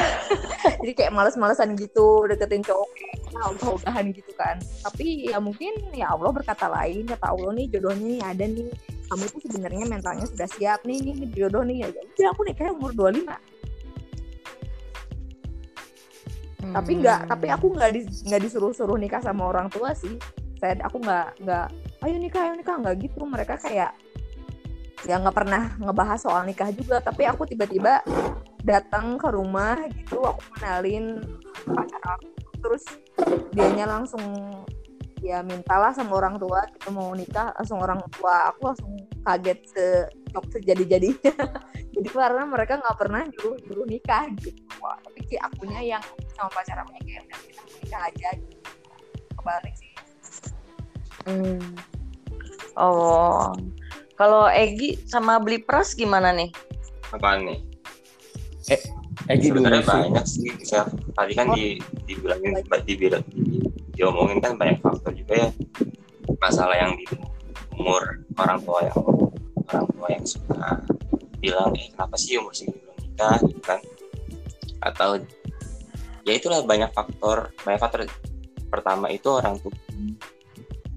jadi 0.82 0.92
kayak 0.94 1.12
males-malesan 1.12 1.74
gitu 1.78 2.26
deketin 2.30 2.62
cowok 2.64 2.90
kayak 2.96 3.16
ah, 3.38 3.48
udah-udahan 3.52 4.04
gitu 4.12 4.32
kan. 4.36 4.56
Tapi 4.84 5.30
ya 5.30 5.38
mungkin 5.38 5.72
ya 5.92 6.12
Allah 6.12 6.30
berkata 6.32 6.68
lain 6.68 7.08
kata 7.08 7.32
Allah 7.32 7.50
nih 7.56 7.66
jodohnya 7.72 8.06
nih 8.06 8.22
ada 8.22 8.44
nih. 8.46 8.68
Kamu 9.12 9.24
tuh 9.28 9.40
sebenarnya 9.44 9.84
mentalnya 9.88 10.24
sudah 10.24 10.48
siap 10.48 10.84
nih 10.88 11.00
nih 11.04 11.28
jodoh 11.36 11.64
nih. 11.64 11.84
Ya 11.84 11.88
udah 11.92 12.28
aku 12.32 12.40
nikahnya 12.48 12.72
umur 12.76 12.92
25 12.96 13.62
tapi 16.70 16.92
nggak 17.02 17.20
tapi 17.26 17.46
aku 17.50 17.66
nggak 17.74 17.90
di, 17.90 18.00
nggak 18.30 18.40
disuruh-suruh 18.46 18.94
nikah 18.94 19.18
sama 19.18 19.50
orang 19.50 19.66
tua 19.66 19.90
sih. 19.98 20.14
Saya 20.62 20.78
aku 20.86 21.02
nggak 21.02 21.42
nggak 21.42 21.66
ayo 22.06 22.16
nikah 22.22 22.40
ayo 22.46 22.54
nikah. 22.54 22.76
Nggak 22.78 22.94
gitu. 23.02 23.20
Mereka 23.26 23.54
kayak 23.58 23.92
ya 25.02 25.18
nggak 25.18 25.34
pernah 25.34 25.74
ngebahas 25.82 26.22
soal 26.22 26.46
nikah 26.46 26.70
juga. 26.70 27.02
Tapi 27.02 27.26
aku 27.26 27.50
tiba-tiba 27.50 28.06
datang 28.62 29.18
ke 29.18 29.28
rumah 29.30 29.78
gitu 29.90 30.22
aku 30.22 30.42
kenalin 30.58 31.18
pacar 31.66 32.02
aku 32.18 32.28
terus 32.62 32.84
dianya 33.50 33.90
langsung 33.90 34.22
ya 35.22 35.42
mintalah 35.42 35.94
sama 35.94 36.18
orang 36.18 36.38
tua 36.38 36.66
gitu 36.74 36.90
mau 36.90 37.14
nikah 37.14 37.54
langsung 37.54 37.78
orang 37.78 38.02
tua 38.10 38.50
aku 38.50 38.74
langsung 38.74 38.92
kaget 39.22 39.58
se 39.70 39.86
shock 40.34 40.46
sejadi-jadinya 40.50 41.34
jadi 41.94 42.08
karena 42.10 42.42
mereka 42.46 42.82
nggak 42.82 42.98
pernah 42.98 43.22
nyuruh 43.26 43.56
nyuruh 43.66 43.86
nikah 43.86 44.26
gitu 44.42 44.58
Wah, 44.82 44.98
tapi 44.98 45.22
kayak 45.30 45.46
akunya 45.46 45.98
yang 45.98 46.04
sama 46.34 46.50
pacar 46.50 46.82
aku 46.82 46.90
kayak 47.06 47.22
udah 47.26 47.38
kita 47.38 47.62
nikah 47.82 48.00
aja 48.10 48.28
gitu 48.34 48.56
kebalik 49.38 49.74
sih 49.78 49.92
Hmm. 51.22 51.62
Oh. 52.74 53.54
Kalau 54.18 54.50
Egi 54.50 54.98
sama 55.06 55.38
beli 55.38 55.62
pras 55.62 55.94
gimana 55.94 56.34
nih? 56.34 56.50
Apaan 57.14 57.46
nih? 57.46 57.58
Egi 59.28 59.48
dulu 59.52 59.66
Sebenarnya 59.66 59.84
sih. 59.84 60.00
banyak 60.06 60.26
sih. 60.26 60.48
Bisa, 60.56 60.78
tadi 61.14 61.32
kan 61.36 61.52
di 61.52 61.76
dibilangin 62.08 62.58
dibilang 62.86 63.24
di, 63.28 63.60
diomongin 63.94 64.38
kan 64.40 64.56
banyak 64.56 64.78
faktor 64.80 65.12
juga 65.12 65.46
ya. 65.46 65.48
Masalah 66.38 66.74
yang 66.78 66.96
di 66.96 67.04
umur 67.76 68.22
orang 68.38 68.58
tua 68.62 68.78
yang 68.86 68.98
orang 69.72 69.86
tua 69.90 70.08
yang 70.12 70.24
suka 70.26 70.80
bilang 71.42 71.74
eh 71.74 71.90
kenapa 71.90 72.14
sih 72.14 72.38
umur 72.38 72.54
segini 72.54 72.78
belum 72.78 72.96
nikah 73.02 73.36
gitu 73.42 73.62
kan 73.64 73.80
atau 74.82 75.18
ya 76.22 76.32
itulah 76.38 76.62
banyak 76.62 76.90
faktor 76.94 77.50
banyak 77.66 77.80
faktor 77.82 78.00
pertama 78.70 79.10
itu 79.10 79.26
orang 79.26 79.58
tua 79.58 79.74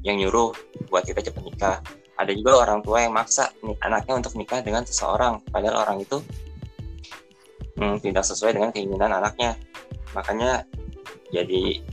yang 0.05 0.21
nyuruh 0.21 0.53
buat 0.93 1.01
kita 1.01 1.25
cepat 1.25 1.41
nikah 1.41 1.77
ada 2.15 2.31
juga 2.31 2.61
orang 2.61 2.79
tua 2.85 3.01
yang 3.01 3.13
maksa 3.17 3.49
nih 3.65 3.75
anaknya 3.81 4.21
untuk 4.21 4.37
nikah 4.37 4.61
dengan 4.61 4.85
seseorang 4.85 5.41
padahal 5.49 5.81
orang 5.81 6.05
itu 6.05 6.21
hmm, 7.79 8.01
tidak 8.03 8.23
sesuai 8.23 8.55
dengan 8.55 8.69
keinginan 8.71 9.11
anaknya. 9.11 9.55
Makanya 10.15 10.63
jadi 11.31 11.83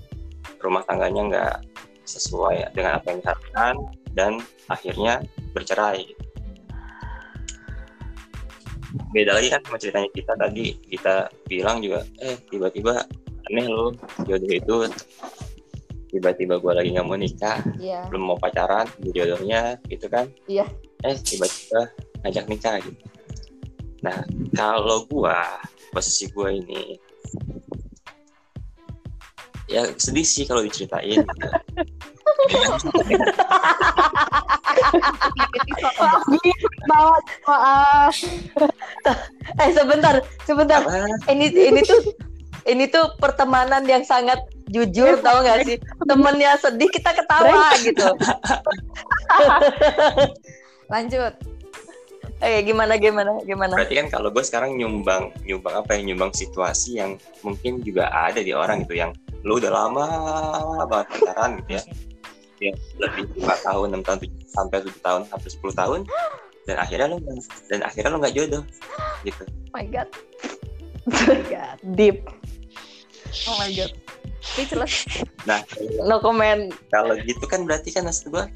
rumah 0.62 0.86
tangganya 0.86 1.22
nggak 1.26 1.54
sesuai 2.06 2.74
dengan 2.74 2.98
apa 2.98 3.06
yang 3.10 3.18
diharapkan 3.22 3.74
dan 4.14 4.32
akhirnya 4.70 5.22
bercerai. 5.54 6.06
Beda 9.12 9.40
lagi 9.40 9.48
kan 9.48 9.60
sama 9.64 9.78
ceritanya 9.80 10.10
kita 10.12 10.32
tadi. 10.36 10.66
Kita 10.76 11.14
bilang 11.48 11.80
juga 11.80 12.04
eh 12.20 12.36
tiba-tiba 12.48 13.02
aneh 13.50 13.66
loh 13.66 13.90
jodoh 14.22 14.52
itu 14.52 14.76
tiba-tiba 16.12 16.60
gue 16.60 16.72
lagi 16.76 16.92
nggak 16.92 17.08
mau 17.08 17.16
nikah 17.16 17.58
iya. 17.80 18.04
belum 18.12 18.22
mau 18.32 18.38
pacaran 18.38 18.84
di 19.00 19.10
jodohnya 19.16 19.80
gitu 19.88 20.06
kan. 20.12 20.28
Iya. 20.44 20.68
eh 21.02 21.16
tiba-tiba 21.18 21.88
ngajak 22.22 22.44
nikah 22.46 22.76
gitu. 22.84 23.02
Nah 24.04 24.18
kalau 24.52 25.08
gua 25.08 25.58
posisi 25.92 26.32
gua 26.32 26.48
ini 26.50 26.96
ya 29.72 29.88
sedih 29.96 30.26
sih 30.26 30.44
kalau 30.44 30.60
diceritain. 30.64 31.24
Maaf. 37.48 38.16
Eh 39.56 39.70
sebentar, 39.72 40.20
sebentar. 40.44 40.84
Apa? 40.84 41.08
Ini 41.32 41.48
ini 41.72 41.80
tuh 41.86 42.00
ini 42.68 42.84
tuh 42.90 43.16
pertemanan 43.16 43.88
yang 43.88 44.04
sangat 44.04 44.38
jujur 44.68 45.18
tau 45.24 45.40
gak 45.42 45.64
sih? 45.64 45.80
Temennya 46.04 46.60
sedih 46.60 46.92
kita 46.92 47.16
ketawa 47.16 47.72
gitu. 47.80 48.08
lanjut 50.92 51.32
Eh 52.42 52.58
gimana 52.66 52.98
gimana 52.98 53.38
gimana? 53.46 53.78
berarti 53.78 53.94
kan 53.94 54.10
kalau 54.10 54.28
gue 54.34 54.42
sekarang 54.42 54.74
nyumbang 54.74 55.30
nyumbang 55.46 55.74
apa 55.78 55.94
ya? 55.94 56.02
Nyumbang 56.02 56.34
situasi 56.34 56.98
yang 56.98 57.14
mungkin 57.46 57.78
juga 57.80 58.10
ada 58.10 58.42
di 58.42 58.50
orang 58.50 58.82
gitu 58.82 58.98
yang 58.98 59.14
lu 59.46 59.62
udah 59.62 59.70
lama 59.70 60.06
banget 60.90 61.06
pacaran 61.14 61.50
gitu 61.62 61.70
ya. 61.78 61.82
Ya 62.62 62.72
lebih 62.98 63.26
lima 63.38 63.54
tahun 63.62 63.86
enam 63.94 64.02
tahun 64.02 64.18
tujuh, 64.26 64.38
sampai 64.50 64.76
tujuh 64.86 65.02
tahun 65.02 65.22
hampir 65.30 65.50
10 65.50 65.74
tahun. 65.74 66.00
Dan 66.62 66.76
akhirnya 66.78 67.06
lu 67.10 67.18
dan 67.66 67.80
akhirnya 67.82 68.10
lu 68.10 68.18
nggak 68.22 68.34
jodoh 68.38 68.62
gitu. 69.22 69.42
Oh 69.46 69.78
my 69.78 69.86
god. 69.86 70.08
Oh 71.10 71.26
my 71.30 71.42
god 71.46 71.78
Deep. 71.94 72.26
oh 73.50 73.54
my 73.58 73.70
god. 73.70 73.90
Speechless. 74.42 75.06
Nah 75.46 75.62
No 76.02 76.18
comment. 76.18 76.74
kalau 76.90 77.14
gitu 77.22 77.46
kan 77.46 77.62
berarti 77.66 77.94
kan 77.94 78.06
maksud 78.06 78.30
gua 78.30 78.46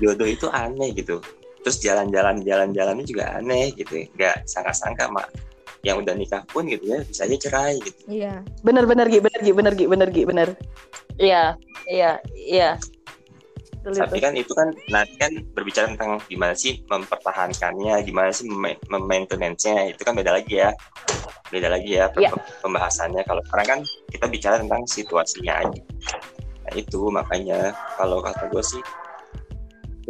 jodoh 0.00 0.28
itu 0.28 0.48
aneh 0.52 0.92
gitu 0.92 1.20
terus 1.60 1.76
jalan-jalan 1.80 2.40
jalan-jalannya 2.42 3.04
juga 3.04 3.36
aneh 3.36 3.72
gitu. 3.76 4.06
Nggak 4.16 4.48
sangka-sangka 4.48 5.08
mak 5.12 5.28
yang 5.80 5.96
udah 6.04 6.12
nikah 6.12 6.44
pun 6.44 6.68
gitu 6.68 6.92
ya 6.92 7.00
bisa 7.08 7.24
aja 7.24 7.36
cerai 7.40 7.80
gitu. 7.80 8.00
Iya. 8.08 8.44
Bener 8.60 8.84
bener 8.84 9.08
Gi, 9.08 9.20
bener 9.24 9.40
Gi, 9.40 9.52
bener 9.56 9.72
Gi, 9.72 9.86
bener 9.88 10.08
Gi, 10.12 10.22
bener. 10.28 10.48
Iya, 11.16 11.56
iya, 11.88 12.20
iya. 12.36 12.70
Tapi 13.80 14.20
kan 14.20 14.36
itu 14.36 14.52
kan 14.52 14.76
nanti 14.92 15.16
kan 15.16 15.32
berbicara 15.56 15.88
tentang 15.88 16.20
gimana 16.28 16.52
sih 16.52 16.84
mempertahankannya 16.84 18.04
gimana 18.04 18.28
sih 18.28 18.44
mem- 18.44 18.76
memaintenance-nya 18.92 19.88
itu 19.88 20.04
kan 20.04 20.12
beda 20.12 20.36
lagi 20.36 20.60
ya. 20.60 20.68
Beda 21.48 21.72
lagi 21.72 21.96
ya 21.96 22.12
pem- 22.12 22.28
Iya. 22.28 22.30
pembahasannya. 22.60 23.24
Kalau 23.24 23.40
sekarang 23.48 23.66
kan 23.66 23.80
kita 24.12 24.28
bicara 24.28 24.60
tentang 24.60 24.84
situasinya 24.84 25.64
aja. 25.64 25.80
Nah 26.60 26.72
itu 26.76 27.08
makanya 27.08 27.72
kalau 27.96 28.20
kata 28.20 28.52
gue 28.52 28.60
sih 28.60 28.84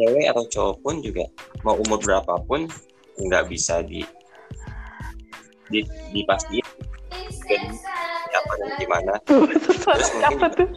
cewek 0.00 0.26
atau 0.32 0.44
cowok 0.48 0.76
pun 0.80 0.94
juga 1.04 1.28
mau 1.60 1.76
umur 1.76 2.00
berapapun 2.00 2.64
nggak 3.20 3.52
bisa 3.52 3.84
di 3.84 4.00
di 5.68 5.84
dipastiin. 6.16 6.64
Dan 7.46 7.62
apa 8.30 8.52
dan 8.56 8.70
gimana. 8.80 9.12
Terus 9.28 10.08
mungkin 10.16 10.50
tuh? 10.56 10.70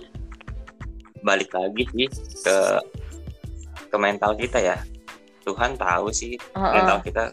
balik 1.23 1.55
lagi 1.55 1.87
sih 1.95 2.07
ke 2.43 2.57
ke 3.87 3.97
mental 3.97 4.35
kita 4.35 4.59
ya. 4.59 4.77
Tuhan 5.43 5.75
tahu 5.75 6.07
sih 6.11 6.35
Heeh. 6.55 6.73
mental 6.79 6.99
kita 7.03 7.23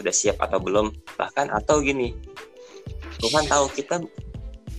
udah 0.00 0.14
siap 0.14 0.40
atau 0.40 0.56
belum. 0.56 0.88
Bahkan 1.16 1.52
atau 1.52 1.84
gini 1.84 2.16
Tuhan 3.20 3.44
tahu 3.44 3.68
kita 3.76 4.00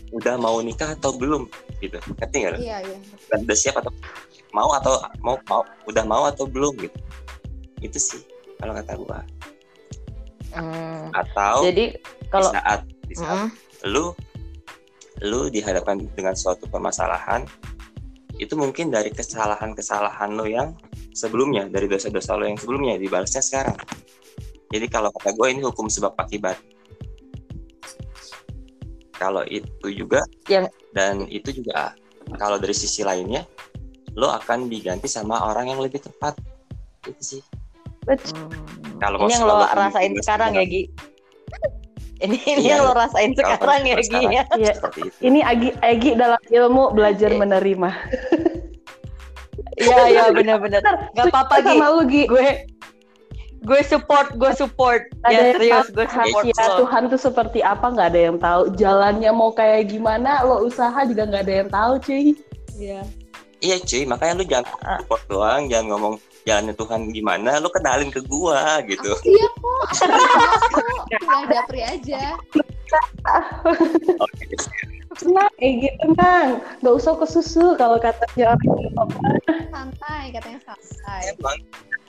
udah 0.09 0.35
mau 0.41 0.57
nikah 0.65 0.97
atau 0.97 1.13
belum 1.13 1.45
gitu. 1.77 2.01
Ngerti 2.17 2.35
nggak 2.41 2.57
iya 2.57 2.77
iya. 2.81 2.97
Udah 3.37 3.57
siap 3.57 3.77
atau 3.77 3.93
mau 4.55 4.69
atau 4.75 4.97
mau 5.21 5.37
mau 5.47 5.61
udah 5.85 6.03
mau 6.05 6.23
atau 6.29 6.45
belum 6.49 6.73
gitu. 6.79 6.99
Itu 7.79 7.97
sih 7.97 8.21
kalau 8.59 8.73
kata 8.75 8.93
gua. 8.99 9.21
Hmm, 10.49 11.13
atau 11.13 11.61
Jadi 11.61 11.93
kalau 12.33 12.49
di 12.49 12.57
saat 12.57 12.79
di 13.05 13.13
saat 13.13 13.29
Mm, 13.29 13.47
lu 13.93 14.05
lu 15.19 15.51
dihadapkan 15.51 15.99
dengan 16.15 16.33
suatu 16.33 16.65
permasalahan 16.71 17.45
itu 18.39 18.55
mungkin 18.55 18.87
dari 18.87 19.11
kesalahan-kesalahan 19.11 20.31
lo 20.31 20.47
yang 20.47 20.73
sebelumnya 21.11 21.67
dari 21.67 21.91
dosa-dosa 21.91 22.39
lo 22.39 22.47
yang 22.47 22.55
sebelumnya 22.55 22.95
dibalasnya 22.95 23.43
sekarang. 23.43 23.75
Jadi 24.69 24.85
kalau 24.87 25.11
kata 25.11 25.35
gue 25.35 25.47
ini 25.51 25.61
hukum 25.65 25.91
sebab 25.91 26.15
akibat. 26.15 26.55
Kalau 29.19 29.43
itu 29.43 29.87
juga 29.91 30.23
Yang- 30.47 30.71
dan 30.95 31.27
itu 31.27 31.51
juga 31.51 31.91
kalau 32.39 32.55
dari 32.55 32.71
sisi 32.71 33.03
lainnya 33.03 33.43
lo 34.20 34.28
akan 34.36 34.67
diganti 34.67 35.07
sama 35.07 35.39
orang 35.47 35.72
yang 35.72 35.80
lebih 35.80 36.03
tepat 36.03 36.36
itu 37.07 37.39
sih 37.39 37.41
hmm. 38.03 38.99
Kalau 38.99 39.24
ini 39.24 39.32
yang 39.32 39.47
mau 39.47 39.63
lo 39.63 39.63
selalu 39.63 39.80
rasain 39.80 40.11
sekarang 40.20 40.51
ya 40.59 40.63
Gi. 40.67 40.84
Ini 42.20 42.36
ini 42.51 42.67
Iya. 42.67 42.84
yang 42.84 42.84
lo 42.84 42.91
rasain 42.99 43.32
sekarang 43.32 43.82
ya. 43.88 43.95
Gi 44.03 44.20
ya. 44.28 44.43
Iya. 44.59 44.72
seperti 44.76 44.99
itu 45.07 45.15
Ini 45.24 45.39
Agi, 45.39 45.70
Agi 45.80 46.11
dalam 46.20 46.41
ilmu 46.51 46.91
belajar 46.91 47.32
Iya. 47.32 47.39
menerima. 47.39 47.89
Iya 49.80 49.97
iya 50.11 50.24
benar-benar. 50.36 50.84
Gak 51.15 51.26
apa-apa 51.32 51.63
Gi. 51.63 51.80
sama 51.80 51.86
lu 51.95 52.03
Gi. 52.11 52.24
Gue 52.28 52.67
gue 53.63 53.82
support 53.88 54.36
gue 54.36 54.51
support. 54.51 55.07
Ada 55.24 55.32
Ya 55.32 55.39
yang 55.39 55.51
serius 55.55 55.88
gue 55.95 56.07
support 56.11 56.43
lo. 56.51 56.76
Tuhan 56.84 57.01
tuh 57.07 57.20
seperti 57.24 57.59
apa 57.63 57.88
nggak 57.88 58.07
ada 58.11 58.20
yang 58.20 58.38
tahu. 58.39 58.61
Jalannya 58.76 59.32
mau 59.32 59.55
kayak 59.55 59.88
gimana, 59.88 60.43
lo 60.43 60.67
usaha 60.67 60.99
juga 61.07 61.24
nggak 61.24 61.43
ada 61.47 61.55
yang 61.63 61.70
tahu, 61.72 61.93
cuy. 62.03 62.36
iya 62.80 63.03
Iya 63.60 63.76
cuy, 63.84 64.03
makanya 64.07 64.34
lu 64.39 64.45
jangan 64.47 64.72
Ah. 64.88 64.97
support 65.03 65.22
doang, 65.28 65.68
jangan 65.68 65.88
ngomong 65.91 66.16
jalannya 66.47 66.74
Tuhan 66.74 67.01
gimana, 67.12 67.60
lu 67.60 67.68
kenalin 67.68 68.07
ke 68.07 68.24
gua 68.24 68.80
gitu. 68.88 69.12
aku 69.12 69.28
siap 69.28 69.53
kok. 69.60 69.84
Aku 70.72 70.80
tinggal 71.12 71.43
japri 71.51 71.82
aja. 71.84 72.39
Oke, 74.24 74.45
Tenang, 75.20 75.51
Egi 75.60 75.89
tenang. 75.99 76.64
Nggak 76.80 76.95
usah 76.95 77.14
ke 77.20 77.26
susu 77.28 77.76
kalau 77.76 77.99
katanya 77.99 78.55
orang 78.95 79.12
santai 79.68 80.24
katanya 80.32 80.60
santai. 80.64 81.22
Emang 81.36 81.57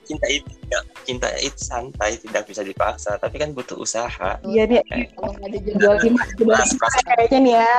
cinta 0.07 0.27
itu 0.31 0.47
tidak, 0.63 0.83
cinta 1.03 1.29
itu 1.43 1.59
santai, 1.59 2.11
tidak 2.23 2.43
bisa 2.47 2.63
dipaksa, 2.63 3.19
tapi 3.19 3.43
kan 3.43 3.51
butuh 3.51 3.75
usaha. 3.75 4.39
Iya 4.47 4.63
nih, 4.71 4.79
Eh, 4.95 5.11
kalau 5.19 5.35
nggak 5.35 5.49
ada 5.51 5.59
jual 5.59 5.95
Mas, 6.15 6.31
lima 6.39 6.55
mas, 6.79 6.95
kayaknya 7.03 7.39
nih 7.43 7.55
ya. 7.59 7.79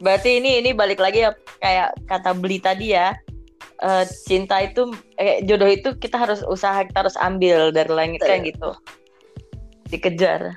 Berarti 0.00 0.40
ini 0.40 0.64
ini 0.64 0.72
balik 0.72 0.98
lagi 0.98 1.28
ya 1.28 1.30
kayak 1.60 1.94
kata 2.08 2.32
beli 2.32 2.58
tadi 2.58 2.96
ya. 2.96 3.12
eh, 3.80 4.04
cinta 4.28 4.60
itu 4.60 4.92
eh, 5.16 5.40
jodoh 5.48 5.64
itu 5.64 5.96
kita 5.96 6.20
harus 6.20 6.44
usaha 6.44 6.84
kita 6.84 7.00
harus 7.00 7.16
ambil 7.16 7.72
dari 7.72 7.88
langit 7.88 8.20
kan 8.20 8.44
gitu 8.44 8.76
dikejar 9.88 10.52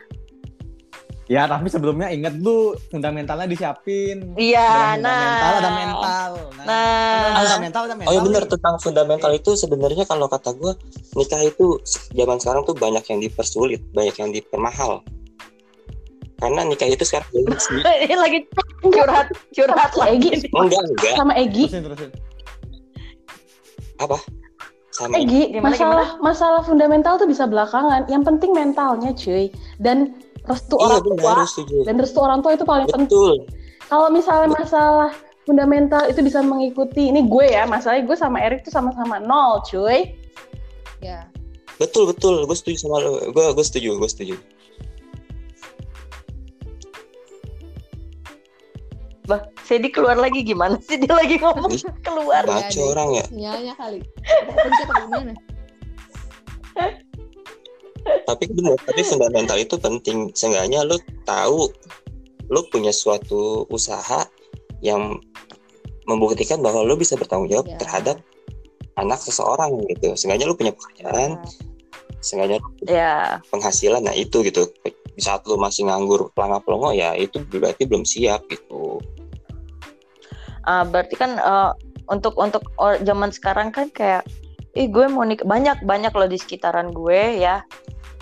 Ya, 1.31 1.47
tapi 1.47 1.71
sebelumnya 1.71 2.11
inget 2.11 2.35
tuh 2.43 2.75
fundamentalnya 2.91 3.47
disiapin. 3.47 4.35
iya 4.35 4.59
Ada 4.59 4.99
fundamental, 4.99 5.39
nah 5.39 5.55
ada 5.55 5.71
mental. 5.71 6.31
Nah, 6.35 6.65
nah 6.67 7.31
fundamental 7.47 7.81
ada 7.87 7.95
mental. 7.95 8.09
Oh 8.09 8.13
iya 8.13 8.21
benar 8.27 8.43
tentang 8.43 8.75
fundamental 8.83 9.31
itu 9.31 9.51
sebenarnya 9.55 10.03
kalau 10.03 10.27
kata 10.27 10.51
gue 10.51 10.75
nikah 11.15 11.41
itu 11.47 11.79
zaman 12.11 12.37
sekarang 12.43 12.67
tuh 12.67 12.75
banyak 12.75 13.03
yang 13.07 13.19
dipersulit, 13.23 13.79
banyak 13.95 14.15
yang 14.19 14.29
dipermahal. 14.35 14.99
Karena 16.43 16.61
nikah 16.67 16.91
itu 16.91 17.03
sekarang 17.07 17.29
ini 18.03 18.15
lagi 18.19 18.39
curhat 18.83 19.31
curhat 19.55 19.91
lagi 19.95 20.43
Egi. 20.43 20.51
enggak 20.51 20.81
enggak. 20.91 21.15
Sama 21.15 21.33
Egi. 21.39 21.65
Terusin, 21.71 21.83
terusin. 21.87 22.11
apa? 24.03 24.17
Sama. 24.91 25.23
Egi 25.23 25.55
Gimana, 25.55 25.71
masalah 25.71 26.07
masalah 26.19 26.61
fundamental 26.67 27.15
tuh 27.15 27.31
bisa 27.31 27.47
belakangan. 27.47 28.11
Yang 28.11 28.23
penting 28.27 28.51
mentalnya 28.51 29.15
cuy. 29.15 29.47
Dan 29.79 30.19
restu 30.43 30.75
iya 30.75 30.99
orang 30.99 31.01
tua 31.07 31.33
dan 31.87 31.95
restu 31.95 32.19
orang 32.19 32.39
tua 32.43 32.51
itu 32.59 32.67
paling 32.67 32.91
penting. 32.91 33.07
Betul. 33.07 33.47
Kalau 33.87 34.11
misalnya 34.11 34.51
masalah 34.51 35.15
fundamental 35.47 36.03
itu 36.11 36.19
bisa 36.19 36.43
mengikuti 36.43 37.07
ini 37.07 37.23
gue 37.23 37.55
ya 37.55 37.63
masalahnya 37.63 38.03
gue 38.03 38.17
sama 38.19 38.43
Erik 38.43 38.67
tuh 38.67 38.75
sama-sama 38.75 39.23
nol 39.23 39.63
cuy. 39.63 40.11
Ya. 40.99 41.23
Betul 41.79 42.11
betul. 42.11 42.43
Gue 42.43 42.57
setuju 42.59 42.83
sama 42.83 42.99
lo. 42.99 43.31
Gue 43.31 43.55
gue 43.55 43.63
setuju 43.63 43.95
gue 43.95 44.11
setuju 44.11 44.35
bah 49.23 49.41
Sedi 49.63 49.87
keluar 49.87 50.19
lagi 50.19 50.43
gimana 50.43 50.75
sih 50.83 50.99
dia 50.99 51.15
lagi 51.15 51.39
ngomong? 51.39 51.71
Keluar. 52.03 52.43
Baca 52.43 52.81
orang 52.83 53.09
ya. 53.15 53.25
sinyalnya 53.31 53.73
kali. 53.79 53.99
Atau 54.51 54.69
gimana 54.83 55.33
tapi 58.27 58.51
benar 58.51 58.75
tapi 58.83 59.01
fundamental 59.07 59.55
itu 59.55 59.75
penting. 59.79 60.31
Seenggaknya 60.35 60.83
lo 60.83 60.99
tahu 61.23 61.71
lo 62.51 62.61
punya 62.67 62.91
suatu 62.91 63.63
usaha 63.71 64.27
yang 64.83 65.17
membuktikan 66.03 66.59
bahwa 66.59 66.83
lo 66.83 66.99
bisa 66.99 67.15
bertanggung 67.15 67.47
jawab 67.47 67.67
Ya. 67.71 67.79
terhadap 67.79 68.17
anak 68.99 69.19
seseorang 69.23 69.79
gitu. 69.87 70.13
Seenggaknya 70.19 70.51
lo 70.51 70.55
punya 70.59 70.75
pekerjaan 70.75 71.39
seenggaknya 72.23 72.59
lo 72.63 72.67
punya 72.79 72.91
ya 72.91 73.13
penghasilan 73.51 74.03
nah 74.03 74.15
itu 74.15 74.43
gitu. 74.43 74.67
Di 75.13 75.21
saat 75.21 75.45
lo 75.47 75.55
masih 75.55 75.87
nganggur 75.87 76.33
pelangga 76.33 76.59
pelongo 76.65 76.91
ya 76.91 77.13
itu 77.15 77.39
berarti 77.47 77.85
belum 77.87 78.03
siap 78.03 78.49
gitu 78.49 78.97
Ah, 80.63 80.87
berarti 80.87 81.15
kan 81.19 81.35
eh, 81.35 81.71
untuk 82.07 82.35
untuk 82.39 82.63
zaman 83.03 83.31
sekarang 83.31 83.71
kan 83.71 83.87
kayak 83.91 84.27
ih 84.73 84.89
gue 84.89 85.05
mau 85.11 85.23
nikah 85.23 85.45
banyak 85.45 85.85
banyak 85.85 86.11
loh 86.15 86.27
di 86.27 86.39
sekitaran 86.39 86.91
gue 86.91 87.39
ya. 87.39 87.63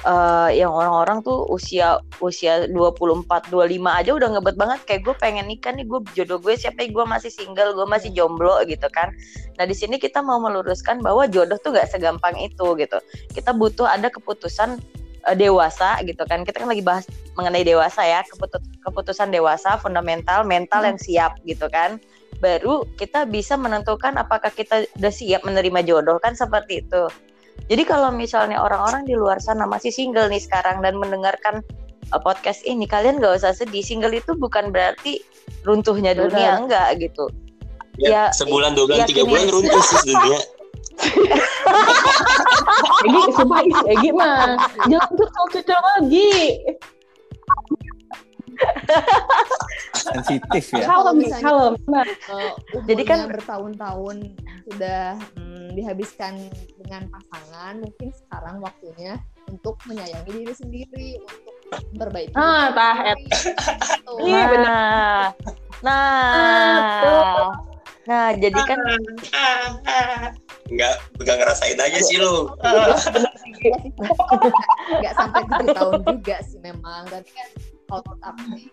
Eh, 0.02 0.50
yang 0.58 0.74
orang-orang 0.74 1.22
tuh 1.22 1.46
usia 1.54 2.02
usia 2.26 2.66
24 2.66 3.54
25 3.54 3.94
aja 3.94 4.12
udah 4.18 4.30
ngebet 4.34 4.58
banget. 4.58 4.80
Kayak 4.90 5.02
gue 5.06 5.16
pengen 5.22 5.46
nikah 5.46 5.70
nih 5.78 5.86
gue 5.86 6.02
jodoh 6.18 6.42
gue 6.42 6.58
siapa 6.58 6.90
gue 6.90 7.06
masih 7.06 7.30
single 7.30 7.78
gue 7.78 7.86
masih 7.86 8.10
jomblo 8.10 8.58
gitu 8.66 8.90
kan. 8.90 9.14
Nah 9.62 9.70
di 9.70 9.78
sini 9.78 10.02
kita 10.02 10.26
mau 10.26 10.42
meluruskan 10.42 11.06
bahwa 11.06 11.30
jodoh 11.30 11.62
tuh 11.62 11.78
gak 11.78 11.94
segampang 11.94 12.34
itu 12.42 12.74
gitu. 12.82 12.98
Kita 13.30 13.54
butuh 13.54 13.86
ada 13.86 14.10
keputusan 14.10 14.82
eh, 15.30 15.38
dewasa 15.38 16.02
gitu 16.02 16.26
kan. 16.26 16.42
Kita 16.42 16.66
kan 16.66 16.74
lagi 16.74 16.82
bahas 16.82 17.06
mengenai 17.38 17.62
dewasa 17.62 18.02
ya. 18.02 18.26
Keputu- 18.26 18.66
keputusan 18.82 19.30
dewasa 19.30 19.78
fundamental 19.78 20.42
mental 20.42 20.82
yang 20.82 20.98
siap 20.98 21.38
gitu 21.46 21.70
kan 21.70 22.02
baru 22.42 22.84
kita 22.98 23.30
bisa 23.30 23.56
menentukan 23.56 24.18
apakah 24.18 24.50
kita 24.50 24.90
udah 24.98 25.14
siap 25.14 25.46
menerima 25.46 25.86
jodoh 25.86 26.18
kan 26.18 26.34
seperti 26.34 26.82
itu. 26.82 27.06
Jadi 27.70 27.84
kalau 27.86 28.10
misalnya 28.10 28.60
orang-orang 28.60 29.06
di 29.06 29.14
luar 29.14 29.38
sana 29.38 29.70
masih 29.70 29.94
single 29.94 30.28
nih 30.28 30.42
sekarang 30.42 30.82
dan 30.82 30.98
mendengarkan 30.98 31.62
uh, 32.10 32.20
podcast 32.20 32.66
ini, 32.66 32.90
kalian 32.90 33.22
gak 33.22 33.40
usah 33.46 33.54
sedih. 33.54 33.86
Single 33.86 34.18
itu 34.18 34.34
bukan 34.34 34.74
berarti 34.74 35.22
runtuhnya 35.62 36.18
dunia 36.18 36.58
enggak 36.58 36.98
gitu. 36.98 37.30
Ya, 38.02 38.34
sebulan 38.34 38.74
dua 38.74 38.90
bulan 38.90 39.06
tiga 39.06 39.22
yakini- 39.22 39.30
bulan 39.30 39.48
runtuh 39.52 39.84
sih 39.84 40.00
dunia 40.10 40.40
Egi 43.04 43.22
sumpah 43.36 43.62
Egi 43.92 44.10
mah 44.16 44.58
jangan 44.88 45.12
cucul-cucul 45.12 45.76
lagi 45.76 46.32
sensitif 49.94 50.66
ya. 50.74 50.86
kalem 50.86 51.16
misalnya- 51.18 51.44
kalem 51.44 51.74
Nah, 51.86 52.06
Eh, 52.06 52.52
Jadi 52.88 53.04
kan- 53.04 53.28
bertahun-tahun 53.28 54.18
sudah 54.66 55.04
mm, 55.36 55.68
dihabiskan 55.74 56.34
dengan 56.78 57.08
pasangan 57.10 57.80
mungkin 57.80 58.10
sekarang 58.12 58.56
waktunya 58.60 59.14
untuk 59.48 59.76
menyayangi 59.86 60.32
diri 60.34 60.54
sendiri 60.54 61.10
untuk 61.20 61.56
memperbaiki 61.90 62.34
Ah, 62.34 62.72
tah, 62.72 62.96
gitu. 63.16 64.12
Iya, 64.22 64.44
bener. 64.46 65.24
Nah, 65.82 66.28
nah, 67.02 67.52
nah, 68.06 68.28
jadi 68.34 68.60
kan 68.62 68.80
nggak 70.70 70.94
nggak 71.18 71.36
ngerasain 71.38 71.76
aja 71.76 72.00
sih 72.00 72.16
lo 72.16 72.56
nggak 74.94 75.14
sampai 75.14 75.42
tujuh 75.44 75.68
tahun 75.74 76.00
juga 76.08 76.38
sih 76.42 76.60
memang 76.60 77.04
tapi 77.08 77.30
kan 77.30 77.48
aku 78.00 78.42
sih 78.56 78.72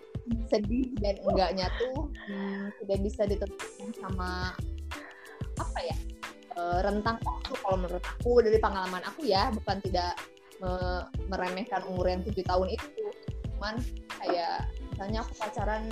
sedih 0.49 0.93
dan 1.01 1.16
enggaknya 1.25 1.66
tuh 1.81 2.12
hmm, 2.29 3.01
bisa 3.03 3.25
ditentukan 3.25 3.91
sama 3.97 4.53
apa 5.59 5.79
ya 5.83 5.97
eh, 6.57 6.79
rentang 6.85 7.19
waktu. 7.25 7.53
Kalau 7.59 7.77
menurut 7.81 8.05
aku 8.05 8.45
dari 8.45 8.59
pengalaman 8.61 9.03
aku 9.05 9.27
ya 9.27 9.51
bukan 9.53 9.81
tidak 9.83 10.14
me- 10.62 11.07
meremehkan 11.31 11.83
umur 11.89 12.09
yang 12.09 12.23
tujuh 12.23 12.45
tahun 12.45 12.69
itu. 12.73 13.05
Cuman 13.57 13.81
kayak 14.23 14.69
misalnya 14.95 15.27
aku 15.27 15.33
pacaran 15.39 15.85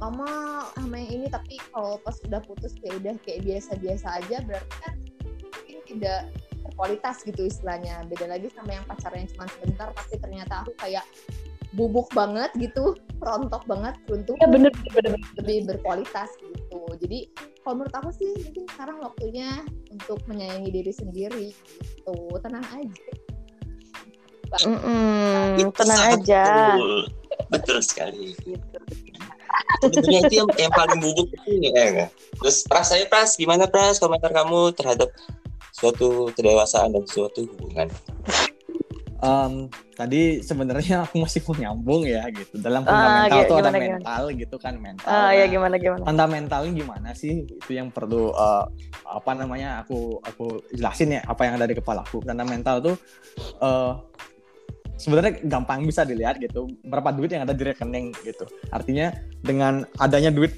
lama 0.00 0.66
sama 0.74 0.94
yang 0.98 1.10
ini 1.22 1.26
tapi 1.30 1.62
kalau 1.70 1.94
pas 2.02 2.18
udah 2.26 2.42
putus 2.42 2.74
ya 2.82 2.90
udah 2.98 3.14
kayak 3.22 3.46
biasa-biasa 3.46 4.18
aja 4.18 4.42
berarti 4.42 4.74
kan 4.82 4.94
mungkin 5.30 5.78
tidak 5.86 6.20
berkualitas 6.66 7.22
gitu 7.22 7.46
istilahnya. 7.46 8.02
Beda 8.08 8.26
lagi 8.26 8.48
sama 8.50 8.74
yang 8.74 8.84
pacarnya 8.88 9.28
cuma 9.36 9.46
sebentar 9.50 9.88
tapi 9.94 10.14
ternyata 10.18 10.66
aku 10.66 10.72
kayak 10.80 11.04
bubuk 11.72 12.08
banget 12.12 12.52
gitu 12.60 12.92
rontok 13.24 13.64
banget 13.64 13.96
untuk 14.12 14.36
ya 14.36 14.48
bener 14.50 14.72
bener 14.92 15.16
bener. 15.16 15.20
lebih 15.40 15.58
berkualitas 15.72 16.28
gitu 16.42 16.80
jadi 17.00 17.24
kalau 17.64 17.80
menurut 17.80 17.94
aku 17.96 18.10
sih 18.12 18.30
mungkin 18.44 18.64
sekarang 18.76 18.96
waktunya 19.00 19.48
untuk 19.88 20.18
menyayangi 20.28 20.70
diri 20.70 20.92
sendiri 20.92 21.48
gitu 21.54 22.14
tenang 22.44 22.66
aja 22.76 23.08
mm-mm, 24.68 25.56
Itu 25.56 25.72
tenang 25.80 26.00
aja. 26.20 26.42
betul. 26.44 26.92
betul 27.48 27.78
sekali 27.80 28.36
sebenarnya 29.80 30.20
itu 30.28 30.34
yang, 30.44 30.48
yang 30.60 30.72
paling 30.76 30.98
bubuk 31.00 31.28
itu 31.32 31.50
ya 31.64 31.70
enggak 31.88 32.10
terus 32.38 32.56
pras 32.68 32.86
saya 32.92 33.04
pras 33.08 33.34
gimana 33.40 33.64
pras 33.66 33.96
komentar 33.96 34.30
kamu 34.30 34.76
terhadap 34.76 35.08
suatu 35.72 36.28
kedewasaan 36.36 36.92
dan 36.92 37.04
suatu 37.08 37.48
hubungan 37.48 37.88
Em, 39.22 39.70
tadi 39.94 40.42
sebenarnya 40.42 41.06
aku 41.06 41.22
masih 41.22 41.46
mau 41.46 41.54
nyambung 41.54 42.02
ya 42.02 42.26
gitu. 42.28 42.58
Dalam 42.58 42.82
Ah, 42.82 42.90
fundamental 42.90 43.38
gi- 43.38 43.46
tuh 43.46 43.54
ada 43.54 43.62
gimana, 43.62 43.78
gimana? 43.78 43.94
mental 44.02 44.22
gitu 44.34 44.56
kan 44.58 44.74
mental. 44.76 45.06
Ah 45.06 45.30
ya 45.30 45.44
Nah, 45.44 45.48
gimana 45.48 45.74
gimana. 45.78 46.02
fundamentalnya 46.02 46.72
gimana 46.74 47.08
sih 47.14 47.46
itu 47.46 47.70
yang 47.70 47.88
perlu 47.88 48.34
eh, 48.34 48.64
apa 49.06 49.30
namanya 49.32 49.80
aku 49.80 50.18
aku 50.20 50.46
jelasin 50.70 51.14
ya 51.14 51.22
apa 51.22 51.46
yang 51.46 51.54
ada 51.54 51.64
di 51.64 51.74
kepala 51.74 52.02
aku 52.02 52.18
fundamental 52.18 52.82
tuh 52.82 52.96
eh, 53.62 53.92
sebenarnya 54.98 55.38
gampang 55.44 55.82
bisa 55.82 56.02
dilihat 56.02 56.38
gitu 56.38 56.66
berapa 56.82 57.10
duit 57.10 57.30
yang 57.30 57.42
ada 57.42 57.54
di 57.54 57.62
rekening 57.62 58.10
gitu 58.22 58.42
artinya 58.70 59.10
dengan 59.38 59.82
adanya 59.98 60.30
duit 60.30 60.50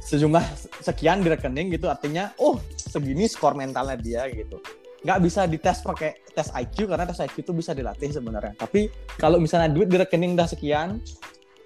sejumlah 0.00 0.42
sekian 0.80 1.18
di 1.18 1.30
rekening 1.30 1.70
gitu 1.70 1.86
artinya 1.86 2.30
oh 2.38 2.58
segini 2.76 3.26
skor 3.26 3.54
mentalnya 3.54 3.94
dia 3.94 4.26
gitu 4.26 4.58
nggak 5.04 5.18
bisa 5.20 5.44
dites 5.44 5.84
pakai 5.84 6.24
tes 6.32 6.48
IQ 6.52 6.88
karena 6.88 7.04
tes 7.04 7.20
IQ 7.20 7.36
itu 7.44 7.52
bisa 7.52 7.72
dilatih 7.76 8.12
sebenarnya 8.12 8.56
tapi 8.56 8.88
kalau 9.20 9.36
misalnya 9.36 9.72
duit 9.72 9.88
di 9.88 9.96
rekening 10.00 10.36
udah 10.36 10.48
sekian 10.48 11.00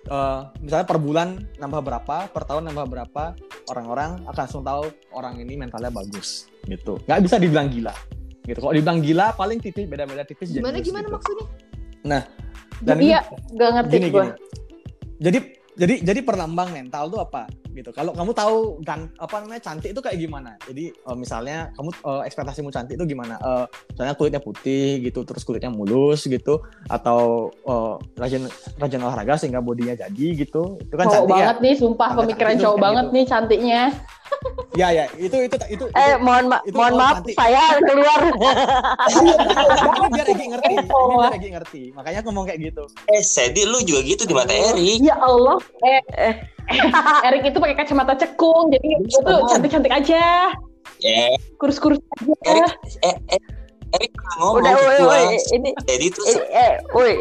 eh, 0.09 0.41
misalnya 0.63 0.87
per 0.89 0.97
bulan 0.97 1.45
nambah 1.61 1.81
berapa, 1.85 2.17
per 2.33 2.43
tahun 2.49 2.73
nambah 2.73 2.87
berapa, 2.89 3.25
orang-orang 3.69 4.25
akan 4.25 4.41
langsung 4.49 4.65
tahu 4.65 4.89
orang 5.13 5.37
ini 5.39 5.61
mentalnya 5.61 5.93
bagus 5.93 6.49
gitu. 6.65 6.97
Nggak 7.05 7.21
bisa 7.21 7.37
dibilang 7.37 7.69
gila 7.69 7.93
gitu. 8.51 8.59
Kalau 8.61 8.75
dibilang 8.75 9.01
gila 9.01 9.27
paling 9.39 9.59
tipis 9.63 9.87
beda-beda 9.87 10.25
tipis 10.27 10.51
gimana 10.51 10.79
jenius, 10.79 10.87
gimana 10.91 11.07
gitu. 11.07 11.15
maksudnya 11.15 12.21
Dan 12.81 12.97
ini 12.97 13.13
iya 13.13 13.21
gak 13.55 13.71
ngerti 13.77 13.95
gini 13.97 14.09
gue 14.09 14.25
gini. 14.25 14.33
Jadi 15.21 15.39
jadi 15.77 15.95
jadi 16.03 16.21
perlambang 16.25 16.73
mental 16.73 17.13
tuh 17.13 17.21
apa 17.21 17.45
gitu. 17.73 17.91
Kalau 17.91 18.13
kamu 18.13 18.33
tahu 18.35 18.57
gan 18.83 19.09
apa 19.17 19.43
namanya 19.43 19.63
cantik 19.63 19.93
itu 19.95 20.01
kayak 20.01 20.19
gimana? 20.19 20.55
Jadi 20.67 20.91
eh, 20.91 21.17
misalnya 21.17 21.71
kamu 21.75 21.91
eh, 21.95 22.23
ekspektasimu 22.27 22.69
cantik 22.71 22.95
itu 22.99 23.05
gimana? 23.07 23.37
Eh, 23.41 23.65
misalnya 23.95 24.15
kulitnya 24.15 24.43
putih 24.43 25.01
gitu, 25.01 25.23
terus 25.25 25.43
kulitnya 25.43 25.71
mulus 25.71 26.27
gitu, 26.27 26.61
atau 26.87 27.51
eh, 27.55 27.95
rajin 28.19 28.47
rajin 28.77 29.01
olahraga 29.01 29.35
sehingga 29.39 29.63
bodinya 29.63 29.95
jadi 29.95 30.27
gitu. 30.35 30.77
Itu 30.83 30.95
kan 30.95 31.07
cowok 31.07 31.15
cantik 31.15 31.31
ya. 31.31 31.37
banget 31.47 31.57
nih 31.63 31.75
sumpah 31.79 32.09
Tanda 32.11 32.21
pemikiran 32.25 32.51
cantik 32.53 32.65
cowok 32.67 32.79
banget 32.79 33.05
gitu. 33.07 33.15
nih 33.15 33.25
cantiknya 33.27 33.83
ya 34.79 34.89
ya 34.95 35.05
itu 35.19 35.37
itu 35.51 35.57
itu, 35.75 35.85
Eh, 35.91 36.15
itu 36.15 36.23
mohon 36.23 36.47
ma 36.47 36.59
itu 36.63 36.77
mohon 36.79 36.95
oh, 36.95 36.99
maaf, 37.03 37.17
nanti. 37.21 37.35
saya 37.35 37.63
keluar. 37.83 38.21
ini 39.11 39.31
biar 40.15 40.27
Egi 40.31 40.47
ngerti 40.47 40.73
ini 40.79 41.15
biar 41.19 41.35
Egi 41.35 41.49
ngerti 41.51 41.83
makanya 41.93 42.19
aku 42.23 42.29
ngomong 42.31 42.47
kayak 42.47 42.61
gitu 42.71 42.85
Eh, 43.11 43.23
Sedi 43.27 43.67
lu 43.67 43.83
juga 43.83 44.01
gitu 44.07 44.23
di 44.25 44.35
mata 44.35 44.55
Erik. 44.55 45.03
Ya 45.03 45.19
Allah, 45.19 45.59
eh, 45.83 46.03
Erik 47.27 47.51
itu 47.51 47.59
pakai 47.59 47.77
kacamata 47.77 48.15
cekung, 48.15 48.71
jadi 48.71 48.89
tuh 49.11 49.23
Bukan. 49.23 49.49
cantik-cantik 49.51 49.93
aja, 49.93 50.55
Eh, 51.01 51.37
kurus-kurus 51.57 52.01
aja. 52.21 52.35
Erik, 52.45 52.73
eh, 53.01 53.17
eh, 53.33 53.41
Erik 53.97 54.13
ngomong 54.39 54.61
Udah, 54.61 54.73
ke 54.77 54.81
woi, 54.85 55.01
woi, 55.03 55.25
ini, 55.57 55.71
tuh 56.13 56.25
ini, 56.29 56.41
eh, 56.53 56.75
woi, 56.93 57.15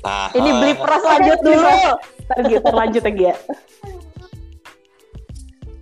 nah, 0.00 0.28
ini 0.32 0.50
beli 0.50 0.72
eh, 0.72 0.76
pras 0.80 1.04
lanjut 1.04 1.38
dulu. 1.44 1.68
Ntar 2.26 2.38
gitu, 2.50 2.68
lanjut 2.72 3.02
lagi 3.04 3.22
ya. 3.22 3.36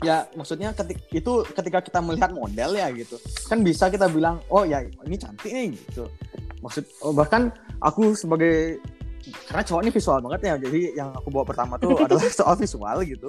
ya 0.05 0.17
maksudnya 0.37 0.77
ketik 0.77 1.01
itu 1.17 1.33
ketika 1.57 1.81
kita 1.81 1.99
melihat 2.05 2.29
model 2.37 2.77
ya 2.77 2.93
gitu. 2.93 3.17
Kan 3.49 3.65
bisa 3.65 3.89
kita 3.89 4.05
bilang 4.13 4.45
oh 4.53 4.69
ya 4.69 4.85
ini 4.85 5.17
cantik 5.17 5.49
nih 5.49 5.73
gitu. 5.73 6.13
Maksud 6.61 6.85
oh, 7.01 7.17
bahkan 7.17 7.49
aku 7.81 8.13
sebagai 8.13 8.85
karena 9.33 9.63
cowok 9.65 9.81
ini 9.85 9.91
visual 9.93 10.19
banget 10.21 10.41
ya 10.45 10.55
jadi 10.61 10.81
yang 10.99 11.09
aku 11.17 11.29
bawa 11.33 11.45
pertama 11.49 11.81
tuh 11.81 11.97
adalah 12.05 12.25
soal 12.29 12.55
visual 12.59 12.99
gitu. 13.07 13.29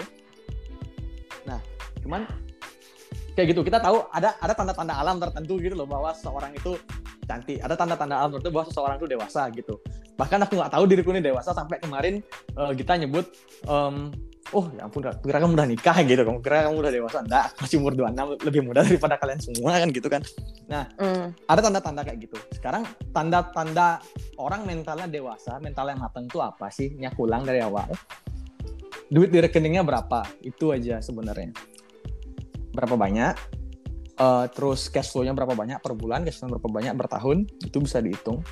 Nah 1.48 1.60
cuman 2.04 2.28
kayak 3.36 3.56
gitu 3.56 3.62
kita 3.64 3.80
tahu 3.80 4.04
ada 4.12 4.36
ada 4.40 4.54
tanda-tanda 4.56 4.96
alam 4.96 5.20
tertentu 5.20 5.60
gitu 5.60 5.76
loh 5.76 5.88
bahwa 5.88 6.12
seseorang 6.12 6.52
itu 6.56 6.76
cantik. 7.26 7.60
Ada 7.64 7.76
tanda-tanda 7.76 8.16
alam 8.20 8.30
tertentu 8.36 8.52
bahwa 8.56 8.66
seseorang 8.68 8.96
itu 9.00 9.08
dewasa 9.08 9.42
gitu. 9.52 9.76
Bahkan 10.16 10.40
aku 10.48 10.54
nggak 10.60 10.72
tahu 10.72 10.84
diriku 10.88 11.10
ini 11.12 11.22
dewasa 11.24 11.52
sampai 11.52 11.80
kemarin 11.80 12.24
eh, 12.56 12.74
kita 12.76 12.96
nyebut 13.00 13.26
em, 13.68 14.12
oh 14.54 14.70
ya 14.78 14.86
ampun 14.86 15.02
kira 15.26 15.42
kamu 15.42 15.58
udah 15.58 15.68
nikah 15.68 15.98
gitu 16.06 16.22
kamu 16.22 16.38
kira 16.46 16.70
kamu 16.70 16.78
udah 16.86 16.94
dewasa. 16.94 17.18
Enggak 17.26 17.46
masih 17.58 17.76
umur 17.82 17.94
26 17.98 18.46
lebih 18.46 18.62
muda 18.62 18.80
daripada 18.86 19.16
kalian 19.18 19.40
semua 19.42 19.72
kan 19.82 19.90
gitu 19.90 20.08
kan. 20.12 20.22
Hmm. 20.98 21.34
ada 21.50 21.60
tanda-tanda 21.66 22.02
kayak 22.06 22.30
gitu. 22.30 22.38
Sekarang 22.54 22.84
tanda-tanda 23.10 24.02
orang 24.38 24.66
mentalnya 24.66 25.10
dewasa 25.10 25.58
mentalnya 25.58 25.98
matang 25.98 26.30
tuh 26.30 26.46
apa 26.46 26.70
sih? 26.70 26.94
Ini 26.94 27.10
aku 27.10 27.26
ulang 27.26 27.42
dari 27.48 27.66
awal. 27.66 27.90
Duit 29.10 29.30
di 29.34 29.40
rekeningnya 29.42 29.82
berapa? 29.82 30.26
Itu 30.42 30.74
aja 30.74 31.02
sebenarnya. 31.02 31.54
Berapa 32.74 32.98
banyak? 32.98 33.34
Eh, 34.16 34.46
terus 34.56 34.88
cash 34.88 35.12
flow-nya 35.12 35.36
berapa 35.36 35.54
banyak 35.54 35.84
per 35.84 35.94
bulan 35.98 36.24
cash 36.24 36.42
flow 36.42 36.58
berapa 36.58 36.70
banyak 36.70 36.94
bertahun? 36.94 37.46
Itu 37.66 37.82
bisa 37.82 38.02
dihitung 38.02 38.46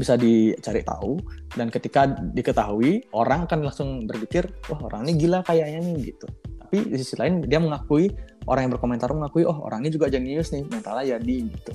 bisa 0.00 0.16
dicari 0.16 0.80
tahu 0.80 1.20
dan 1.52 1.68
ketika 1.68 2.08
diketahui 2.08 3.04
orang 3.12 3.44
kan 3.44 3.60
langsung 3.60 4.08
berpikir 4.08 4.48
wah 4.72 4.80
orang 4.88 5.04
ini 5.04 5.20
gila 5.20 5.44
kayaknya 5.44 5.84
nih 5.84 6.16
gitu. 6.16 6.26
Tapi 6.64 6.88
di 6.88 6.96
sisi 6.96 7.20
lain 7.20 7.44
dia 7.44 7.60
mengakui 7.60 8.08
orang 8.48 8.66
yang 8.66 8.72
berkomentar 8.72 9.12
mengakui 9.12 9.44
oh 9.44 9.60
orang 9.68 9.84
ini 9.84 9.92
juga 9.92 10.08
jenius 10.08 10.50
nih 10.56 10.64
mentalnya 10.64 11.20
jadi 11.20 11.36
gitu. 11.52 11.72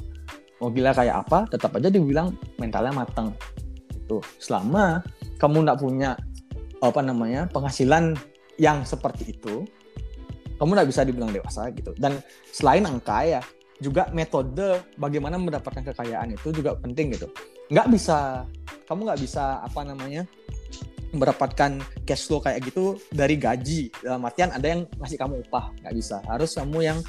Mau 0.57 0.73
gila 0.73 0.97
kayak 0.97 1.29
apa 1.29 1.45
tetap 1.51 1.71
aja 1.77 1.93
dibilang 1.93 2.33
mentalnya 2.57 2.91
matang 2.95 3.37
itu 3.93 4.17
selama 4.41 5.05
kamu 5.37 5.69
nggak 5.69 5.79
punya 5.79 6.17
apa 6.81 6.99
namanya 7.05 7.45
penghasilan 7.53 8.17
yang 8.57 8.81
seperti 8.87 9.35
itu 9.35 9.67
kamu 10.55 10.69
nggak 10.79 10.89
bisa 10.89 11.05
dibilang 11.05 11.29
dewasa 11.29 11.69
gitu. 11.75 11.91
Dan 11.99 12.17
selain 12.49 12.87
angka 12.87 13.21
ya 13.27 13.41
juga 13.83 14.07
metode 14.15 14.95
bagaimana 14.95 15.35
mendapatkan 15.35 15.83
kekayaan 15.83 16.35
itu 16.35 16.51
juga 16.55 16.75
penting 16.79 17.11
gitu. 17.15 17.27
Nggak 17.71 17.87
bisa 17.91 18.47
kamu 18.87 19.11
nggak 19.11 19.21
bisa 19.21 19.59
apa 19.59 19.81
namanya 19.83 20.23
mendapatkan 21.15 21.79
cash 22.03 22.27
flow 22.27 22.43
kayak 22.43 22.63
gitu 22.63 22.99
dari 23.11 23.35
gaji. 23.35 23.91
Dalam 24.03 24.23
artian 24.23 24.51
ada 24.51 24.67
yang 24.67 24.87
ngasih 24.99 25.19
kamu 25.19 25.43
upah 25.47 25.75
nggak 25.83 25.95
bisa. 25.95 26.23
Harus 26.27 26.55
kamu 26.55 26.79
yang 26.83 26.99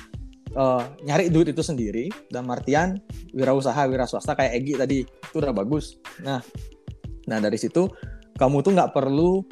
eh, 0.55 0.83
nyari 1.07 1.31
duit 1.31 1.55
itu 1.55 1.63
sendiri. 1.63 2.11
Dalam 2.31 2.51
artian 2.51 2.99
wirausaha 3.31 3.87
wira 3.87 4.07
swasta 4.07 4.35
kayak 4.35 4.53
Egi 4.63 4.75
tadi 4.75 4.97
itu 5.07 5.37
udah 5.39 5.55
bagus. 5.55 5.99
Nah 6.23 6.43
nah 7.27 7.39
dari 7.43 7.59
situ 7.59 7.91
kamu 8.39 8.63
tuh 8.63 8.73
nggak 8.75 8.95
perlu 8.95 9.43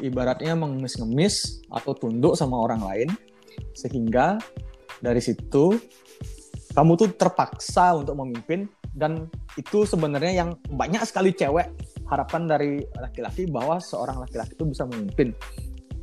ibaratnya 0.00 0.56
mengemis-ngemis 0.56 1.68
atau 1.68 1.92
tunduk 1.92 2.32
sama 2.36 2.56
orang 2.56 2.80
lain 2.80 3.08
sehingga 3.76 4.40
dari 5.00 5.20
situ 5.20 5.76
kamu 6.70 6.92
tuh 6.94 7.08
terpaksa 7.18 7.98
untuk 7.98 8.14
memimpin 8.14 8.70
dan 8.94 9.26
itu 9.58 9.82
sebenarnya 9.82 10.44
yang 10.44 10.50
banyak 10.70 11.02
sekali 11.02 11.34
cewek 11.34 11.66
harapan 12.06 12.46
dari 12.46 12.82
laki-laki 12.98 13.46
bahwa 13.50 13.78
seorang 13.82 14.22
laki-laki 14.22 14.54
itu 14.54 14.66
bisa 14.66 14.86
memimpin 14.86 15.34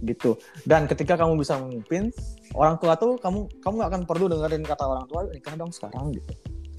gitu. 0.05 0.37
Dan 0.67 0.85
ketika 0.85 1.17
kamu 1.17 1.41
bisa 1.41 1.57
memimpin 1.57 2.13
orang 2.53 2.77
tua 2.77 2.99
tuh 2.99 3.17
kamu 3.17 3.49
kamu 3.63 3.73
nggak 3.79 3.91
akan 3.95 4.03
perlu 4.05 4.25
dengerin 4.29 4.63
kata 4.63 4.83
orang 4.85 5.05
tua 5.09 5.25
"Ayo 5.25 5.31
nikah 5.35 5.55
dong 5.57 5.71
sekarang 5.73 6.05
gitu. 6.13 6.31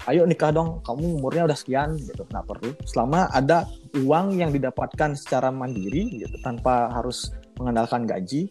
Ayo 0.07 0.23
nikah 0.23 0.49
dong 0.55 0.79
kamu 0.81 1.19
umurnya 1.19 1.43
udah 1.49 1.57
sekian 1.57 1.99
gitu. 1.99 2.23
Nggak 2.29 2.45
perlu. 2.47 2.71
Selama 2.87 3.27
ada 3.29 3.67
uang 3.99 4.39
yang 4.39 4.49
didapatkan 4.55 5.17
secara 5.17 5.51
mandiri 5.51 6.23
gitu 6.23 6.37
tanpa 6.41 6.89
harus 6.93 7.33
mengandalkan 7.59 8.07
gaji 8.07 8.47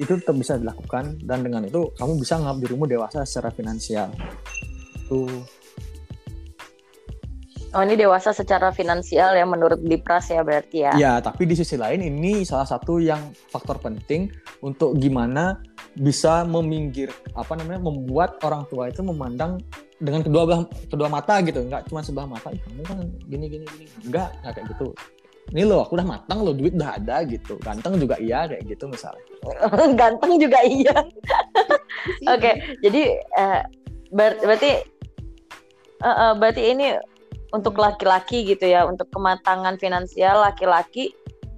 itu 0.00 0.16
tetap 0.16 0.32
bisa 0.32 0.56
dilakukan 0.56 1.20
dan 1.20 1.44
dengan 1.44 1.68
itu 1.68 1.92
kamu 2.00 2.16
bisa 2.16 2.40
nganggap 2.40 2.58
dirimu 2.64 2.84
dewasa 2.88 3.20
secara 3.28 3.52
finansial 3.52 4.08
tuh 5.12 5.28
Oh 7.70 7.86
ini 7.86 7.94
dewasa 7.94 8.34
secara 8.34 8.74
finansial 8.74 9.30
ya 9.30 9.46
menurut 9.46 9.78
Dipras 9.78 10.26
ya 10.34 10.42
berarti 10.42 10.90
ya. 10.90 10.92
Ya, 10.98 11.12
tapi 11.22 11.46
di 11.46 11.54
sisi 11.54 11.78
lain 11.78 12.02
ini 12.02 12.42
salah 12.42 12.66
satu 12.66 12.98
yang 12.98 13.30
faktor 13.46 13.78
penting 13.78 14.26
untuk 14.58 14.98
gimana 14.98 15.62
bisa 15.94 16.42
meminggir 16.42 17.14
apa 17.30 17.54
namanya 17.54 17.78
membuat 17.78 18.42
orang 18.42 18.66
tua 18.66 18.90
itu 18.90 19.06
memandang 19.06 19.62
dengan 20.02 20.26
kedua 20.26 20.42
belah 20.50 20.62
kedua 20.66 21.06
mata 21.06 21.38
gitu, 21.46 21.62
nggak 21.62 21.86
cuma 21.86 22.02
sebelah 22.02 22.26
mata. 22.26 22.50
Kamu 22.50 22.82
kan 22.82 23.06
gini 23.30 23.46
gini 23.46 23.64
gini. 23.70 23.86
Enggak, 24.02 24.34
nggak 24.42 24.52
kayak 24.58 24.66
gitu. 24.74 24.88
Ini 25.50 25.66
loh, 25.66 25.82
aku 25.82 25.98
udah 25.98 26.06
matang 26.06 26.46
loh, 26.46 26.54
duit 26.54 26.78
udah 26.78 26.94
ada 26.94 27.26
gitu. 27.26 27.58
Ganteng 27.58 27.98
juga 27.98 28.14
iya 28.22 28.46
kayak 28.46 28.70
gitu 28.70 28.86
misalnya. 28.86 29.24
Ganteng 30.00 30.38
juga 30.38 30.62
iya. 30.62 30.94
Oke, 32.34 32.78
jadi 32.78 33.02
eh, 33.18 33.60
ber- 34.14 34.38
berarti 34.38 34.72
eh, 36.00 36.06
eh, 36.06 36.32
berarti 36.38 36.62
ini 36.70 36.86
untuk 37.50 37.74
laki-laki 37.82 38.46
gitu 38.46 38.62
ya, 38.62 38.86
untuk 38.86 39.10
kematangan 39.10 39.74
finansial 39.82 40.38
laki-laki 40.38 41.10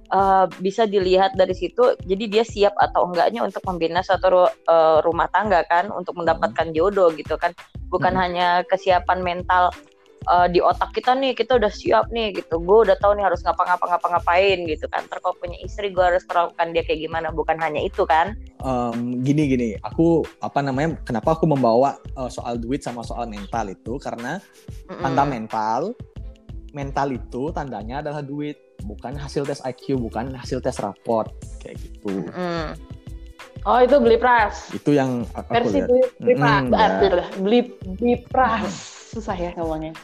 eh, 0.09 0.45
bisa 0.57 0.89
dilihat 0.89 1.37
dari 1.37 1.53
situ. 1.53 1.93
Jadi 2.01 2.23
dia 2.33 2.41
siap 2.41 2.73
atau 2.81 3.05
enggaknya 3.13 3.45
untuk 3.45 3.61
membina 3.69 4.01
suatu 4.01 4.25
ru- 4.33 4.55
eh, 4.73 4.97
rumah 5.05 5.29
tangga 5.29 5.61
kan, 5.69 5.93
untuk 5.93 6.17
mendapatkan 6.17 6.73
jodoh 6.73 7.13
gitu 7.13 7.37
kan. 7.37 7.53
Bukan 7.93 8.17
Hmm. 8.17 8.25
hanya 8.25 8.47
kesiapan 8.65 9.21
mental 9.21 9.69
eh, 10.25 10.47
di 10.51 10.59
otak 10.63 10.95
kita 10.95 11.13
nih, 11.17 11.35
kita 11.35 11.59
udah 11.59 11.71
siap 11.71 12.09
nih 12.09 12.35
gitu. 12.35 12.59
Gue 12.61 12.87
udah 12.87 12.95
tahu 12.99 13.15
nih 13.19 13.25
harus 13.27 13.43
ngapa-ngapa-ngapa-ngapain 13.43 14.63
gitu 14.67 14.85
kan. 14.87 15.03
Ntar 15.07 15.19
kalau 15.19 15.35
punya 15.37 15.57
istri 15.59 15.91
gue 15.91 16.03
harus 16.03 16.23
perlakukan 16.23 16.71
dia 16.71 16.83
kayak 16.87 17.03
gimana. 17.03 17.29
Bukan 17.31 17.59
hanya 17.59 17.81
itu 17.83 18.03
kan. 18.07 18.35
Em, 18.63 19.19
gini 19.23 19.49
gini, 19.51 19.69
aku 19.83 20.23
apa 20.39 20.63
namanya? 20.63 20.95
Kenapa 21.03 21.35
aku 21.35 21.45
membawa 21.47 21.99
eh, 22.15 22.29
soal 22.31 22.57
duit 22.59 22.81
sama 22.83 23.03
soal 23.03 23.27
mental 23.27 23.67
itu 23.71 23.99
karena 23.99 24.39
Mm-mm. 24.87 25.03
tanda 25.03 25.23
mental 25.27 25.81
mental 26.73 27.13
itu 27.13 27.53
tandanya 27.53 28.01
adalah 28.01 28.25
duit 28.25 28.57
bukan 28.83 29.13
hasil 29.15 29.45
tes 29.45 29.61
IQ 29.61 30.01
bukan 30.01 30.33
hasil 30.33 30.59
tes 30.59 30.75
raport 30.81 31.29
kayak 31.61 31.77
gitu 31.79 32.25
Mm. 32.33 32.73
Oh 33.63 33.79
itu 33.79 33.95
beli 33.95 34.19
pras. 34.19 34.75
itu 34.75 34.91
yang 34.91 35.23
aku 35.31 35.55
Versi 35.55 35.79
lihat 35.79 35.87
beli, 35.87 36.03
beli 36.19 36.33
pras. 36.35 36.63
Ya. 36.67 37.23
Beli 37.39 38.15
pras. 38.27 38.73
Susah 39.15 39.35
ya 39.39 39.55
ngomongnya. 39.55 39.95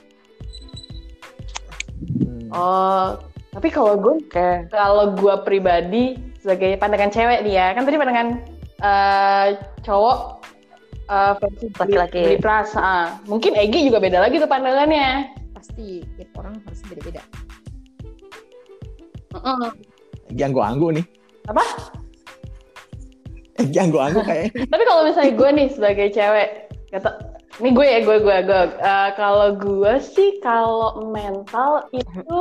Hmm. 1.99 2.47
Oh, 2.55 3.07
tapi 3.49 3.67
kalau 3.73 3.97
gue 3.97 4.15
Oke. 4.23 4.69
kalau 4.69 5.17
gue 5.17 5.35
pribadi 5.43 6.15
sebagai 6.39 6.77
pandangan 6.79 7.11
cewek 7.11 7.43
nih 7.43 7.53
ya 7.59 7.67
kan 7.75 7.83
tadi 7.83 7.97
pandangan 7.99 8.27
eh, 8.79 9.47
cowok 9.83 10.19
eh, 11.09 11.33
versi 11.41 11.65
Laki-laki. 11.75 12.21
beli 12.23 12.37
pras 12.39 12.71
ah. 12.77 13.17
mungkin 13.27 13.57
Egi 13.57 13.89
juga 13.89 13.99
beda 13.99 14.23
lagi 14.23 14.39
tuh 14.39 14.47
pandangannya 14.47 15.33
pasti 15.51 16.05
tiap 16.15 16.31
orang 16.39 16.61
harus 16.63 16.79
beda-beda 16.87 17.21
Mm-mm. 19.35 19.61
Egi 20.31 20.41
anggu-anggu 20.45 20.87
nih 21.01 21.05
Apa? 21.49 21.63
Egi 23.59 23.77
anggu-anggu 23.81 24.21
kayak 24.23 24.55
tapi 24.71 24.83
kalau 24.87 25.01
misalnya 25.03 25.33
gue 25.35 25.49
nih 25.57 25.67
sebagai 25.73 26.07
cewek 26.13 26.49
kata 26.93 27.38
ini 27.57 27.69
gue 27.73 27.85
ya 27.85 27.99
gue 28.05 28.17
gue 28.21 28.37
gue. 28.45 28.63
Eh, 28.77 29.09
kalau 29.17 29.57
gue 29.57 29.93
sih 29.97 30.37
kalau 30.45 31.09
mental 31.09 31.89
itu 31.89 32.39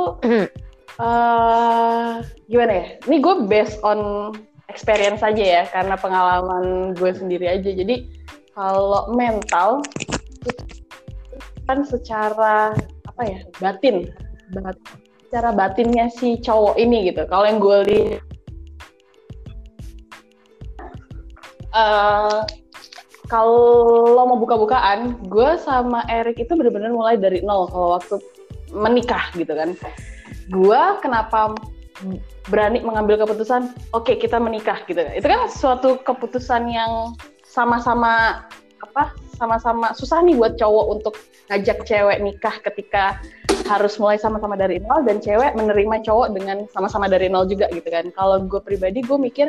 eh 1.01 2.11
gimana 2.45 2.71
ya? 2.71 2.85
Ini 3.09 3.17
gue 3.17 3.35
based 3.49 3.81
on 3.81 4.31
experience 4.69 5.25
aja 5.25 5.43
ya 5.43 5.63
karena 5.73 5.97
pengalaman 5.97 6.93
gue 6.93 7.11
sendiri 7.11 7.49
aja. 7.49 7.73
Jadi 7.73 8.05
kalau 8.53 9.09
mental 9.17 9.81
kan 11.65 11.81
secara 11.83 12.77
apa 13.09 13.21
ya 13.25 13.39
batin. 13.57 14.13
Bat 14.53 14.77
secara 15.29 15.53
batinnya 15.53 16.09
si 16.09 16.41
cowok 16.41 16.77
ini 16.77 17.11
gitu. 17.11 17.25
Kalau 17.29 17.45
yang 17.45 17.59
gue 17.61 17.77
lihat 17.85 18.21
eh, 21.73 22.39
kalau 23.29 24.25
mau 24.25 24.41
buka-bukaan, 24.41 25.21
gue 25.29 25.49
sama 25.61 26.01
Erik 26.09 26.41
itu 26.41 26.57
benar-benar 26.57 26.89
mulai 26.89 27.15
dari 27.15 27.45
nol 27.45 27.69
kalau 27.69 28.01
waktu 28.01 28.17
menikah 28.73 29.29
gitu 29.37 29.53
kan. 29.53 29.77
Gue 30.49 30.81
kenapa 31.05 31.53
berani 32.49 32.81
mengambil 32.81 33.21
keputusan, 33.21 33.69
oke 33.93 34.17
kita 34.17 34.41
menikah 34.41 34.81
gitu. 34.89 35.05
Itu 35.13 35.29
kan 35.29 35.45
suatu 35.45 36.01
keputusan 36.01 36.73
yang 36.73 37.13
sama-sama 37.45 38.43
apa? 38.81 39.13
Sama-sama 39.37 39.93
susah 39.93 40.25
nih 40.25 40.35
buat 40.35 40.57
cowok 40.57 40.85
untuk 40.99 41.15
ngajak 41.53 41.85
cewek 41.85 42.17
nikah 42.19 42.55
ketika 42.65 43.21
harus 43.69 44.01
mulai 44.01 44.17
sama-sama 44.17 44.57
dari 44.57 44.81
nol 44.81 45.05
dan 45.05 45.21
cewek 45.21 45.53
menerima 45.53 46.01
cowok 46.01 46.33
dengan 46.33 46.65
sama-sama 46.73 47.05
dari 47.05 47.29
nol 47.29 47.45
juga 47.45 47.69
gitu 47.69 47.85
kan. 47.93 48.09
Kalau 48.17 48.41
gue 48.41 48.57
pribadi 48.57 49.05
gue 49.05 49.15
mikir 49.21 49.47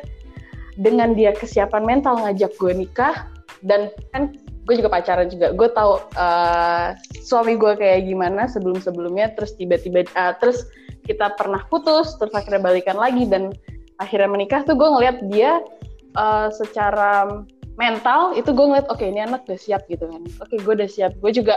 dengan 0.76 1.16
dia 1.16 1.32
kesiapan 1.32 1.82
mental 1.88 2.20
ngajak 2.22 2.52
gue 2.60 2.72
nikah 2.76 3.39
dan 3.64 3.92
kan 4.12 4.32
gue 4.70 4.74
juga 4.78 4.92
pacaran 4.92 5.26
juga. 5.26 5.52
Gue 5.56 5.68
tahu 5.72 5.98
uh, 6.14 6.94
suami 7.24 7.56
gue 7.56 7.74
kayak 7.74 8.06
gimana 8.06 8.46
sebelum 8.46 8.78
sebelumnya 8.78 9.32
terus 9.34 9.56
tiba-tiba 9.56 10.06
uh, 10.14 10.36
terus 10.38 10.68
kita 11.08 11.34
pernah 11.34 11.64
putus 11.66 12.14
terus 12.20 12.30
akhirnya 12.36 12.62
balikan 12.62 12.94
lagi. 12.94 13.26
Dan 13.26 13.50
akhirnya 13.98 14.30
menikah 14.30 14.62
tuh 14.62 14.78
gue 14.78 14.88
ngeliat 14.88 15.16
dia 15.32 15.60
uh, 16.14 16.48
secara 16.54 17.44
mental 17.80 18.36
itu 18.36 18.52
gue 18.52 18.66
ngeliat 18.66 18.86
oke 18.92 19.00
okay, 19.00 19.08
ini 19.08 19.24
anak 19.24 19.42
udah 19.48 19.58
siap 19.58 19.82
gitu 19.88 20.06
kan. 20.06 20.22
Oke 20.38 20.54
okay, 20.54 20.58
gue 20.60 20.72
udah 20.78 20.90
siap. 20.90 21.12
Gue 21.18 21.32
juga 21.34 21.56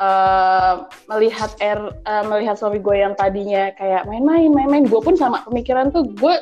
uh, 0.00 0.86
melihat 1.12 1.52
er 1.60 1.78
uh, 2.06 2.24
melihat 2.24 2.56
suami 2.56 2.80
gue 2.80 2.96
yang 2.96 3.12
tadinya 3.18 3.68
kayak 3.76 4.06
main-main 4.06 4.48
main-main. 4.48 4.86
Gue 4.88 5.02
pun 5.02 5.18
sama 5.18 5.44
pemikiran 5.44 5.92
tuh. 5.92 6.08
Gue 6.16 6.40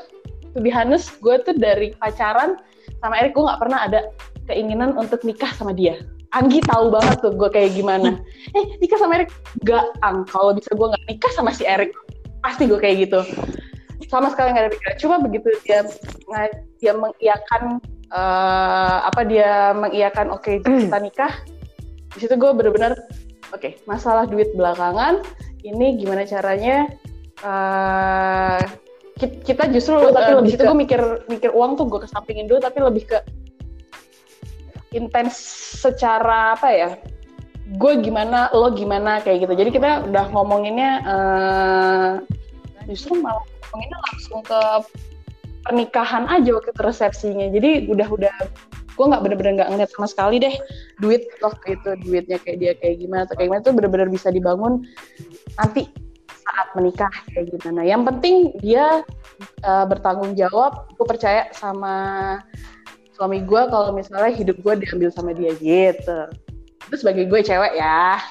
be 0.56 0.70
honest 0.72 1.16
gue 1.20 1.36
tuh 1.44 1.54
dari 1.56 1.92
pacaran 1.98 2.56
sama 2.98 3.14
Erik 3.20 3.36
gue 3.36 3.44
nggak 3.44 3.60
pernah 3.60 3.78
ada 3.84 4.00
keinginan 4.48 4.96
untuk 4.96 5.20
nikah 5.22 5.52
sama 5.54 5.76
dia. 5.76 6.00
Anggi 6.32 6.60
tahu 6.64 6.92
banget 6.92 7.24
tuh 7.24 7.32
gue 7.36 7.48
kayak 7.48 7.76
gimana. 7.76 8.20
eh 8.58 8.64
nikah 8.80 8.98
sama 9.00 9.20
Erik? 9.20 9.30
Gak, 9.64 9.84
Ang. 10.04 10.24
Kalau 10.28 10.52
bisa 10.56 10.72
gue 10.72 10.86
nggak 10.88 11.04
nikah 11.08 11.32
sama 11.36 11.52
si 11.52 11.64
Erik, 11.68 11.92
pasti 12.40 12.64
gue 12.68 12.80
kayak 12.80 13.08
gitu. 13.08 13.20
Sama 14.08 14.32
sekali 14.32 14.56
nggak 14.56 14.64
ada 14.64 14.72
pikiran. 14.72 14.96
Cuma 15.00 15.16
begitu 15.20 15.48
dia 15.64 15.84
dia 16.80 16.92
mengiyakan 16.96 17.80
uh, 18.12 19.04
apa 19.04 19.20
dia 19.28 19.76
mengiyakan 19.76 20.32
oke 20.32 20.44
okay, 20.44 20.56
kita 20.88 20.98
nikah. 21.00 21.32
Di 22.16 22.24
situ 22.24 22.34
gue 22.40 22.50
bener-bener 22.56 22.96
oke 23.52 23.60
okay, 23.60 23.72
masalah 23.84 24.24
duit 24.24 24.52
belakangan. 24.56 25.20
Ini 25.64 26.00
gimana 26.00 26.24
caranya? 26.24 26.88
Uh, 27.38 28.58
kita 29.18 29.66
justru 29.74 29.98
uh, 29.98 30.14
tapi 30.14 30.30
lebih 30.38 30.50
situ 30.54 30.62
gue 30.62 30.78
mikir 30.78 31.00
mikir 31.26 31.50
uang 31.50 31.74
tuh 31.74 31.90
gue 31.90 32.06
kesampingin 32.06 32.46
dulu 32.46 32.62
tapi 32.62 32.78
lebih 32.78 33.10
ke 33.10 33.18
intens 34.96 35.36
secara 35.78 36.56
apa 36.56 36.68
ya 36.72 36.90
gue 37.76 37.92
gimana 38.00 38.48
lo 38.56 38.72
gimana 38.72 39.20
kayak 39.20 39.44
gitu. 39.44 39.52
Jadi 39.52 39.70
kita 39.76 40.08
udah 40.08 40.24
ngomonginnya 40.32 40.92
uh, 41.04 42.10
justru 42.88 43.20
malah 43.20 43.44
ngomonginnya 43.44 43.98
langsung 44.08 44.40
ke 44.40 44.60
pernikahan 45.68 46.24
aja 46.32 46.56
waktu 46.56 46.72
itu 46.72 46.80
resepsinya. 46.80 47.46
Jadi 47.52 47.92
udah 47.92 48.08
udah 48.08 48.36
gue 48.96 49.04
nggak 49.04 49.22
bener-bener 49.22 49.52
nggak 49.60 49.70
ngeliat 49.70 49.90
sama 49.92 50.08
sekali 50.08 50.40
deh 50.40 50.54
duit 50.98 51.28
waktu 51.44 51.76
itu 51.76 51.90
duitnya 52.08 52.40
kayak 52.40 52.56
dia 52.56 52.72
kayak 52.80 53.04
gimana 53.04 53.28
atau 53.28 53.36
kayak 53.36 53.46
gimana. 53.52 53.60
Itu 53.60 53.72
bener-bener 53.76 54.08
bisa 54.08 54.28
dibangun 54.32 54.88
nanti 55.60 55.92
saat 56.24 56.72
menikah 56.72 57.12
kayak 57.36 57.52
gimana. 57.52 57.84
Yang 57.84 58.02
penting 58.08 58.36
dia 58.64 59.04
uh, 59.60 59.84
bertanggung 59.84 60.32
jawab 60.40 60.88
gue 60.96 61.04
percaya 61.04 61.52
sama 61.52 62.40
suami 63.18 63.42
gue 63.42 63.62
kalau 63.66 63.90
misalnya 63.90 64.30
hidup 64.30 64.54
gue 64.62 64.74
diambil 64.86 65.10
sama 65.10 65.34
dia 65.34 65.50
gitu 65.58 66.20
itu 66.86 66.94
sebagai 66.94 67.26
gue 67.26 67.40
cewek 67.42 67.74
ya 67.74 68.22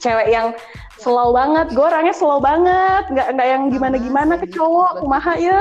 cewek 0.00 0.32
yang 0.32 0.56
slow 0.96 1.36
banget 1.36 1.68
gue 1.76 1.84
orangnya 1.84 2.16
slow 2.16 2.40
banget 2.40 3.12
nggak 3.12 3.28
nggak 3.36 3.48
yang 3.52 3.62
gimana 3.68 3.96
gimana 4.00 4.32
ke 4.40 4.48
cowok 4.48 5.04
kumaha 5.04 5.36
ya 5.36 5.60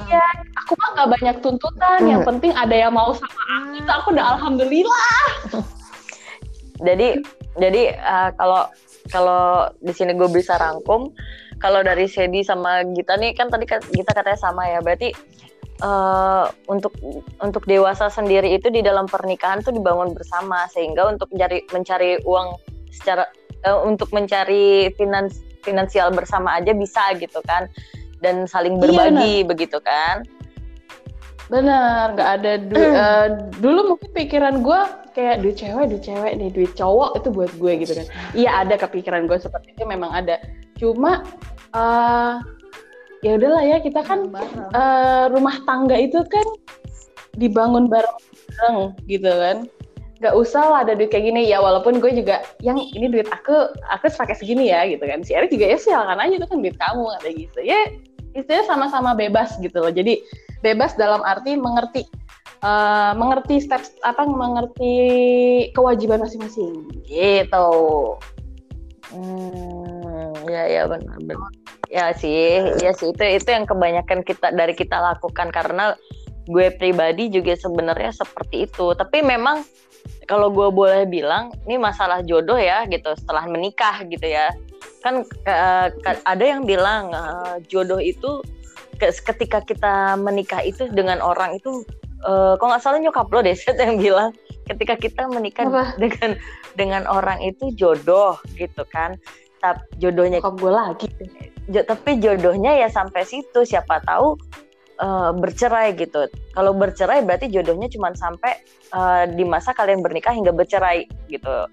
Iya, 0.00 0.24
aku 0.64 0.72
mah 0.80 0.88
nggak 0.96 1.10
banyak 1.12 1.36
tuntutan. 1.44 2.00
Yang 2.08 2.22
penting 2.24 2.52
ada 2.56 2.72
yang 2.72 2.96
mau 2.96 3.12
sama 3.12 3.42
aku. 3.60 3.84
Itu 3.84 3.90
aku 3.90 4.06
udah 4.16 4.26
alhamdulillah. 4.32 5.12
jadi, 6.88 7.20
jadi 7.60 7.82
uh, 8.00 8.30
kalau 8.40 8.64
kalau 9.12 9.68
di 9.84 9.92
sini 9.92 10.16
gue 10.16 10.30
bisa 10.32 10.56
rangkum, 10.56 11.12
kalau 11.60 11.84
dari 11.84 12.08
Sedi 12.08 12.40
sama 12.40 12.82
Gita 12.96 13.20
nih 13.20 13.36
kan 13.36 13.52
tadi 13.52 13.68
kita 13.68 14.10
katanya 14.16 14.40
sama 14.40 14.64
ya. 14.66 14.80
Berarti 14.80 15.12
uh, 15.84 16.48
untuk 16.72 16.96
untuk 17.44 17.68
dewasa 17.68 18.08
sendiri 18.08 18.56
itu 18.56 18.72
di 18.72 18.80
dalam 18.80 19.04
pernikahan 19.04 19.60
tuh 19.60 19.76
dibangun 19.76 20.16
bersama. 20.16 20.64
Sehingga 20.72 21.06
untuk 21.12 21.28
mencari 21.30 21.68
mencari 21.68 22.10
uang 22.24 22.56
secara 22.88 23.28
uh, 23.68 23.84
untuk 23.84 24.08
mencari 24.16 24.88
finans 24.96 25.44
finansial 25.60 26.08
bersama 26.16 26.56
aja 26.56 26.72
bisa 26.72 27.12
gitu 27.20 27.44
kan. 27.44 27.68
Dan 28.24 28.48
saling 28.48 28.76
iya, 28.76 28.80
berbagi 28.80 29.34
iya, 29.44 29.46
begitu 29.46 29.78
kan. 29.84 30.24
Benar 31.52 32.14
nggak 32.14 32.30
ada 32.40 32.52
du 32.56 32.78
uh, 32.78 33.28
dulu 33.58 33.94
mungkin 33.94 34.10
pikiran 34.14 34.62
gue 34.62 34.80
kayak 35.12 35.42
duit 35.42 35.58
cewek 35.58 35.90
duit 35.90 36.04
cewek 36.06 36.32
nih 36.38 36.48
duit 36.54 36.72
cowok 36.78 37.20
itu 37.20 37.28
buat 37.28 37.52
gue 37.58 37.72
gitu 37.84 37.92
kan. 37.98 38.06
Iya 38.32 38.50
ada 38.64 38.74
kepikiran 38.78 39.28
gue 39.28 39.36
seperti 39.36 39.74
itu. 39.74 39.82
Memang 39.84 40.14
ada 40.14 40.38
cuma 40.80 41.22
uh, 41.76 42.40
ya 43.20 43.36
udahlah 43.36 43.60
ya 43.60 43.76
kita 43.84 44.00
kan 44.00 44.32
uh, 44.72 45.28
rumah 45.28 45.60
tangga 45.68 46.00
itu 46.00 46.24
kan 46.32 46.46
dibangun 47.36 47.86
bareng-bareng 47.92 48.96
gitu 49.04 49.28
kan. 49.28 49.68
Nggak 50.20 50.36
usah 50.36 50.62
lah 50.68 50.78
ada 50.84 50.92
duit 50.96 51.08
kayak 51.12 51.32
gini. 51.32 51.48
Ya 51.48 51.60
walaupun 51.60 52.00
gue 52.00 52.12
juga 52.12 52.44
yang 52.60 52.76
ini 52.76 53.08
duit 53.08 53.28
aku 53.28 53.72
aku 53.92 54.08
pakai 54.16 54.36
segini 54.36 54.72
ya 54.72 54.84
gitu 54.88 55.04
kan. 55.04 55.20
Si 55.24 55.36
Erik 55.36 55.52
juga 55.52 55.68
ya 55.72 55.78
silakan 55.80 56.20
aja 56.20 56.34
itu 56.40 56.46
kan 56.48 56.58
duit 56.60 56.76
kamu 56.76 57.04
ada 57.20 57.28
gitu. 57.32 57.60
Ya 57.60 57.78
istilahnya 58.36 58.66
sama-sama 58.68 59.12
bebas 59.16 59.56
gitu 59.60 59.80
loh. 59.80 59.92
Jadi 59.92 60.20
bebas 60.60 60.96
dalam 60.96 61.24
arti 61.24 61.56
mengerti 61.56 62.04
uh, 62.60 63.16
mengerti 63.16 63.64
steps 63.64 63.96
apa 64.04 64.28
mengerti 64.28 64.94
kewajiban 65.72 66.20
masing-masing 66.20 66.84
gitu. 67.08 67.68
Hmm, 69.10 69.99
ya 70.46 70.64
ya 70.66 70.82
benar 70.86 71.18
benar. 71.22 71.50
Ya 71.90 72.14
sih, 72.14 72.62
ya 72.78 72.94
sih 72.94 73.10
itu 73.10 73.22
itu 73.22 73.48
yang 73.50 73.66
kebanyakan 73.66 74.22
kita 74.22 74.54
dari 74.54 74.74
kita 74.74 74.96
lakukan 74.98 75.50
karena 75.50 75.98
gue 76.46 76.70
pribadi 76.78 77.30
juga 77.30 77.58
sebenarnya 77.58 78.14
seperti 78.14 78.70
itu. 78.70 78.94
Tapi 78.94 79.22
memang 79.22 79.66
kalau 80.30 80.48
gue 80.54 80.70
boleh 80.70 81.04
bilang 81.10 81.50
ini 81.66 81.76
masalah 81.76 82.22
jodoh 82.22 82.56
ya 82.56 82.86
gitu 82.86 83.10
setelah 83.18 83.44
menikah 83.50 84.02
gitu 84.06 84.24
ya. 84.24 84.54
Kan 85.02 85.26
uh, 85.48 85.86
ada 86.24 86.44
yang 86.44 86.62
bilang 86.62 87.10
uh, 87.10 87.58
jodoh 87.66 87.98
itu 87.98 88.40
ketika 89.00 89.64
kita 89.64 90.14
menikah 90.20 90.60
itu 90.60 90.84
dengan 90.92 91.24
orang 91.24 91.56
itu 91.56 91.82
uh, 92.24 92.56
kok 92.56 92.66
nggak 92.68 92.82
salah 92.84 93.00
nyokap 93.00 93.32
lo 93.32 93.40
deh 93.40 93.56
yang 93.80 93.96
bilang 93.96 94.30
ketika 94.68 94.94
kita 94.96 95.22
menikah 95.26 95.66
Apa? 95.66 95.84
dengan 95.96 96.36
dengan 96.76 97.02
orang 97.08 97.40
itu 97.42 97.72
jodoh 97.74 98.38
gitu 98.54 98.84
kan 98.92 99.16
tapi 99.60 99.84
jodohnya 100.00 100.40
Nyokap 100.40 100.56
gue 100.56 100.72
lagi. 100.72 101.08
Tapi 101.70 102.10
jodohnya 102.18 102.74
ya 102.80 102.88
sampai 102.90 103.22
situ 103.22 103.62
siapa 103.62 104.02
tahu 104.02 104.34
uh, 104.98 105.30
bercerai 105.36 105.94
gitu. 105.94 106.26
Kalau 106.56 106.72
bercerai 106.74 107.22
berarti 107.22 107.52
jodohnya 107.52 107.86
cuma 107.92 108.10
sampai 108.16 108.58
uh, 108.90 109.28
di 109.28 109.44
masa 109.46 109.76
kalian 109.76 110.02
bernikah 110.02 110.34
hingga 110.34 110.50
bercerai 110.50 111.06
gitu. 111.30 111.68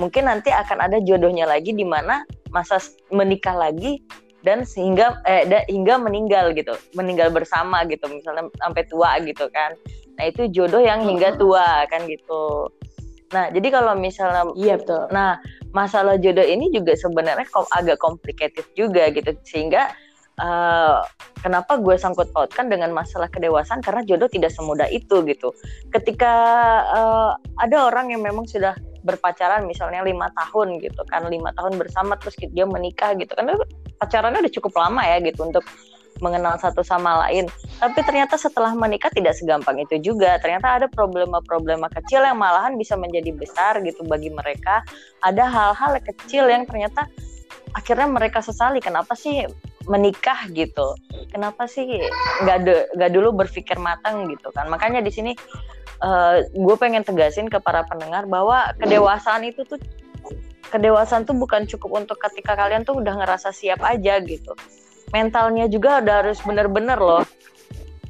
Mungkin 0.00 0.26
nanti 0.26 0.50
akan 0.50 0.90
ada 0.90 0.98
jodohnya 1.02 1.46
lagi 1.46 1.70
di 1.70 1.84
mana 1.86 2.26
masa 2.50 2.78
menikah 3.10 3.54
lagi 3.54 4.02
dan 4.46 4.62
sehingga 4.66 5.22
eh, 5.26 5.46
da, 5.46 5.62
hingga 5.66 5.98
meninggal 6.00 6.54
gitu. 6.54 6.74
Meninggal 6.94 7.30
bersama 7.34 7.84
gitu 7.90 8.06
misalnya 8.08 8.48
sampai 8.62 8.82
tua 8.88 9.18
gitu 9.22 9.46
kan. 9.50 9.74
Nah 10.14 10.24
itu 10.30 10.46
jodoh 10.50 10.82
yang 10.82 11.02
hingga 11.02 11.34
tua 11.34 11.86
kan 11.90 12.06
gitu 12.06 12.70
nah 13.34 13.50
jadi 13.50 13.68
kalau 13.74 13.98
misalnya 13.98 14.46
iya 14.54 14.78
betul. 14.78 15.10
nah 15.10 15.42
masalah 15.74 16.14
jodoh 16.22 16.46
ini 16.46 16.70
juga 16.70 16.94
sebenarnya 16.94 17.44
kom 17.50 17.66
agak 17.74 17.98
complicated 17.98 18.64
juga 18.78 19.10
gitu. 19.10 19.34
Sehingga 19.42 19.90
uh, 20.38 21.02
kenapa 21.42 21.82
gue 21.82 21.98
sangkut 21.98 22.30
pautkan 22.30 22.70
dengan 22.70 22.94
masalah 22.94 23.26
kedewasaan? 23.26 23.82
Karena 23.82 24.06
jodoh 24.06 24.30
tidak 24.30 24.54
semudah 24.54 24.86
itu 24.88 25.26
gitu. 25.26 25.50
Ketika 25.90 26.32
uh, 26.94 27.32
ada 27.58 27.90
orang 27.90 28.14
yang 28.14 28.22
memang 28.22 28.46
sudah 28.46 28.78
berpacaran 29.04 29.68
misalnya 29.68 30.00
lima 30.00 30.32
tahun 30.32 30.80
gitu 30.80 31.04
kan 31.12 31.28
lima 31.28 31.52
tahun 31.52 31.76
bersama 31.76 32.16
terus 32.16 32.40
dia 32.40 32.64
menikah 32.64 33.12
gitu 33.20 33.36
kan 33.36 33.52
pacarannya 34.00 34.40
udah 34.40 34.54
cukup 34.56 34.72
lama 34.80 35.04
ya 35.04 35.20
gitu 35.20 35.44
untuk 35.44 35.60
mengenal 36.22 36.58
satu 36.58 36.82
sama 36.86 37.26
lain. 37.26 37.50
Tapi 37.78 37.98
ternyata 38.06 38.38
setelah 38.38 38.74
menikah 38.74 39.10
tidak 39.10 39.34
segampang 39.34 39.82
itu 39.82 39.98
juga. 39.98 40.38
Ternyata 40.38 40.82
ada 40.82 40.86
problema-problema 40.86 41.90
kecil 41.90 42.22
yang 42.22 42.38
malahan 42.38 42.78
bisa 42.78 42.94
menjadi 42.94 43.34
besar 43.34 43.82
gitu 43.82 44.06
bagi 44.06 44.30
mereka. 44.30 44.84
Ada 45.22 45.46
hal-hal 45.46 45.98
kecil 46.02 46.46
yang 46.46 46.66
ternyata 46.68 47.06
akhirnya 47.74 48.06
mereka 48.06 48.42
sesali. 48.42 48.78
Kenapa 48.78 49.18
sih 49.18 49.46
menikah 49.84 50.48
gitu 50.52 50.96
kenapa 51.28 51.68
sih 51.68 51.84
nggak 52.44 52.58
de- 52.64 52.88
nggak 52.96 53.10
dulu 53.12 53.44
berpikir 53.44 53.76
matang 53.76 54.24
gitu 54.32 54.48
kan 54.52 54.68
makanya 54.72 55.04
di 55.04 55.12
sini 55.12 55.32
gue 56.52 56.76
pengen 56.76 57.00
tegasin 57.00 57.48
ke 57.48 57.56
para 57.64 57.80
pendengar 57.88 58.28
bahwa 58.28 58.76
kedewasaan 58.76 59.48
itu 59.48 59.64
tuh 59.64 59.80
kedewasaan 60.68 61.24
tuh 61.24 61.32
bukan 61.32 61.64
cukup 61.64 62.04
untuk 62.04 62.20
ketika 62.20 62.52
kalian 62.58 62.84
tuh 62.84 63.00
udah 63.00 63.24
ngerasa 63.24 63.54
siap 63.54 63.80
aja 63.80 64.20
gitu 64.20 64.52
mentalnya 65.14 65.70
juga 65.70 66.02
udah 66.02 66.26
harus 66.26 66.42
bener-bener 66.42 66.98
loh. 66.98 67.22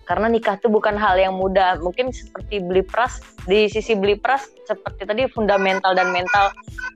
Karena 0.09 0.29
nikah 0.29 0.57
tuh 0.61 0.73
bukan 0.73 0.97
hal 0.97 1.21
yang 1.21 1.37
mudah. 1.37 1.81
Mungkin 1.81 2.13
seperti 2.13 2.65
beli 2.65 2.85
pras 2.85 3.21
di 3.45 3.69
sisi 3.69 3.93
beli 3.93 4.17
pras 4.17 4.49
seperti 4.65 5.05
tadi 5.05 5.29
fundamental 5.29 5.93
dan 5.93 6.13
mental 6.13 6.49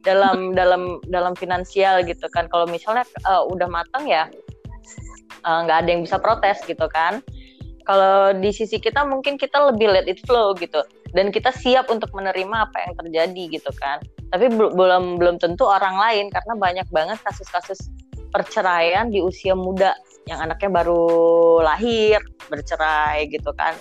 dalam 0.04 0.56
dalam 0.56 1.00
dalam 1.08 1.32
finansial 1.36 2.04
gitu 2.04 2.24
kan. 2.32 2.48
Kalau 2.48 2.64
misalnya 2.68 3.04
uh, 3.28 3.44
udah 3.48 3.68
matang 3.68 4.04
ya 4.08 4.28
eh, 5.44 5.58
nggak 5.64 5.76
uh, 5.76 5.80
ada 5.84 5.88
yang 5.88 6.04
bisa 6.04 6.20
protes 6.20 6.60
gitu 6.68 6.84
kan. 6.92 7.24
Kalau 7.88 8.36
di 8.36 8.52
sisi 8.52 8.76
kita 8.76 9.08
mungkin 9.08 9.40
kita 9.40 9.72
lebih 9.72 9.88
let 9.88 10.04
it 10.04 10.20
flow 10.28 10.52
gitu. 10.60 10.84
Dan 11.16 11.32
kita 11.32 11.48
siap 11.48 11.88
untuk 11.88 12.12
menerima 12.12 12.68
apa 12.68 12.76
yang 12.84 12.92
terjadi 13.00 13.56
gitu 13.56 13.72
kan. 13.80 14.04
Tapi 14.28 14.52
belum 14.52 15.16
belum 15.16 15.40
tentu 15.40 15.64
orang 15.64 15.96
lain. 15.96 16.28
Karena 16.28 16.52
banyak 16.60 16.88
banget 16.92 17.16
kasus-kasus 17.24 17.88
perceraian 18.30 19.08
di 19.08 19.20
usia 19.24 19.56
muda 19.56 19.96
yang 20.28 20.44
anaknya 20.44 20.84
baru 20.84 21.04
lahir 21.64 22.20
bercerai 22.52 23.28
gitu 23.32 23.50
kan. 23.56 23.74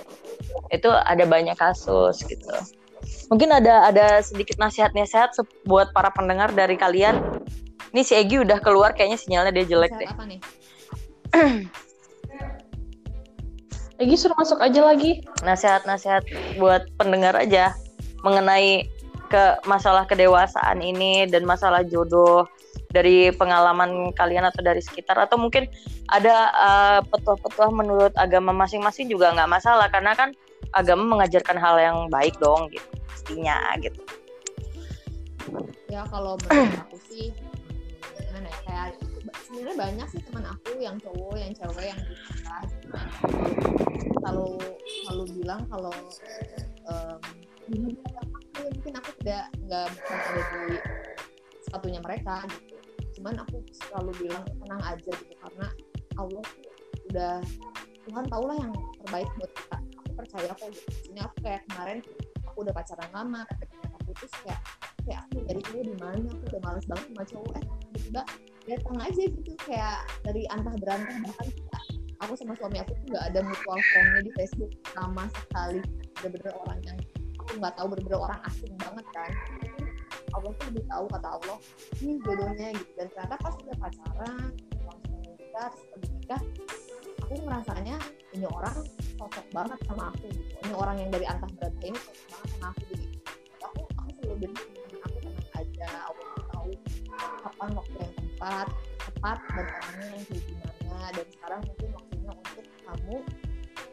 Itu 0.71 0.91
ada 0.91 1.23
banyak 1.27 1.59
kasus 1.59 2.23
gitu. 2.23 2.55
Mungkin 3.27 3.51
ada 3.51 3.91
ada 3.91 4.23
sedikit 4.23 4.55
nasihat-nasihat 4.59 5.35
buat 5.67 5.91
para 5.91 6.09
pendengar 6.15 6.51
dari 6.55 6.79
kalian. 6.79 7.43
Ini 7.91 8.01
si 8.03 8.13
Egi 8.15 8.43
udah 8.43 8.59
keluar 8.63 8.95
kayaknya 8.95 9.19
sinyalnya 9.19 9.51
dia 9.51 9.65
jelek 9.67 9.91
deh. 9.95 10.09
apa 10.09 10.23
nih? 10.27 10.39
Egi 14.03 14.15
suruh 14.15 14.37
masuk 14.37 14.59
aja 14.61 14.81
lagi. 14.85 15.23
Nasihat-nasihat 15.43 16.23
buat 16.61 16.87
pendengar 16.95 17.35
aja 17.35 17.73
mengenai 18.23 18.87
ke 19.27 19.43
masalah 19.67 20.07
kedewasaan 20.07 20.79
ini 20.79 21.27
dan 21.27 21.43
masalah 21.43 21.83
jodoh 21.83 22.47
dari 22.91 23.31
pengalaman 23.35 24.15
kalian 24.15 24.47
atau 24.47 24.63
dari 24.63 24.79
sekitar 24.79 25.19
atau 25.19 25.35
mungkin 25.35 25.67
ada 26.07 26.35
uh, 26.55 26.99
petuah-petuah 27.03 27.71
menurut 27.71 28.13
agama 28.15 28.55
masing-masing 28.55 29.11
juga 29.11 29.35
nggak 29.35 29.51
masalah 29.51 29.91
karena 29.91 30.15
kan 30.15 30.31
agama 30.71 31.17
mengajarkan 31.17 31.57
hal 31.59 31.75
yang 31.79 31.97
baik 32.07 32.35
dong 32.39 32.71
gitu 32.71 32.87
pastinya 33.07 33.59
gitu 33.79 33.99
ya 35.87 36.03
kalau 36.11 36.35
menurut 36.47 36.75
aku 36.83 36.97
sih 37.07 37.31
gimana 38.19 38.47
ya 38.51 38.59
kayak 38.67 38.87
sebenarnya 39.47 39.75
banyak 39.79 40.07
sih 40.11 40.21
teman 40.27 40.45
aku 40.47 40.69
yang 40.79 40.95
cowok 40.99 41.35
yang 41.39 41.51
cewek 41.55 41.85
yang 41.87 41.99
gitu. 42.03 42.23
selalu 44.19 44.59
selalu 45.07 45.23
bilang 45.39 45.61
kalau 45.71 45.95
um, 46.91 47.19
mungkin 47.71 48.93
aku 48.95 49.09
tidak 49.23 49.47
nggak 49.67 49.87
ada 49.87 50.41
di 50.51 50.75
sepatunya 51.67 51.99
mereka 51.99 52.47
gitu. 52.47 52.75
Cuman 53.19 53.35
aku 53.43 53.59
selalu 53.75 54.11
bilang 54.23 54.45
tenang 54.47 54.83
aja 54.87 55.11
gitu. 55.11 55.35
Karena 55.43 55.67
Allah 56.15 56.45
udah 57.11 57.35
Tuhan 58.07 58.25
tau 58.31 58.43
lah 58.47 58.55
yang 58.55 58.71
terbaik 59.03 59.29
buat 59.35 59.51
kita. 59.51 59.77
Aku 59.99 60.09
percaya 60.15 60.49
kok 60.55 60.69
gitu. 60.71 60.89
Ini 61.11 61.19
aku 61.27 61.35
kayak 61.43 61.61
kemarin 61.67 61.99
aku 62.47 62.57
udah 62.63 62.73
pacaran 62.73 63.11
lama 63.11 63.41
ketika 63.51 63.75
kita 63.83 63.97
putus 64.07 64.31
kayak 64.47 64.61
kayak 65.03 65.19
aku 65.27 65.37
dari 65.43 65.61
dulu 65.67 65.81
di 65.83 65.95
mana 65.99 66.27
aku 66.31 66.43
udah 66.55 66.61
males 66.63 66.85
banget 66.87 67.05
sama 67.11 67.23
cowok. 67.27 67.51
Eh 67.51 67.63
tiba-tiba 67.67 68.21
datang 68.67 68.97
aja 69.03 69.23
gitu 69.27 69.51
kayak 69.67 69.97
dari 70.23 70.43
antah 70.55 70.75
berantah. 70.79 71.17
Bahkan 71.19 71.47
aku 72.23 72.33
sama 72.39 72.53
suami 72.55 72.77
aku 72.79 72.91
tuh 72.95 73.05
nggak 73.11 73.25
ada 73.33 73.39
mutual 73.43 73.79
friendnya 73.91 74.21
di 74.23 74.31
Facebook 74.39 74.71
sama 74.95 75.23
sekali. 75.35 75.79
Bener-bener 76.17 76.53
orang 76.55 76.79
yang 76.87 76.97
aku 77.43 77.51
nggak 77.59 77.75
tahu 77.75 77.87
bener-bener 77.91 78.19
orang 78.19 78.39
asing 78.47 78.73
banget 78.79 79.05
kan 79.15 79.31
Allah 80.35 80.51
tuh 80.59 80.65
lebih 80.71 80.83
tahu 80.89 81.05
kata 81.07 81.27
Allah 81.39 81.57
ini 82.03 82.13
jodohnya 82.23 82.67
gitu. 82.75 82.91
Dan 82.97 83.07
ternyata 83.13 83.35
pas 83.39 83.53
udah 83.55 83.75
pacaran 83.79 84.35
langsung 84.83 85.19
nikah 85.23 85.71
terus 85.71 86.09
nikah 86.15 86.41
aku 87.23 87.33
ngerasanya 87.43 87.97
ini 88.35 88.47
orang 88.47 88.77
cocok 89.19 89.47
banget 89.51 89.79
sama 89.87 90.03
aku 90.11 90.25
gitu. 90.31 90.53
Ini 90.67 90.73
orang 90.75 90.95
yang 90.99 91.09
dari 91.11 91.25
antah 91.27 91.49
berantah 91.55 91.87
ini 91.87 91.99
cocok 91.99 92.25
banget 92.31 92.49
sama 92.51 92.67
aku 92.71 92.81
jadi 92.91 93.05
aku 93.63 93.81
aku 93.97 94.09
selalu 94.19 94.35
bilang 94.41 94.65
aku 95.03 95.17
tenang 95.23 95.49
aja 95.55 95.87
Allah 96.07 96.27
tahu 96.51 96.71
kapan 97.17 97.69
waktu 97.75 97.95
yang 97.99 98.13
tepat 98.15 98.67
tepat 99.07 99.37
dan 99.55 99.65
orangnya 99.65 100.07
yang 100.11 100.25
kayak 100.27 100.43
gimana. 100.45 100.99
Dan 101.15 101.25
sekarang 101.31 101.61
mungkin 101.63 101.89
waktunya 101.95 102.31
untuk 102.35 102.65
kamu 102.87 103.15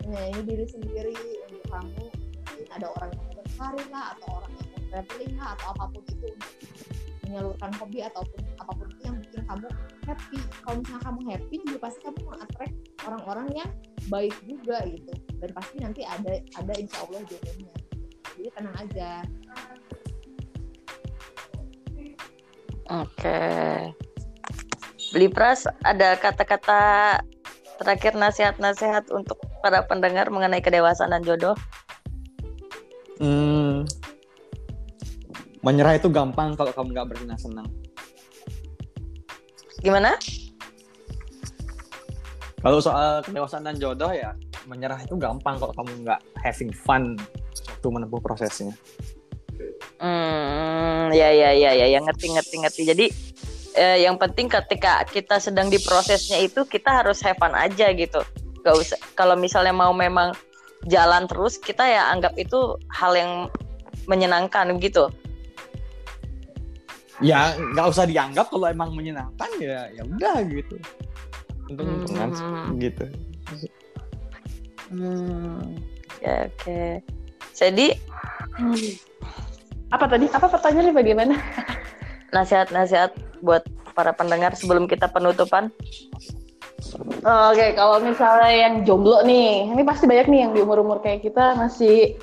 menyayangi 0.04 0.42
diri 0.44 0.66
sendiri 0.68 1.14
untuk 1.48 1.64
kamu 1.72 2.04
mungkin 2.44 2.66
ada 2.70 2.86
orang 2.92 3.10
yang 3.16 3.28
berkarir 3.34 3.86
lah 3.88 4.04
atau 4.14 4.28
orang 4.36 4.52
yang 4.52 4.68
traveling 4.94 5.34
lah 5.34 5.58
atau 5.58 5.66
apa 5.74 5.84
pun 5.90 6.02
itu 6.06 6.26
untuk 6.30 6.52
menyalurkan 7.26 7.70
hobi 7.82 7.98
ataupun 8.06 8.40
apa 8.62 8.72
pun 8.78 8.86
itu 8.94 9.02
yang 9.02 9.16
bikin 9.18 9.42
kamu 9.50 9.68
happy. 10.06 10.38
Kalau 10.62 10.76
misalnya 10.78 11.02
kamu 11.02 11.20
happy 11.34 11.54
juga 11.66 11.78
pasti 11.82 11.98
kamu 12.06 12.30
attract 12.38 12.74
orang-orang 13.02 13.46
yang 13.58 13.70
baik 14.06 14.36
juga 14.46 14.76
gitu. 14.86 15.12
Dan 15.42 15.50
pasti 15.50 15.76
nanti 15.82 16.06
ada 16.06 16.38
ada 16.54 16.72
insya 16.78 16.98
Allah 17.02 17.20
jodohnya. 17.26 17.74
Jadi 18.38 18.48
tenang 18.54 18.76
aja. 18.78 19.10
Oke. 22.94 23.40
Beli 25.10 25.28
pras 25.30 25.66
ada 25.82 26.14
kata-kata 26.22 26.82
terakhir 27.82 28.14
nasihat-nasihat 28.14 29.10
untuk 29.10 29.42
para 29.58 29.82
pendengar 29.90 30.30
mengenai 30.30 30.62
kedewasaan 30.62 31.10
dan 31.10 31.26
jodoh? 31.26 31.58
Hmm, 33.22 33.63
menyerah 35.64 35.96
itu 35.96 36.12
gampang 36.12 36.52
kalau 36.52 36.70
kamu 36.76 36.92
nggak 36.92 37.08
bersenang-senang. 37.08 37.66
Gimana? 39.80 40.12
Kalau 42.60 42.80
soal 42.80 43.24
kedewasaan 43.24 43.64
dan 43.64 43.76
jodoh 43.80 44.12
ya, 44.12 44.36
menyerah 44.68 45.00
itu 45.00 45.16
gampang 45.16 45.56
kalau 45.56 45.72
kamu 45.72 46.04
nggak 46.04 46.20
having 46.40 46.72
fun 46.72 47.16
waktu 47.68 47.88
menempuh 47.88 48.20
prosesnya. 48.20 48.72
Hmm, 50.00 51.12
ya 51.12 51.32
ya 51.32 51.52
ya 51.56 51.72
ya, 51.72 51.86
yang 51.88 52.04
ngerti 52.08 52.32
ngerti 52.32 52.54
ngerti. 52.60 52.82
Jadi 52.84 53.06
eh, 53.76 54.04
yang 54.04 54.20
penting 54.20 54.48
ketika 54.52 55.04
kita 55.08 55.40
sedang 55.40 55.72
di 55.72 55.80
prosesnya 55.80 56.40
itu 56.44 56.64
kita 56.68 57.04
harus 57.04 57.24
have 57.24 57.40
fun 57.40 57.52
aja 57.56 57.92
gitu. 57.92 58.20
Gak 58.64 58.76
usah 58.76 58.96
kalau 59.12 59.36
misalnya 59.36 59.76
mau 59.76 59.92
memang 59.92 60.32
jalan 60.88 61.24
terus 61.28 61.56
kita 61.60 61.84
ya 61.84 62.12
anggap 62.12 62.32
itu 62.36 62.76
hal 62.92 63.12
yang 63.16 63.32
menyenangkan 64.04 64.76
gitu 64.80 65.08
ya 67.24 67.56
nggak 67.56 67.86
usah 67.88 68.04
dianggap 68.04 68.52
kalau 68.52 68.68
emang 68.68 68.92
menyenangkan 68.92 69.48
ya 69.56 69.88
ya 69.96 70.02
udah 70.04 70.44
gitu 70.44 70.76
untung-untungan 71.72 72.28
hmm. 72.36 72.68
gitu 72.84 73.04
hmm. 74.92 75.60
ya 76.20 76.36
oke 76.44 76.52
okay. 76.60 76.92
jadi 77.56 77.96
hmm. 78.60 79.00
apa 79.88 80.04
tadi 80.04 80.26
apa 80.28 80.46
pertanyaannya 80.52 80.92
bagaimana 80.92 81.34
nasihat-nasihat 82.36 83.16
buat 83.40 83.64
para 83.96 84.12
pendengar 84.12 84.52
sebelum 84.52 84.84
kita 84.84 85.08
penutupan 85.08 85.72
oh, 87.24 87.54
Oke, 87.54 87.56
okay. 87.56 87.70
kalau 87.78 88.02
misalnya 88.02 88.50
yang 88.52 88.74
jomblo 88.82 89.22
nih, 89.22 89.70
ini 89.70 89.82
pasti 89.86 90.04
banyak 90.04 90.26
nih 90.28 90.40
yang 90.44 90.52
di 90.52 90.60
umur-umur 90.66 90.98
kayak 91.00 91.22
kita 91.22 91.54
masih 91.56 92.18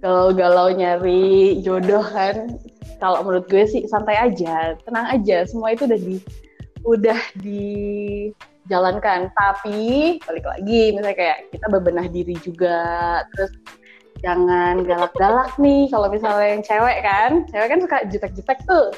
galau-galau 0.00 0.70
nyari 0.70 1.58
jodoh 1.66 2.04
kan 2.04 2.54
kalau 2.98 3.22
menurut 3.24 3.46
gue 3.48 3.64
sih 3.68 3.84
santai 3.88 4.16
aja, 4.16 4.76
tenang 4.84 5.06
aja, 5.12 5.44
semua 5.48 5.72
itu 5.72 5.84
udah 5.84 6.00
di 6.00 6.16
udah 6.86 7.20
dijalankan. 7.42 9.32
Tapi 9.34 10.16
balik 10.24 10.46
lagi, 10.46 10.94
misalnya 10.94 11.16
kayak 11.16 11.38
kita 11.52 11.66
bebenah 11.68 12.06
diri 12.08 12.36
juga, 12.40 12.80
terus 13.34 13.52
jangan 14.24 14.84
galak-galak 14.86 15.52
nih. 15.60 15.90
Kalau 15.92 16.08
misalnya 16.08 16.48
yang 16.56 16.62
cewek 16.64 16.98
kan, 17.04 17.30
cewek 17.50 17.68
kan 17.68 17.80
suka 17.82 17.98
jutek-jutek 18.08 18.58
tuh 18.64 18.88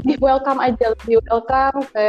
lebih 0.00 0.16
welcome 0.24 0.60
aja, 0.62 0.96
lebih 0.96 1.20
welcome 1.28 1.84
ke 1.92 2.06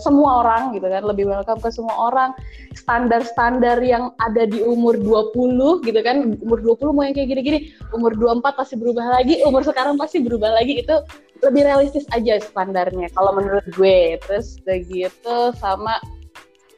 semua 0.00 0.44
orang 0.44 0.72
gitu 0.72 0.88
kan, 0.88 1.02
lebih 1.04 1.28
welcome 1.28 1.60
ke 1.60 1.68
semua 1.68 1.96
orang. 2.08 2.30
Standar-standar 2.76 3.80
yang 3.80 4.12
ada 4.20 4.48
di 4.48 4.60
umur 4.64 4.96
20 4.96 5.84
gitu 5.84 6.00
kan, 6.00 6.36
umur 6.40 6.58
20 6.60 6.96
mau 6.96 7.04
yang 7.04 7.16
kayak 7.16 7.28
gini-gini, 7.36 7.58
umur 7.92 8.16
24 8.16 8.56
pasti 8.56 8.74
berubah 8.76 9.20
lagi, 9.20 9.40
umur 9.44 9.64
sekarang 9.64 10.00
pasti 10.00 10.20
berubah 10.24 10.56
lagi, 10.56 10.80
itu 10.80 10.96
lebih 11.44 11.68
realistis 11.68 12.08
aja 12.16 12.40
standarnya 12.40 13.12
kalau 13.12 13.36
menurut 13.36 13.64
gue. 13.76 14.16
Terus 14.24 14.56
begitu 14.64 15.52
sama 15.60 16.00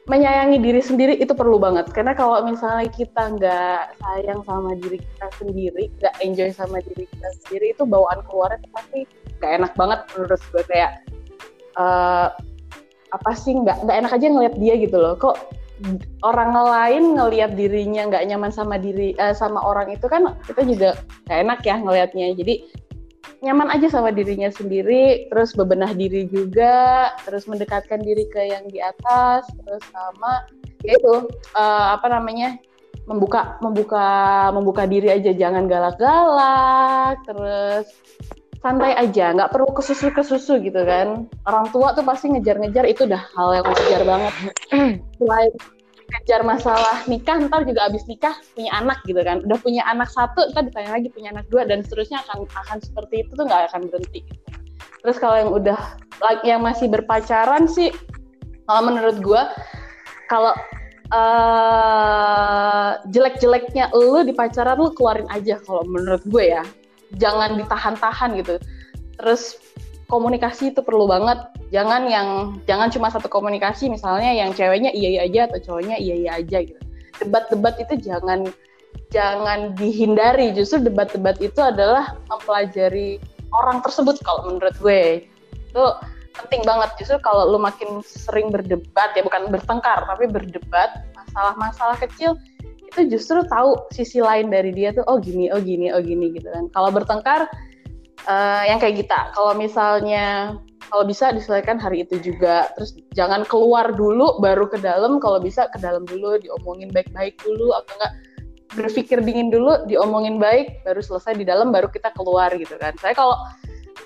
menyayangi 0.09 0.57
diri 0.57 0.81
sendiri 0.81 1.13
itu 1.21 1.37
perlu 1.37 1.61
banget 1.61 1.93
karena 1.93 2.17
kalau 2.17 2.41
misalnya 2.41 2.89
kita 2.89 3.29
nggak 3.37 3.93
sayang 4.01 4.41
sama 4.41 4.73
diri 4.81 4.97
kita 4.97 5.27
sendiri 5.37 5.85
nggak 6.01 6.15
enjoy 6.25 6.49
sama 6.49 6.81
diri 6.81 7.05
kita 7.05 7.29
sendiri 7.45 7.77
itu 7.77 7.85
bawaan 7.85 8.25
keluarnya 8.25 8.57
pasti 8.73 9.05
gak 9.39 9.53
enak 9.59 9.73
banget 9.75 9.99
menurut 10.15 10.41
gue 10.51 10.63
kayak 10.67 10.91
uh, 11.79 12.31
apa 13.09 13.31
sih 13.33 13.57
nggak 13.57 13.89
nggak 13.89 13.97
enak 14.05 14.11
aja 14.13 14.27
ngelihat 14.29 14.55
dia 14.61 14.73
gitu 14.77 14.97
loh. 15.01 15.17
Kok 15.17 15.37
orang 16.27 16.51
lain 16.53 17.03
ngelihat 17.15 17.55
dirinya 17.55 18.11
nggak 18.11 18.27
nyaman 18.27 18.51
sama 18.51 18.75
diri 18.75 19.15
eh, 19.15 19.31
sama 19.31 19.63
orang 19.63 19.95
itu 19.95 20.05
kan 20.11 20.35
kita 20.43 20.61
juga 20.67 20.89
nggak 21.25 21.39
enak 21.39 21.59
ya 21.63 21.75
ngelihatnya 21.79 22.27
jadi 22.35 22.55
nyaman 23.39 23.71
aja 23.71 23.87
sama 23.87 24.11
dirinya 24.11 24.51
sendiri 24.51 25.31
terus 25.31 25.55
bebenah 25.55 25.95
diri 25.95 26.27
juga 26.27 27.15
terus 27.23 27.47
mendekatkan 27.47 28.03
diri 28.03 28.27
ke 28.27 28.51
yang 28.51 28.67
di 28.67 28.83
atas 28.83 29.47
terus 29.63 29.79
sama 29.95 30.43
yaitu 30.83 31.31
eh, 31.55 31.87
apa 31.95 32.11
namanya 32.11 32.59
membuka 33.09 33.57
membuka 33.65 34.07
membuka 34.53 34.83
diri 34.85 35.09
aja. 35.09 35.33
Jangan 35.33 35.65
galak-galak 35.65 37.17
terus 37.25 37.87
santai 38.59 38.91
aja 38.95 39.31
nggak 39.31 39.51
perlu 39.55 39.71
kesusu 39.71 40.11
kesusu 40.11 40.59
gitu 40.63 40.81
kan. 40.83 41.27
Orang 41.47 41.71
tua 41.71 41.95
tuh 41.95 42.03
pasti 42.03 42.31
ngejar-ngejar 42.31 42.85
itu 42.85 43.07
udah 43.07 43.23
hal 43.35 43.49
yang 43.55 43.65
wajar 43.67 44.01
banget. 44.03 44.33
Selain 45.19 45.51
ngejar 46.09 46.41
masalah 46.41 47.05
nikah 47.05 47.37
ntar 47.45 47.69
juga 47.69 47.85
abis 47.85 48.03
nikah 48.09 48.33
punya 48.57 48.71
anak 48.75 48.99
gitu 49.07 49.21
kan. 49.23 49.41
Udah 49.45 49.57
punya 49.61 49.83
anak 49.87 50.11
satu 50.11 50.51
ntar 50.51 50.67
ditanya 50.67 50.91
lagi 50.97 51.07
punya 51.13 51.31
anak 51.31 51.45
dua 51.47 51.63
dan 51.63 51.85
seterusnya 51.85 52.19
akan 52.27 52.49
akan 52.67 52.77
seperti 52.83 53.23
itu 53.23 53.31
tuh 53.37 53.45
nggak 53.47 53.71
akan 53.71 53.87
berhenti 53.87 54.21
terus 55.03 55.17
kalau 55.19 55.35
yang 55.39 55.51
udah 55.51 55.79
yang 56.43 56.61
masih 56.63 56.91
berpacaran 56.91 57.67
sih 57.67 57.91
kalau 58.67 58.91
menurut 58.91 59.17
gue 59.23 59.41
kalau 60.27 60.53
uh, 61.15 62.99
jelek-jeleknya 63.09 63.89
lu 63.95 64.21
di 64.27 64.35
pacaran 64.35 64.75
lu 64.77 64.91
keluarin 64.93 65.27
aja 65.31 65.57
kalau 65.63 65.87
menurut 65.87 66.21
gue 66.27 66.51
ya 66.51 66.63
jangan 67.17 67.57
ditahan-tahan 67.57 68.37
gitu. 68.37 68.61
Terus 69.17 69.57
komunikasi 70.09 70.73
itu 70.75 70.81
perlu 70.85 71.09
banget. 71.09 71.49
Jangan 71.69 72.09
yang 72.09 72.27
jangan 72.65 72.89
cuma 72.89 73.07
satu 73.13 73.29
komunikasi 73.29 73.89
misalnya 73.89 74.33
yang 74.33 74.53
ceweknya 74.53 74.93
iya 74.93 75.09
iya 75.17 75.21
aja 75.25 75.41
atau 75.49 75.59
cowoknya 75.73 75.97
iya 75.97 76.15
iya 76.17 76.31
aja 76.41 76.57
gitu. 76.65 76.81
Debat-debat 77.21 77.77
itu 77.81 77.93
jangan 78.09 78.49
jangan 79.13 79.73
dihindari. 79.77 80.53
Justru 80.53 80.85
debat-debat 80.85 81.37
itu 81.41 81.61
adalah 81.61 82.17
mempelajari 82.29 83.21
orang 83.53 83.81
tersebut 83.85 84.17
kalau 84.25 84.49
menurut 84.49 84.75
gue. 84.81 85.29
Itu 85.69 85.83
penting 86.41 86.65
banget. 86.65 86.89
Justru 86.97 87.21
kalau 87.21 87.49
lu 87.53 87.61
makin 87.61 88.01
sering 88.01 88.49
berdebat 88.49 89.13
ya 89.13 89.21
bukan 89.21 89.53
bertengkar 89.53 90.05
tapi 90.09 90.25
berdebat 90.25 91.05
masalah-masalah 91.13 91.97
kecil 92.01 92.33
itu 92.89 93.05
justru 93.07 93.45
tahu 93.45 93.77
sisi 93.93 94.19
lain 94.19 94.49
dari 94.49 94.73
dia 94.73 94.89
tuh 94.91 95.05
oh 95.05 95.21
gini 95.21 95.53
oh 95.53 95.61
gini 95.61 95.93
oh 95.93 96.01
gini 96.01 96.33
gitu 96.33 96.49
kan. 96.49 96.67
Kalau 96.73 96.89
bertengkar 96.89 97.45
uh, 98.25 98.63
yang 98.65 98.81
kayak 98.81 99.05
kita 99.05 99.31
kalau 99.37 99.53
misalnya 99.53 100.57
kalau 100.89 101.05
bisa 101.05 101.29
diselesaikan 101.29 101.77
hari 101.77 102.03
itu 102.03 102.17
juga. 102.19 102.73
Terus 102.73 102.97
jangan 103.13 103.45
keluar 103.45 103.93
dulu 103.93 104.41
baru 104.41 104.65
ke 104.65 104.81
dalam. 104.81 105.21
Kalau 105.21 105.37
bisa 105.37 105.69
ke 105.69 105.77
dalam 105.77 106.03
dulu 106.09 106.41
diomongin 106.41 106.89
baik-baik 106.89 107.37
dulu. 107.45 107.77
Atau 107.77 107.93
enggak 108.01 108.13
berpikir 108.73 109.17
dingin 109.25 109.49
dulu 109.49 109.85
diomongin 109.89 110.37
baik 110.37 110.85
baru 110.85 111.01
selesai 111.01 111.37
di 111.37 111.45
dalam 111.45 111.69
baru 111.69 111.89
kita 111.93 112.09
keluar 112.17 112.49
gitu 112.57 112.73
kan. 112.81 112.93
Saya 112.97 113.13
kalau 113.13 113.37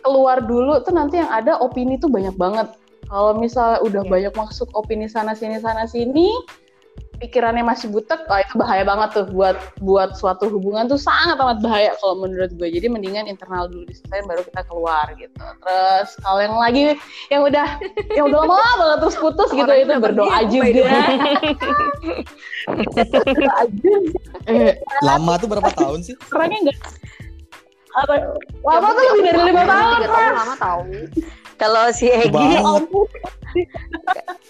keluar 0.04 0.44
dulu 0.44 0.84
tuh 0.84 0.92
nanti 0.92 1.24
yang 1.24 1.32
ada 1.32 1.56
opini 1.64 1.96
tuh 1.96 2.12
banyak 2.12 2.36
banget. 2.36 2.68
Kalau 3.08 3.36
misalnya 3.36 3.80
udah 3.84 4.04
yeah. 4.04 4.12
banyak 4.12 4.34
masuk 4.36 4.68
opini 4.76 5.08
sana 5.08 5.36
sini 5.36 5.60
sana 5.60 5.88
sini, 5.88 6.32
pikirannya 7.24 7.64
masih 7.64 7.88
butek, 7.88 8.28
oh 8.28 8.36
itu 8.36 8.60
bahaya 8.60 8.84
banget 8.84 9.16
tuh 9.16 9.26
buat 9.32 9.56
buat 9.80 10.20
suatu 10.20 10.52
hubungan 10.52 10.92
tuh 10.92 11.00
sangat 11.00 11.40
amat 11.40 11.64
bahaya 11.64 11.96
kalau 12.04 12.28
menurut 12.28 12.52
gue. 12.52 12.68
Jadi 12.68 12.92
mendingan 12.92 13.32
internal 13.32 13.72
dulu 13.72 13.88
diselesaikan 13.88 14.28
baru 14.28 14.44
kita 14.44 14.62
keluar 14.68 15.08
gitu. 15.16 15.40
Terus 15.40 16.10
kalau 16.20 16.40
yang 16.44 16.56
lagi 16.60 17.00
yang 17.32 17.48
udah 17.48 17.68
yang 18.12 18.28
udah 18.28 18.40
lama 18.44 18.60
banget 18.76 18.98
terus 19.08 19.16
putus 19.16 19.50
gitu 19.56 19.72
itu 19.72 19.94
berdoa 19.96 20.40
juga. 20.52 20.84
lama 25.00 25.34
tuh 25.40 25.48
berapa 25.48 25.72
tahun 25.72 26.04
sih? 26.04 26.20
Orangnya 26.36 26.60
enggak 26.68 26.80
apa 27.94 28.14
lama 28.66 28.88
tuh 28.90 29.04
lebih 29.14 29.24
dari 29.30 29.42
lima 29.54 29.64
tahun 29.70 29.98
tahun 30.10 30.34
lama 30.34 30.56
tahu 30.58 30.82
kalau 31.58 31.92
si 31.94 32.10
Egi 32.10 32.58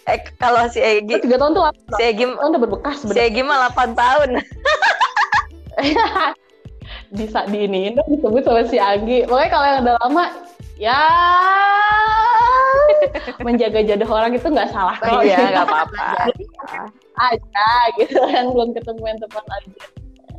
eh, 0.08 0.20
kalau 0.40 0.68
si 0.72 0.80
Egi 0.80 1.20
tiga 1.24 1.38
tahun 1.40 1.56
tuh 1.56 1.64
si 2.00 2.04
Egi 2.04 2.24
tahun 2.28 2.50
udah 2.56 2.62
berbekas 2.62 2.98
si 3.04 3.20
Egi 3.20 3.42
mah 3.44 3.68
delapan 3.68 3.90
tahun. 3.96 4.30
Bisa 7.14 7.46
di 7.46 7.70
ini 7.70 7.94
disebut 7.94 8.42
sama 8.42 8.66
si 8.66 8.82
Agi. 8.82 9.30
Pokoknya 9.30 9.50
kalau 9.54 9.66
yang 9.70 9.80
udah 9.86 9.96
lama 10.02 10.26
ya 10.82 10.98
menjaga 13.46 13.86
jodoh 13.86 14.10
orang 14.10 14.34
itu 14.34 14.48
nggak 14.50 14.74
salah 14.74 14.98
kok. 14.98 15.22
Iya 15.22 15.38
nggak 15.54 15.66
apa-apa. 15.70 16.34
Aja 17.14 17.70
gitu 18.02 18.18
yang 18.34 18.50
belum 18.54 18.74
ketemu 18.74 19.04
yang 19.06 19.20
tepat 19.22 19.46
aja. 19.46 19.86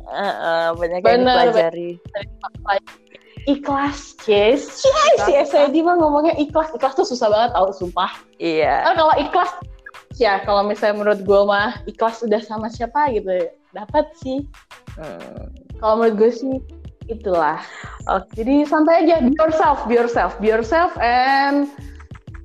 Uh, 0.05 0.21
uh, 0.21 0.65
banyak 0.77 1.01
yang 1.01 1.25
dipelajari 1.25 1.97
ikhlas 3.45 4.17
yes. 4.25 4.85
Yes 4.85 5.21
si 5.25 5.33
SID 5.33 5.85
mah 5.85 5.97
ngomongnya 6.01 6.33
ikhlas. 6.37 6.73
Ikhlas 6.73 6.97
tuh 6.97 7.07
susah 7.07 7.29
banget 7.29 7.49
tau 7.53 7.69
sumpah. 7.73 8.11
Iya. 8.41 8.85
Kan 8.85 8.93
kalau 8.97 9.15
ikhlas? 9.17 9.51
Ya 10.15 10.41
kalau 10.43 10.63
misalnya 10.65 11.01
menurut 11.01 11.21
gue 11.23 11.41
mah 11.45 11.81
ikhlas 11.85 12.23
udah 12.25 12.41
sama 12.41 12.67
siapa 12.71 13.13
gitu 13.13 13.49
dapat 13.75 14.07
sih. 14.19 14.47
Hmm. 14.95 15.51
kalau 15.83 15.99
menurut 15.99 16.15
gue 16.15 16.31
sih 16.31 16.55
itulah. 17.11 17.59
Oh. 18.07 18.23
jadi 18.31 18.63
santai 18.63 19.03
aja 19.05 19.19
be 19.21 19.35
yourself 19.35 19.83
be 19.85 19.93
yourself. 19.99 20.31
Be 20.39 20.49
yourself 20.49 20.95
and 21.03 21.69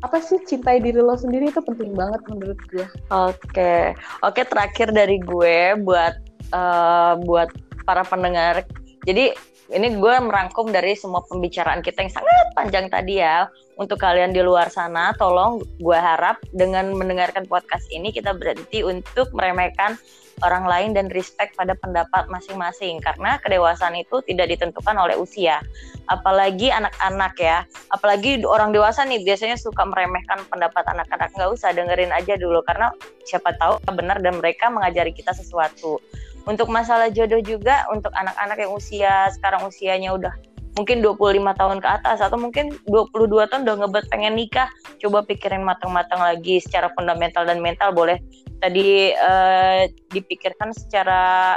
apa 0.01 0.17
sih 0.19 0.41
cintai 0.49 0.81
diri 0.81 0.97
lo 0.97 1.13
sendiri 1.13 1.53
itu 1.53 1.61
penting 1.61 1.93
banget 1.95 2.21
menurut 2.29 2.61
gue. 2.73 2.85
Oke, 3.13 3.37
okay. 3.53 3.85
oke 4.25 4.35
okay, 4.35 4.45
terakhir 4.49 4.89
dari 4.91 5.21
gue 5.21 5.77
buat 5.85 6.17
uh, 6.57 7.21
buat 7.23 7.53
para 7.85 8.03
pendengar. 8.03 8.65
Jadi 9.05 9.33
ini 9.71 9.95
gue 9.95 10.15
merangkum 10.19 10.75
dari 10.75 10.99
semua 10.99 11.23
pembicaraan 11.31 11.79
kita 11.81 12.03
yang 12.03 12.13
sangat 12.13 12.47
panjang 12.59 12.91
tadi 12.91 13.23
ya. 13.23 13.47
Untuk 13.79 14.03
kalian 14.03 14.35
di 14.35 14.43
luar 14.45 14.69
sana, 14.69 15.15
tolong 15.17 15.63
gue 15.81 15.99
harap 15.99 16.43
dengan 16.53 16.93
mendengarkan 16.93 17.47
podcast 17.47 17.87
ini 17.89 18.11
kita 18.13 18.35
berhenti 18.37 18.85
untuk 18.85 19.33
meremehkan 19.33 19.97
orang 20.43 20.65
lain 20.69 20.91
dan 20.93 21.07
respect 21.15 21.57
pada 21.57 21.73
pendapat 21.79 22.29
masing-masing. 22.29 22.99
Karena 23.01 23.39
kedewasaan 23.41 23.97
itu 23.97 24.21
tidak 24.27 24.53
ditentukan 24.53 24.97
oleh 24.99 25.17
usia. 25.17 25.63
Apalagi 26.11 26.69
anak-anak 26.75 27.35
ya. 27.41 27.65
Apalagi 27.95 28.43
orang 28.45 28.75
dewasa 28.75 29.07
nih 29.07 29.23
biasanya 29.23 29.57
suka 29.57 29.87
meremehkan 29.87 30.45
pendapat 30.51 30.85
anak-anak. 30.91 31.31
Nggak 31.39 31.51
usah 31.57 31.71
dengerin 31.73 32.13
aja 32.13 32.37
dulu 32.37 32.61
karena 32.67 32.93
siapa 33.25 33.55
tahu 33.57 33.81
benar 33.95 34.19
dan 34.21 34.43
mereka 34.43 34.69
mengajari 34.69 35.15
kita 35.15 35.31
sesuatu 35.33 36.03
untuk 36.49 36.73
masalah 36.73 37.13
jodoh 37.13 37.41
juga 37.45 37.85
untuk 37.93 38.13
anak-anak 38.17 38.59
yang 38.61 38.73
usia 38.73 39.29
sekarang 39.37 39.65
usianya 39.69 40.17
udah 40.17 40.33
mungkin 40.79 41.03
25 41.03 41.61
tahun 41.61 41.79
ke 41.83 41.89
atas 41.89 42.19
atau 42.23 42.39
mungkin 42.39 42.73
22 42.87 43.51
tahun 43.51 43.63
udah 43.67 43.77
ngebet 43.85 44.07
pengen 44.09 44.39
nikah 44.39 44.71
coba 45.03 45.27
pikirin 45.27 45.67
matang-matang 45.67 46.23
lagi 46.23 46.63
secara 46.63 46.93
fundamental 46.95 47.43
dan 47.45 47.59
mental. 47.59 47.91
Boleh 47.91 48.23
tadi 48.63 49.11
uh, 49.13 49.85
dipikirkan 50.15 50.71
secara 50.71 51.57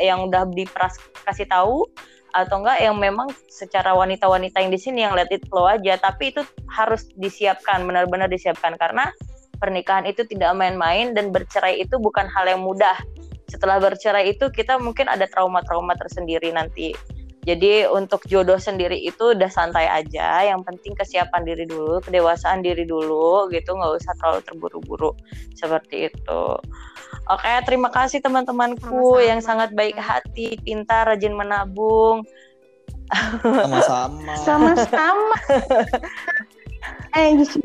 yang 0.00 0.30
udah 0.30 0.48
diperas 0.48 0.96
kasih 1.26 1.44
tahu 1.50 1.84
atau 2.32 2.64
enggak 2.64 2.80
yang 2.80 2.96
memang 2.96 3.28
secara 3.44 3.92
wanita-wanita 3.92 4.56
yang 4.64 4.72
di 4.72 4.80
sini 4.80 5.04
yang 5.04 5.12
let 5.12 5.28
it 5.28 5.44
flow 5.52 5.68
aja. 5.68 5.98
Tapi 6.00 6.32
itu 6.32 6.40
harus 6.70 7.10
disiapkan 7.18 7.84
benar-benar 7.84 8.30
disiapkan. 8.30 8.78
Karena 8.80 9.12
pernikahan 9.60 10.08
itu 10.08 10.24
tidak 10.24 10.56
main-main 10.56 11.12
dan 11.12 11.28
bercerai 11.28 11.82
itu 11.82 12.00
bukan 12.00 12.24
hal 12.30 12.48
yang 12.48 12.64
mudah 12.64 12.96
setelah 13.52 13.76
bercerai 13.76 14.32
itu 14.32 14.48
kita 14.48 14.80
mungkin 14.80 15.12
ada 15.12 15.28
trauma-trauma 15.28 15.92
tersendiri 16.00 16.48
nanti. 16.56 16.96
Jadi 17.42 17.90
untuk 17.90 18.22
jodoh 18.30 18.56
sendiri 18.56 18.94
itu 18.94 19.34
udah 19.34 19.50
santai 19.50 19.90
aja, 19.90 20.46
yang 20.46 20.62
penting 20.62 20.94
kesiapan 20.94 21.42
diri 21.42 21.66
dulu, 21.66 21.98
kedewasaan 21.98 22.62
diri 22.62 22.86
dulu 22.86 23.50
gitu, 23.50 23.74
nggak 23.74 23.98
usah 23.98 24.14
terlalu 24.22 24.40
terburu-buru 24.46 25.10
seperti 25.58 26.06
itu. 26.06 26.42
Oke, 27.26 27.52
terima 27.66 27.90
kasih 27.90 28.22
teman-temanku 28.22 29.18
yang 29.18 29.42
sangat 29.42 29.74
baik 29.74 29.98
hati, 29.98 30.54
pintar, 30.62 31.10
rajin 31.10 31.34
menabung. 31.34 32.22
Sama-sama. 33.10 34.32
Sama-sama. 34.38 35.36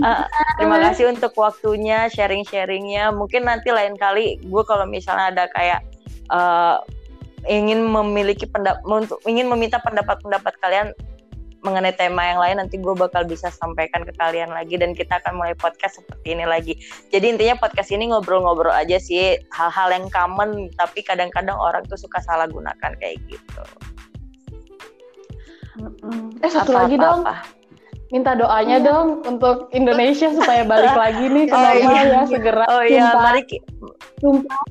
uh, 0.03 0.26
terima 0.60 0.77
kasih 0.89 1.10
untuk 1.10 1.34
waktunya 1.39 2.06
sharing-sharingnya 2.11 3.10
mungkin 3.15 3.48
nanti 3.48 3.73
lain 3.73 3.98
kali 3.98 4.38
gue 4.44 4.64
kalau 4.68 4.85
misalnya 4.85 5.34
ada 5.34 5.45
kayak 5.56 5.81
uh, 6.30 6.84
ingin 7.48 7.85
memiliki 7.88 8.45
pendapat 8.45 8.84
ingin 9.26 9.48
meminta 9.48 9.80
pendapat-pendapat 9.81 10.53
kalian 10.60 10.91
mengenai 11.65 11.94
tema 11.98 12.22
yang 12.22 12.39
lain 12.39 12.57
nanti 12.61 12.77
gue 12.77 12.94
bakal 12.94 13.26
bisa 13.26 13.49
sampaikan 13.49 14.06
ke 14.06 14.14
kalian 14.15 14.53
lagi 14.53 14.77
dan 14.77 14.94
kita 14.94 15.18
akan 15.19 15.41
mulai 15.41 15.57
podcast 15.57 15.99
seperti 15.99 16.38
ini 16.38 16.45
lagi. 16.45 16.73
Jadi 17.10 17.34
intinya 17.34 17.57
podcast 17.57 17.89
ini 17.89 18.14
ngobrol-ngobrol 18.14 18.72
aja 18.72 19.02
sih 19.02 19.35
hal-hal 19.52 19.89
yang 19.89 20.07
common 20.14 20.69
tapi 20.77 21.02
kadang-kadang 21.02 21.57
orang 21.57 21.81
tuh 21.89 21.98
suka 21.98 22.22
salah 22.22 22.45
gunakan 22.45 22.94
kayak 23.02 23.18
gitu. 23.26 23.64
Eh 26.45 26.49
satu 26.49 26.72
apa, 26.73 26.80
lagi 26.85 26.95
apa, 26.98 27.03
dong. 27.03 27.22
Apa? 27.26 27.57
Minta 28.08 28.32
doanya 28.36 28.80
dong 28.80 29.24
untuk 29.28 29.68
Indonesia 29.76 30.32
supaya 30.32 30.64
balik 30.64 30.96
lagi 31.04 31.26
nih 31.28 31.46
ke 31.52 31.56
Oh, 31.56 31.62
normal 31.62 32.04
iya. 32.04 32.04
ya 32.08 32.22
segera. 32.28 32.64
Oh 32.72 32.84
iya, 32.84 33.04
Sumpah. 33.12 33.22
mari 33.24 33.42
Sumpah. 34.20 34.62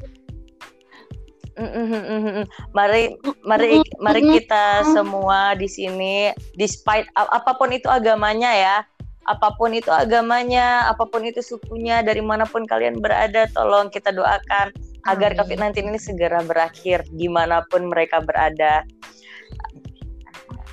Mm, 1.56 1.72
mm, 1.72 2.04
mm, 2.04 2.44
mari 2.76 3.16
mari 3.40 3.80
mari 3.96 4.20
kita 4.20 4.84
semua 4.92 5.56
di 5.56 5.64
sini 5.64 6.28
despite 6.52 7.08
apa 7.16 7.56
pun 7.56 7.72
itu 7.72 7.88
agamanya 7.88 8.52
ya 8.52 8.76
apa 9.24 9.56
pun 9.56 9.72
itu 9.72 9.88
agamanya 9.88 10.84
apa 10.84 11.08
pun 11.08 11.24
itu 11.24 11.40
sukunya 11.40 12.04
dari 12.04 12.20
mana 12.20 12.44
pun 12.44 12.68
kalian 12.68 13.00
berada 13.00 13.48
tolong 13.56 13.88
kita 13.88 14.12
doakan 14.12 14.68
agar 15.08 15.32
Amin. 15.32 15.72
COVID-19 15.72 15.96
ini 15.96 16.00
segera 16.00 16.44
berakhir 16.44 17.08
di 17.16 17.24
mana 17.24 17.64
pun 17.72 17.88
mereka 17.88 18.20
berada 18.20 18.84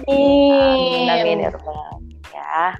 amin 0.03 1.07
amin 1.09 1.37
ya 1.47 1.49
rabbal 1.55 1.73
alamin, 1.79 2.12
ya. 2.33 2.75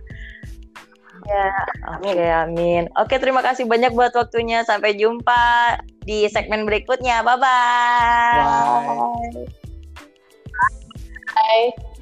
Ya 1.24 1.48
oke 1.88 2.12
amin. 2.20 2.84
Oke 3.00 3.16
terima 3.22 3.40
kasih 3.40 3.64
banyak 3.70 3.96
buat 3.96 4.12
waktunya. 4.12 4.66
Sampai 4.68 4.98
jumpa 5.00 5.78
di 6.04 6.28
segmen 6.28 6.68
berikutnya. 6.68 7.24
Bye 7.24 7.38
bye 7.40 8.44
Bye. 9.32 9.48
Bye. 11.34 11.93